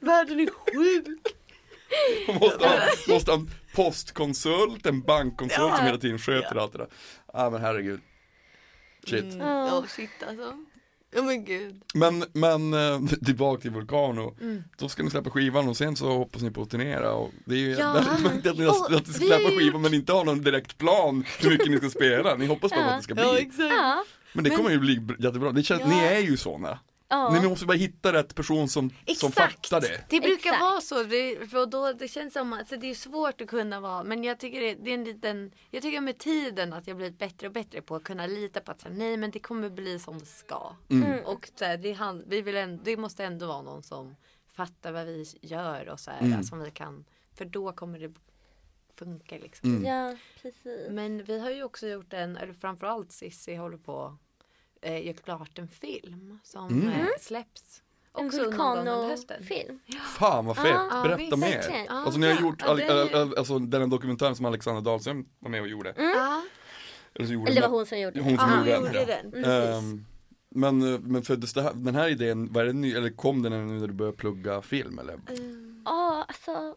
Världen 0.00 0.40
är 0.40 0.46
sjuk. 0.46 1.18
Man 2.28 2.36
måste 2.36 2.66
ha, 2.68 2.74
måste 3.08 3.30
ha 3.30 3.38
en 3.38 3.50
postkonsult, 3.74 4.86
en 4.86 5.00
bankkonsult 5.02 5.76
som 5.76 5.86
hela 5.86 5.98
tiden 5.98 6.18
sköter 6.18 6.56
allt 6.56 6.72
det 6.72 6.78
där. 6.78 6.88
Ja 7.32 7.50
men 7.50 7.60
herregud. 7.60 8.00
Shit. 9.06 9.24
Mm. 9.34 9.38
Ja, 9.46 9.84
shit 9.88 10.10
alltså. 10.28 10.52
Ja 11.14 11.22
men 11.22 11.44
gud. 11.44 11.82
Men, 11.94 12.24
men 12.32 12.74
eh, 12.74 13.00
tillbaka 13.24 13.60
till 13.62 13.70
Vulcano. 13.70 14.36
Mm. 14.40 14.62
Då 14.78 14.88
ska 14.88 15.02
ni 15.02 15.10
släppa 15.10 15.30
skivan 15.30 15.68
och 15.68 15.76
sen 15.76 15.96
så 15.96 16.08
hoppas 16.18 16.42
ni 16.42 16.50
på 16.50 16.62
att 16.62 16.70
turnera 16.70 17.12
och 17.12 17.30
det 17.44 17.54
är 17.54 17.58
ju 17.58 17.70
Ja. 17.70 17.86
att 17.98 18.22
ni, 18.44 18.48
att 18.50 18.58
ni 18.58 18.66
ska 18.66 19.12
släppa 19.12 19.42
gjort- 19.42 19.58
skivan 19.58 19.82
men 19.82 19.94
inte 19.94 20.12
har 20.12 20.24
någon 20.24 20.42
direkt 20.42 20.78
plan 20.78 21.24
hur 21.40 21.50
mycket 21.50 21.70
ni 21.70 21.76
ska 21.78 21.90
spela. 21.90 22.34
Ni 22.34 22.46
hoppas 22.46 22.70
bara 22.70 22.80
Ja. 22.80 22.86
att 22.90 22.98
det 22.98 23.04
ska 23.04 23.14
Ja 23.22 23.32
bli. 23.32 23.40
exakt. 23.42 23.72
Ja, 23.74 24.04
Men 24.32 24.44
det 24.44 24.50
Men- 24.50 24.56
kommer 24.56 24.70
ju 24.70 24.78
bli 24.78 25.00
jättebra, 25.18 25.52
det 25.52 25.62
känns, 25.62 25.80
Ja. 25.80 25.88
ni 25.88 25.98
är 25.98 26.18
ju 26.20 26.36
såna. 26.36 26.78
Ja. 27.10 27.30
Ni 27.42 27.48
måste 27.48 27.66
bara 27.66 27.76
hitta 27.76 28.12
rätt 28.12 28.34
person 28.34 28.68
som, 28.68 28.90
som 29.16 29.32
fattar 29.32 29.80
det. 29.80 30.04
Det 30.08 30.20
brukar 30.20 30.34
Exakt. 30.50 30.60
vara 30.60 30.80
så. 30.80 31.02
Det, 31.02 31.50
för 31.50 31.66
då, 31.66 31.92
det 31.92 32.08
känns 32.08 32.32
som 32.32 32.52
att 32.52 32.68
så 32.68 32.76
det 32.76 32.90
är 32.90 32.94
svårt 32.94 33.40
att 33.40 33.48
kunna 33.48 33.80
vara. 33.80 34.04
Men 34.04 34.24
jag 34.24 34.38
tycker 34.38 34.60
det, 34.60 34.74
det 34.74 34.90
är 34.90 34.94
en 34.94 35.04
liten. 35.04 35.52
Jag 35.70 35.82
tycker 35.82 36.00
med 36.00 36.18
tiden 36.18 36.72
att 36.72 36.86
jag 36.86 36.96
blivit 36.96 37.18
bättre 37.18 37.46
och 37.46 37.52
bättre 37.52 37.82
på 37.82 37.96
att 37.96 38.04
kunna 38.04 38.26
lita 38.26 38.60
på 38.60 38.70
att 38.72 38.80
så 38.80 38.88
här, 38.88 38.94
nej 38.94 39.16
men 39.16 39.30
det 39.30 39.38
kommer 39.38 39.70
bli 39.70 39.98
som 39.98 40.18
det 40.18 40.26
ska. 40.26 40.76
Mm. 40.90 41.24
Och 41.24 41.48
så 41.54 41.64
här, 41.64 41.76
det, 41.76 41.92
hand, 41.92 42.24
vi 42.26 42.40
vill 42.42 42.56
ändå, 42.56 42.82
det 42.84 42.96
måste 42.96 43.24
ändå 43.24 43.46
vara 43.46 43.62
någon 43.62 43.82
som 43.82 44.16
fattar 44.52 44.92
vad 44.92 45.06
vi 45.06 45.26
gör 45.40 45.88
och 45.88 46.00
så 46.00 46.10
här, 46.10 46.20
Mm. 46.20 46.42
som 46.42 46.60
vi 46.60 46.70
kan. 46.70 47.04
För 47.34 47.44
då 47.44 47.72
kommer 47.72 47.98
det 47.98 48.12
funka 48.94 49.38
liksom. 49.38 49.70
Mm. 49.76 49.84
Ja, 49.84 50.16
precis. 50.42 50.90
Men 50.90 51.24
vi 51.24 51.40
har 51.40 51.50
ju 51.50 51.62
också 51.64 51.86
gjort 51.88 52.12
en, 52.12 52.36
eller 52.36 52.52
framförallt 52.52 53.12
Cissi 53.12 53.54
håller 53.54 53.78
på 53.78 54.16
eh, 54.80 55.06
gör 55.06 55.12
klart 55.12 55.58
en 55.58 55.68
film 55.68 56.38
som 56.42 56.68
Mm. 56.68 56.88
eh, 56.88 57.06
släpps. 57.20 57.82
En 58.18 58.30
vulkanofilm. 58.30 59.80
Fan 60.18 60.46
vad 60.46 60.56
fett, 60.56 60.66
Ja, 60.90 61.02
berätta 61.02 61.16
visst. 61.36 61.36
mer. 61.70 61.84
Ja, 61.88 61.92
Alltså 61.92 62.20
ni 62.20 62.32
har 62.32 62.40
gjort, 62.40 62.62
all, 62.62 62.76
det 62.76 63.38
alltså 63.38 63.58
den 63.58 63.90
dokumentären 63.90 64.36
som 64.36 64.46
Alexandra 64.46 64.80
Dahlström 64.80 65.26
var 65.38 65.50
med 65.50 65.60
och 65.60 65.68
gjorde. 65.68 65.94
Ja, 65.96 66.42
Eller, 67.14 67.26
så 67.26 67.32
gjorde 67.32 67.50
Eller 67.50 67.60
det 67.60 67.64
den- 67.66 67.70
var 67.70 67.78
hon 67.78 67.86
som 67.86 68.00
gjorde 68.00 68.20
hon 68.20 68.38
som 68.38 68.48
gjorde 68.58 68.74
hon 68.76 68.84
den. 68.84 68.94
gjorde 68.94 69.00
ja. 69.12 69.22
den. 69.22 69.30
Precis. 69.32 69.46
Ehm, 69.48 70.04
men, 70.54 70.94
eh, 70.94 71.00
men 71.00 71.22
föddes 71.22 71.52
det 71.52 71.62
här, 71.62 71.72
den 71.74 71.94
här 71.94 72.08
idén, 72.08 72.52
var 72.52 72.64
det 72.64 72.72
ny, 72.72 72.94
eller 72.94 73.10
kom 73.10 73.42
den 73.42 73.52
nu 73.68 73.80
när 73.80 73.86
du 73.86 73.92
började 73.94 74.16
plugga 74.16 74.62
film 74.62 74.98
eller? 74.98 75.14
Mm. 75.14 75.82
Ja, 75.84 76.24
alltså. 76.28 76.76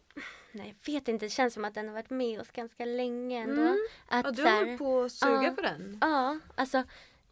Nej, 0.52 0.74
jag 0.84 0.92
vet 0.92 1.08
inte. 1.08 1.26
Det 1.26 1.30
känns 1.30 1.54
som 1.54 1.64
att 1.64 1.74
den 1.74 1.86
har 1.88 1.94
varit 1.94 2.10
med 2.10 2.40
oss 2.40 2.50
ganska 2.50 2.84
länge 2.84 3.42
ändå. 3.42 3.62
Mm. 3.62 3.78
Att, 4.08 4.24
Ja, 4.24 4.30
du 4.30 4.42
har 4.42 4.50
här- 4.50 4.78
på 4.78 5.02
att 5.02 5.12
suga 5.12 5.42
Ja. 5.42 5.50
på 5.50 5.62
den. 5.62 5.98
Ja, 6.00 6.38
alltså. 6.54 6.82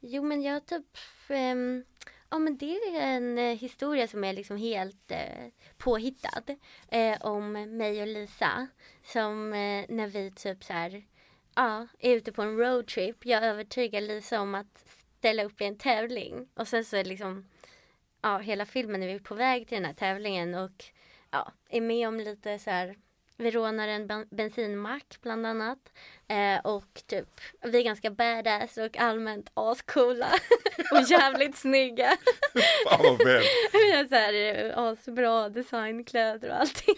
Jo, 0.04 0.22
men 0.22 0.42
jag 0.42 0.66
typ. 0.66 0.98
um, 1.28 1.84
ja, 2.30 2.38
men 2.38 2.56
det 2.56 2.76
är 2.76 3.00
en 3.00 3.38
eh, 3.38 3.56
historia 3.56 4.08
som 4.08 4.24
är 4.24 4.32
liksom 4.32 4.56
helt 4.56 5.10
eh, 5.10 5.48
påhittad. 5.76 6.42
Eh, 6.88 7.18
om 7.20 7.52
mig 7.52 8.00
och 8.00 8.06
Lisa. 8.06 8.68
Som 9.04 9.52
eh, 9.52 9.84
när 9.88 10.06
vi 10.06 10.30
typ 10.30 10.64
så 10.64 10.72
här. 10.72 11.04
Ja, 11.54 11.86
är 11.98 12.16
ute 12.16 12.32
på 12.32 12.42
en 12.42 12.56
roadtrip. 12.56 13.26
Jag 13.26 13.44
övertygar 13.44 14.00
Lisa 14.00 14.40
om 14.40 14.54
att 14.54 14.84
ställa 15.18 15.44
upp 15.44 15.60
i 15.60 15.64
en 15.64 15.78
tävling. 15.78 16.48
Och 16.54 16.68
sen 16.68 16.84
så 16.84 16.96
är 16.96 17.04
liksom. 17.04 17.48
Ja, 18.22 18.38
hela 18.38 18.66
filmen 18.66 19.02
är 19.02 19.12
vi 19.12 19.20
på 19.20 19.34
väg 19.34 19.68
till 19.68 19.76
den 19.76 19.84
här 19.84 19.94
tävlingen 19.94 20.54
och 20.54 20.84
ja, 21.30 21.52
är 21.68 21.80
med 21.80 22.08
om 22.08 22.20
lite 22.20 22.58
så 22.58 22.70
här 22.70 22.96
vi 23.42 23.50
rånar 23.50 23.88
en 23.88 24.06
ben- 24.06 24.26
bensinmack 24.30 25.18
bland 25.22 25.46
annat. 25.46 25.92
Eh, 26.28 26.58
och 26.64 27.02
typ, 27.06 27.40
vi 27.62 27.78
är 27.78 27.82
ganska 27.82 28.10
badass 28.10 28.76
och 28.76 28.96
allmänt 28.98 29.50
ascoola. 29.54 30.28
och 30.92 31.10
jävligt 31.10 31.56
snygga. 31.56 32.06
Fan 32.88 33.00
vad 33.02 33.16
fett! 33.18 33.44
Vi 33.72 33.92
har 33.96 34.04
så 34.04 34.14
här 34.14 34.34
eh, 34.34 34.78
asbra 34.78 35.48
designkläder 35.48 36.48
och 36.50 36.60
allting. 36.60 36.96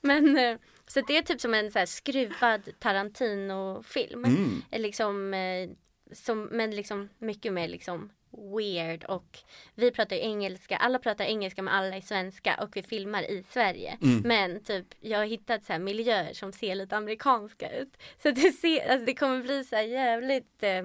Men 0.00 0.38
eh, 0.38 0.58
så 0.86 1.00
det 1.00 1.16
är 1.16 1.22
typ 1.22 1.40
som 1.40 1.54
en 1.54 1.70
så 1.70 1.78
här 1.78 1.86
skruvad 1.86 2.68
Tarantino-film. 2.78 4.24
Mm. 4.24 4.62
Eh, 4.70 4.80
Liksom, 4.80 5.34
eh, 5.34 5.68
som, 6.12 6.42
men 6.44 6.70
liksom 6.70 7.08
mycket 7.18 7.52
mer 7.52 7.68
liksom 7.68 8.10
weird 8.36 9.04
och 9.04 9.38
vi 9.74 9.90
pratar 9.90 10.16
ju 10.16 10.22
engelska, 10.22 10.76
alla 10.76 10.98
pratar 10.98 11.24
engelska 11.24 11.62
men 11.62 11.74
alla 11.74 11.96
är 11.96 12.00
svenska 12.00 12.56
och 12.62 12.76
vi 12.76 12.82
filmar 12.82 13.22
i 13.22 13.44
Sverige. 13.50 13.98
Mm. 14.02 14.20
Men 14.20 14.60
typ 14.64 14.86
jag 15.00 15.18
har 15.18 15.24
hittat 15.26 15.64
så 15.64 15.72
här 15.72 15.80
miljöer 15.80 16.32
som 16.32 16.52
ser 16.52 16.74
lite 16.74 16.96
amerikanska 16.96 17.70
ut. 17.78 17.96
Så 18.22 18.30
det, 18.30 18.52
ser, 18.52 18.90
alltså 18.90 19.06
det 19.06 19.14
kommer 19.14 19.42
bli 19.42 19.64
så 19.64 19.76
här 19.76 19.82
jävligt 19.82 20.62
eh, 20.62 20.82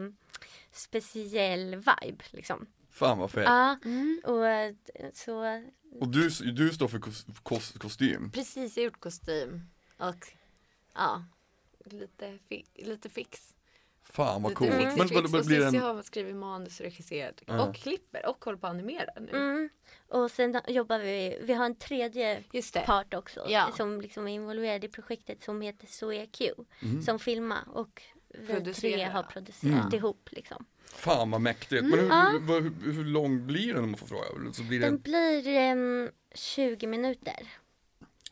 speciell 0.72 1.76
vibe 1.76 2.24
liksom. 2.32 2.66
Fan 2.92 3.18
vad 3.20 3.32
fett. 3.32 3.44
Ja, 3.46 3.78
Mm. 3.86 4.22
och 4.24 4.48
eh, 4.48 4.74
så 5.14 5.64
Och 6.00 6.08
du, 6.08 6.30
du 6.30 6.70
står 6.74 6.88
för 6.88 7.00
kos, 7.00 7.26
kos, 7.44 7.72
kostym. 7.72 8.32
Precis, 8.32 8.78
jag 8.78 8.82
har 8.82 8.86
gjort 8.86 9.00
kostym. 9.00 9.62
Och 9.98 10.28
ja, 10.96 11.26
lite, 11.86 12.38
fi, 12.50 12.66
lite 12.76 13.10
fix. 13.10 13.54
Fan 14.04 14.44
vad 14.44 14.54
coolt. 14.56 14.72
fixigt 14.74 14.98
Men 14.98 15.24
vad 15.24 15.36
Och 15.42 15.46
blir 15.46 15.66
en, 15.66 15.76
har 15.82 16.02
skrivit 16.04 16.36
manus, 16.36 16.82
regisserat 16.82 17.42
Ja. 17.46 17.68
och 17.68 17.76
klipper 17.76 18.26
och 18.26 18.46
håller 18.46 18.58
på 18.58 18.68
att 18.68 18.72
animera 18.74 19.10
nu. 19.20 19.32
Mm. 19.38 19.70
Och 20.08 20.32
sen 20.32 20.62
jobbar 20.68 21.00
vi, 21.00 21.38
vi 21.44 21.54
har 21.54 21.66
en 21.66 21.76
tredje 21.76 22.44
Just 22.52 22.74
det. 22.74 22.80
part 22.86 23.14
också 23.14 23.46
Ja. 23.50 23.70
som 23.78 24.02
liksom 24.02 24.28
är 24.28 24.32
involverad 24.34 24.84
i 24.84 24.88
projektet 24.88 25.44
som 25.44 25.62
heter 25.62 25.88
Zoe 25.88 26.26
Q 26.26 26.52
Mm. 26.82 27.02
som 27.02 27.20
filmar 27.20 27.64
och 27.74 28.02
vi 28.40 28.74
tre 28.74 29.04
har 29.04 29.24
producerat 29.24 29.64
Mm. 29.86 29.94
ihop 29.94 30.30
liksom. 30.32 30.66
fan 30.96 31.32
vad 31.32 31.42
mäktigt. 31.42 31.84
Men 31.84 32.00
hur, 32.00 32.08
Ja. 32.08 32.30
hur, 32.48 32.62
hur, 32.62 32.92
hur 32.94 33.06
lång 33.06 33.48
blir 33.48 33.74
den 33.74 33.84
om 33.84 33.90
man 33.92 33.98
får 34.00 34.08
fråga? 34.08 34.54
Så 34.54 34.64
blir 34.64 34.80
Den 34.80 34.94
det, 34.96 35.02
blir 35.04 35.48
em, 35.48 36.10
20 36.36 36.88
minuter. 36.88 37.48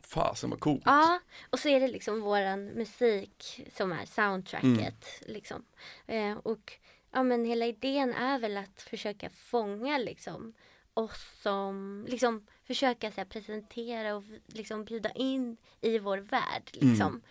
Fasen 0.09 0.49
vad 0.49 0.59
coolt. 0.59 0.83
Ja, 0.85 1.19
och 1.49 1.59
så 1.59 1.69
är 1.69 1.79
det 1.79 1.87
liksom 1.87 2.21
våran 2.21 2.65
musik 2.65 3.67
som 3.75 3.91
är 3.91 4.05
soundtracket. 4.05 5.05
Liksom. 5.21 5.65
Eh, 6.07 6.37
och 6.37 6.73
ja, 7.11 7.23
men 7.23 7.45
hela 7.45 7.65
idén 7.65 8.13
är 8.13 8.39
väl 8.39 8.57
att 8.57 8.81
försöka 8.81 9.29
fånga 9.29 9.97
liksom 9.97 10.53
oss 10.93 11.41
som, 11.41 12.05
liksom 12.09 12.47
försöka 12.63 13.11
så 13.11 13.17
här, 13.17 13.25
presentera 13.25 14.15
och 14.15 14.23
liksom 14.47 14.85
bjuda 14.85 15.11
in 15.11 15.57
i 15.81 15.99
vår 15.99 16.17
värld 16.17 16.69
liksom. 16.73 17.21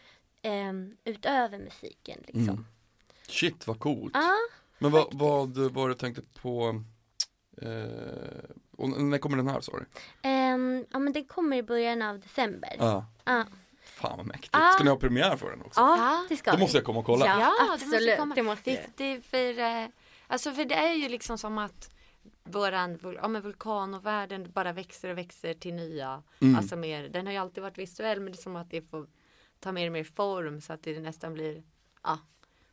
Em, 0.42 0.96
utöver 1.04 1.58
musiken 1.58 2.18
liksom. 2.26 2.48
Mm. 2.48 2.66
Shit 3.28 3.66
vad 3.66 3.78
coolt. 3.78 4.14
Ja, 4.14 4.34
Men 4.78 4.90
vad, 4.90 5.14
vad 5.14 5.56
var 5.56 5.88
det 5.88 5.94
du 5.94 5.98
tänkte 5.98 6.22
på, 6.22 6.82
eh, 7.62 8.50
och 8.78 8.88
när 9.02 9.18
kommer 9.18 9.36
den 9.36 9.48
här 9.48 9.60
sa 9.60 9.72
du? 9.72 9.86
em, 10.22 10.84
ja 10.90 10.98
men 10.98 11.12
den 11.12 11.24
kommer 11.24 11.56
i 11.56 11.62
början 11.62 12.02
av 12.02 12.20
december. 12.20 12.76
Ja. 12.78 13.06
Ja, 13.24 13.44
Fan 13.82 14.16
vad 14.16 14.26
mäktigt. 14.26 14.54
Ah. 14.54 14.70
Ska 14.72 14.84
ni 14.84 14.90
ha 14.90 14.96
premiär 14.96 15.36
för 15.36 15.50
den 15.50 15.62
också? 15.62 15.80
ja 15.80 15.96
Ja, 15.98 16.24
det 16.28 16.36
ska 16.36 16.50
Då 16.50 16.56
vi. 16.56 16.62
måste 16.62 16.76
jag 16.76 16.84
komma 16.84 16.98
och 16.98 17.06
kolla. 17.06 17.26
Ja, 17.26 17.34
det 17.60 17.66
måste 17.70 17.86
absolut. 17.86 18.18
komma. 18.18 18.34
Det 18.34 18.42
måste 18.42 18.70
Det, 18.70 18.86
det 18.96 19.04
är 19.04 19.20
för, 19.20 19.58
eh, 19.82 19.88
alltså 20.26 20.52
för 20.52 20.64
det 20.64 20.74
är 20.74 20.94
ju 20.94 21.08
liksom 21.08 21.38
som 21.38 21.58
att 21.58 21.90
våran 22.44 22.98
ja, 23.22 23.28
men 23.28 23.42
vulkanovärlden 23.42 24.52
bara 24.52 24.72
växer 24.72 25.10
och 25.10 25.18
växer 25.18 25.54
till 25.54 25.74
nya. 25.74 26.22
Mm. 26.40 26.56
Alltså 26.56 26.76
mer, 26.76 27.08
den 27.08 27.26
har 27.26 27.32
ju 27.32 27.38
alltid 27.38 27.62
varit 27.62 27.78
visuell 27.78 28.20
men 28.20 28.32
det 28.32 28.38
är 28.38 28.42
som 28.42 28.56
att 28.56 28.70
det 28.70 28.82
får 28.82 29.06
ta 29.60 29.72
mer 29.72 29.86
och 29.86 29.92
mer 29.92 30.04
form 30.04 30.60
så 30.60 30.72
att 30.72 30.82
det 30.82 31.00
nästan 31.00 31.34
blir 31.34 31.62
ja, 32.02 32.18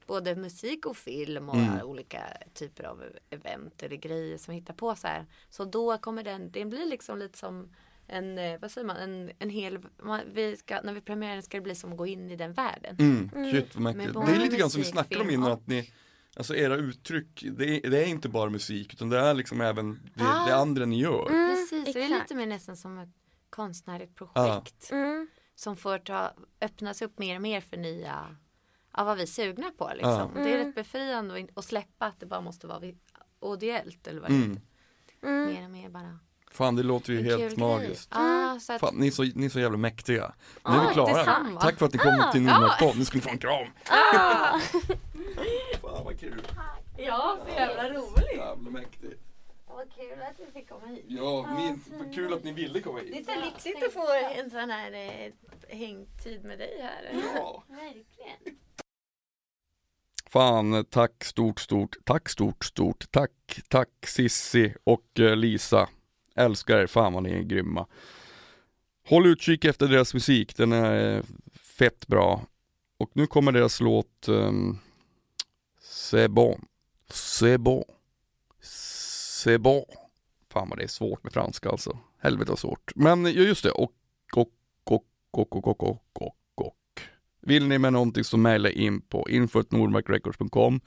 både 0.05 0.35
musik 0.35 0.85
och 0.85 0.97
film 0.97 1.49
och 1.49 1.55
Mm. 1.55 1.81
olika 1.87 2.23
typer 2.53 2.83
av 2.83 3.03
event 3.29 3.83
eller 3.83 3.95
grejer 3.95 4.37
som 4.37 4.51
vi 4.53 4.59
hittar 4.59 4.73
på 4.73 4.95
så 4.95 5.07
här. 5.07 5.25
Så 5.49 5.65
då 5.65 5.97
kommer 5.97 6.23
den, 6.23 6.51
den 6.51 6.69
blir 6.69 6.85
liksom 6.85 7.17
lite 7.17 7.37
som 7.37 7.75
en, 8.07 8.37
eh, 8.37 8.59
vad 8.59 8.71
säger 8.71 8.87
man, 8.87 8.97
en, 8.97 9.31
en 9.39 9.49
hel, 9.49 9.79
man, 10.03 10.21
vi 10.33 10.57
ska, 10.57 10.81
när 10.81 10.93
vi 10.93 11.01
premiärar 11.01 11.41
ska 11.41 11.57
det 11.57 11.61
bli 11.61 11.75
som 11.75 11.91
att 11.91 11.97
gå 11.97 12.07
in 12.07 12.31
i 12.31 12.35
den 12.35 12.53
världen. 12.53 12.95
Mm. 12.99 13.29
Mm. 13.35 13.51
Shit 13.51 13.75
vad 13.75 13.97
Det 13.97 14.13
både 14.13 14.31
är 14.31 14.39
lite 14.39 14.57
grann 14.57 14.69
som 14.69 14.77
vi 14.79 14.81
musik, 14.81 14.93
snackade 14.93 15.21
om 15.21 15.27
film 15.27 15.39
innan 15.39 15.51
och- 15.51 15.57
att 15.57 15.67
ni 15.67 15.91
Alltså 16.37 16.55
era 16.55 16.75
uttryck, 16.75 17.45
det 17.57 17.65
är, 17.85 17.89
det 17.89 18.03
är 18.03 18.07
inte 18.07 18.29
bara 18.29 18.49
musik 18.49 18.93
utan 18.93 19.09
det 19.09 19.19
är 19.19 19.33
liksom 19.33 19.61
även 19.61 19.91
det, 19.93 20.23
Ja. 20.23 20.45
det 20.47 20.55
andra 20.55 20.85
ni 20.85 20.99
gör. 20.99 21.29
Mm, 21.29 21.49
Precis, 21.49 21.93
det 21.93 22.03
är 22.03 22.09
lite 22.09 22.35
mer 22.35 22.45
nästan 22.45 22.77
som 22.77 22.97
ett 22.97 23.09
konstnärligt 23.49 24.15
projekt. 24.15 24.87
Ja. 24.91 24.97
Mm. 24.97 25.27
som 25.55 25.75
får 25.75 25.97
ta, 25.97 26.33
öppnas 26.61 27.01
upp 27.01 27.19
mer 27.19 27.35
och 27.35 27.41
mer 27.41 27.61
för 27.61 27.77
nya, 27.77 28.35
av 28.97 29.05
vad 29.05 29.17
vi 29.17 29.21
är 29.23 29.27
sugna 29.27 29.71
på 29.77 29.91
liksom. 29.93 30.11
Ja. 30.11 30.29
Det 30.43 30.49
är 30.49 30.53
Mm. 30.55 30.65
rätt 30.67 30.75
befriande 30.75 31.47
att, 31.55 31.65
släppa 31.65 32.05
att 32.05 32.19
det 32.19 32.25
bara 32.25 32.41
måste 32.41 32.67
vara 32.67 32.79
vi- 32.79 32.97
ideellt 33.53 34.07
eller 34.07 34.21
vad 34.21 34.29
Mm. 34.29 34.41
det 34.41 34.59
heter. 34.59 35.27
Mm. 35.27 35.53
Mer 35.53 35.63
och 35.63 35.69
mer 35.71 35.89
bara. 35.89 36.19
Fan 36.51 36.75
det 36.75 36.83
låter 36.83 37.13
ju 37.13 37.19
en 37.19 37.25
helt 37.39 37.57
magiskt. 37.57 38.13
Så 38.61 38.73
att, 38.73 38.79
Fan, 38.81 38.95
ni, 38.95 39.07
är 39.07 39.11
så, 39.11 39.23
ni 39.23 39.45
är 39.45 39.49
så 39.49 39.59
jävla 39.59 39.77
mäktiga. 39.77 40.33
Nu 40.65 40.71
är 40.75 40.87
vi 40.87 40.93
klara. 40.93 41.57
Tack 41.61 41.77
för 41.79 41.85
att 41.85 41.93
ni 41.93 41.99
kom 41.99 42.23
till 42.31 42.41
Nordmark 42.41 42.79
podd. 42.79 42.97
Nu 42.97 43.05
ska 43.05 43.17
ni 43.17 43.21
få 43.21 43.29
en 43.29 43.37
kram. 43.37 43.67
Ah! 43.89 44.59
Fan 45.81 46.05
vad 46.05 46.19
kul. 46.19 46.41
ja, 46.97 47.37
så 47.45 47.51
jävla 47.53 47.89
roligt. 47.89 48.35
Jävla 48.37 48.69
mäktigt. 48.69 49.21
Vad 49.67 49.93
kul 49.93 50.21
att 50.21 50.39
vi 50.39 50.51
fick 50.59 50.69
komma 50.69 50.87
hit. 50.87 51.05
Ja, 51.07 51.47
min, 51.57 52.13
kul 52.13 52.33
att 52.33 52.43
ni 52.43 52.51
ville 52.51 52.81
komma 52.81 52.99
Det 52.99 53.09
är 53.09 53.13
hit. 53.13 53.25
så 53.25 53.45
lyxigt 53.45 53.83
att 53.83 53.93
få 53.93 54.07
en 54.37 54.49
sån 54.49 54.69
här 54.69 54.91
eh, 54.91 55.31
hängtid 55.77 56.43
med 56.43 56.59
dig 56.59 56.79
här. 56.81 57.21
Ja. 57.35 57.63
Verkligen. 57.67 58.57
Fan, 60.35 60.85
tack 60.89 61.23
stort, 61.23 61.59
stort, 61.59 61.95
tack 62.03 62.29
stort, 62.29 62.65
stort, 62.65 63.11
tack, 63.11 63.31
tack 63.67 63.89
Sissi 64.07 64.73
och 64.83 65.19
eh, 65.19 65.35
Lisa. 65.35 65.89
Älskar 66.35 66.77
er, 66.77 66.87
fan 66.87 67.13
vad 67.13 67.23
ni 67.23 67.29
är 67.29 67.41
grymma. 67.41 67.87
Håll 69.07 69.25
utkik 69.25 69.65
efter 69.65 69.87
deras 69.87 70.13
musik, 70.13 70.57
den 70.57 70.71
är 70.71 71.15
eh, 71.15 71.23
fett 71.53 72.07
bra. 72.07 72.45
Och 72.97 73.09
nu 73.13 73.27
kommer 73.27 73.51
deras 73.51 73.81
låt 73.81 74.27
um, 74.27 74.79
C'est 75.81 76.27
bon, 76.27 76.61
c'est 77.09 77.57
bon, 77.57 77.83
c'est 78.61 79.57
bon. 79.57 79.85
Fan 80.49 80.69
vad 80.69 80.77
det 80.77 80.83
är 80.83 80.87
svårt 80.87 81.23
med 81.23 81.33
franska 81.33 81.69
alltså. 81.69 81.97
Helvete 82.19 82.51
vad 82.51 82.59
svårt. 82.59 82.91
Men 82.95 83.25
just 83.25 83.63
det, 83.63 83.71
och, 83.71 83.91
och, 84.33 84.49
och, 84.83 85.05
och, 85.31 85.55
och, 85.55 85.67
och, 85.67 85.83
och, 85.83 86.01
och. 86.13 86.35
Vill 87.45 87.67
ni 87.67 87.79
med 87.79 87.93
någonting 87.93 88.23
så 88.23 88.37
mejla 88.37 88.69
in 88.69 89.01
på 89.01 89.29
info.nordmarkrecords.com. 89.29 90.79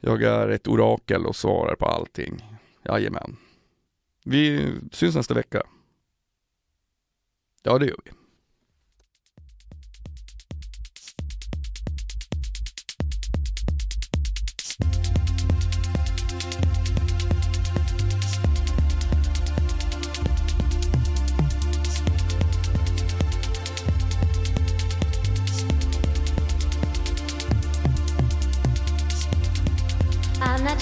Jag 0.00 0.22
är 0.22 0.48
ett 0.48 0.68
orakel 0.68 1.26
och 1.26 1.36
svarar 1.36 1.74
på 1.74 1.86
allting. 1.86 2.58
Jajamän. 2.84 3.36
Vi 4.24 4.72
syns 4.92 5.16
nästa 5.16 5.34
vecka. 5.34 5.62
Ja, 7.62 7.78
det 7.78 7.86
gör 7.86 8.00
vi. 8.04 8.25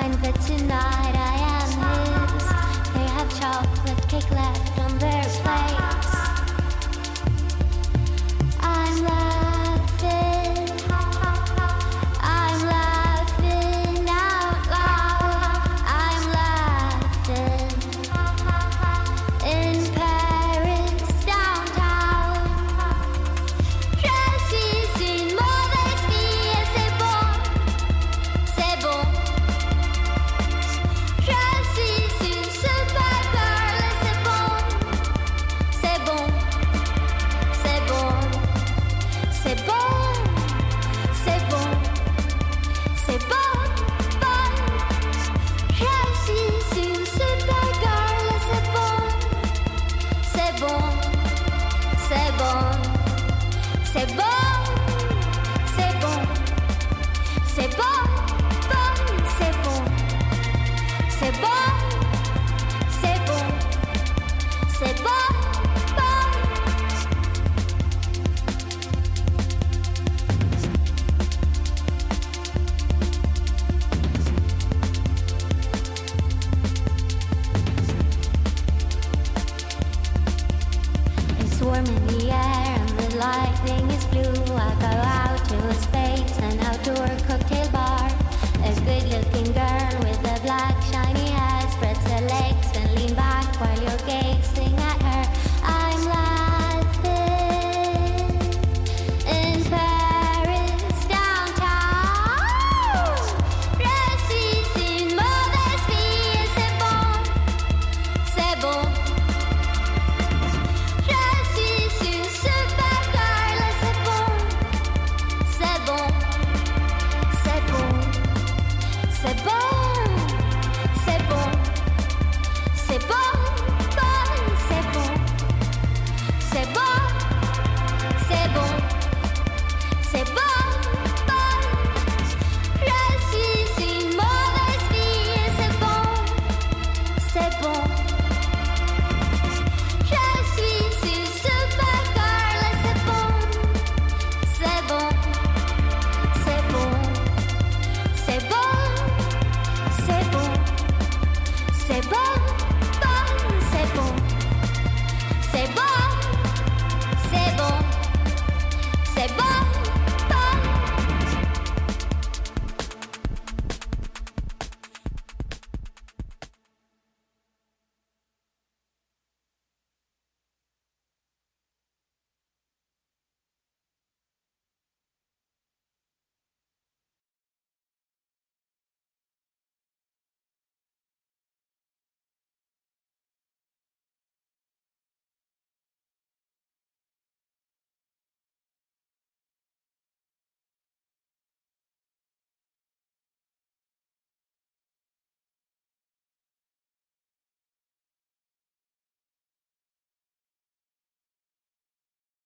find 0.00 0.14
that 0.14 0.34
tonight 0.42 1.14
I 1.16 1.34
am 1.56 1.70
his. 1.82 2.44
They 2.94 3.06
have 3.16 3.28
chocolate 3.40 4.08
cake 4.08 4.30
left. 4.30 4.65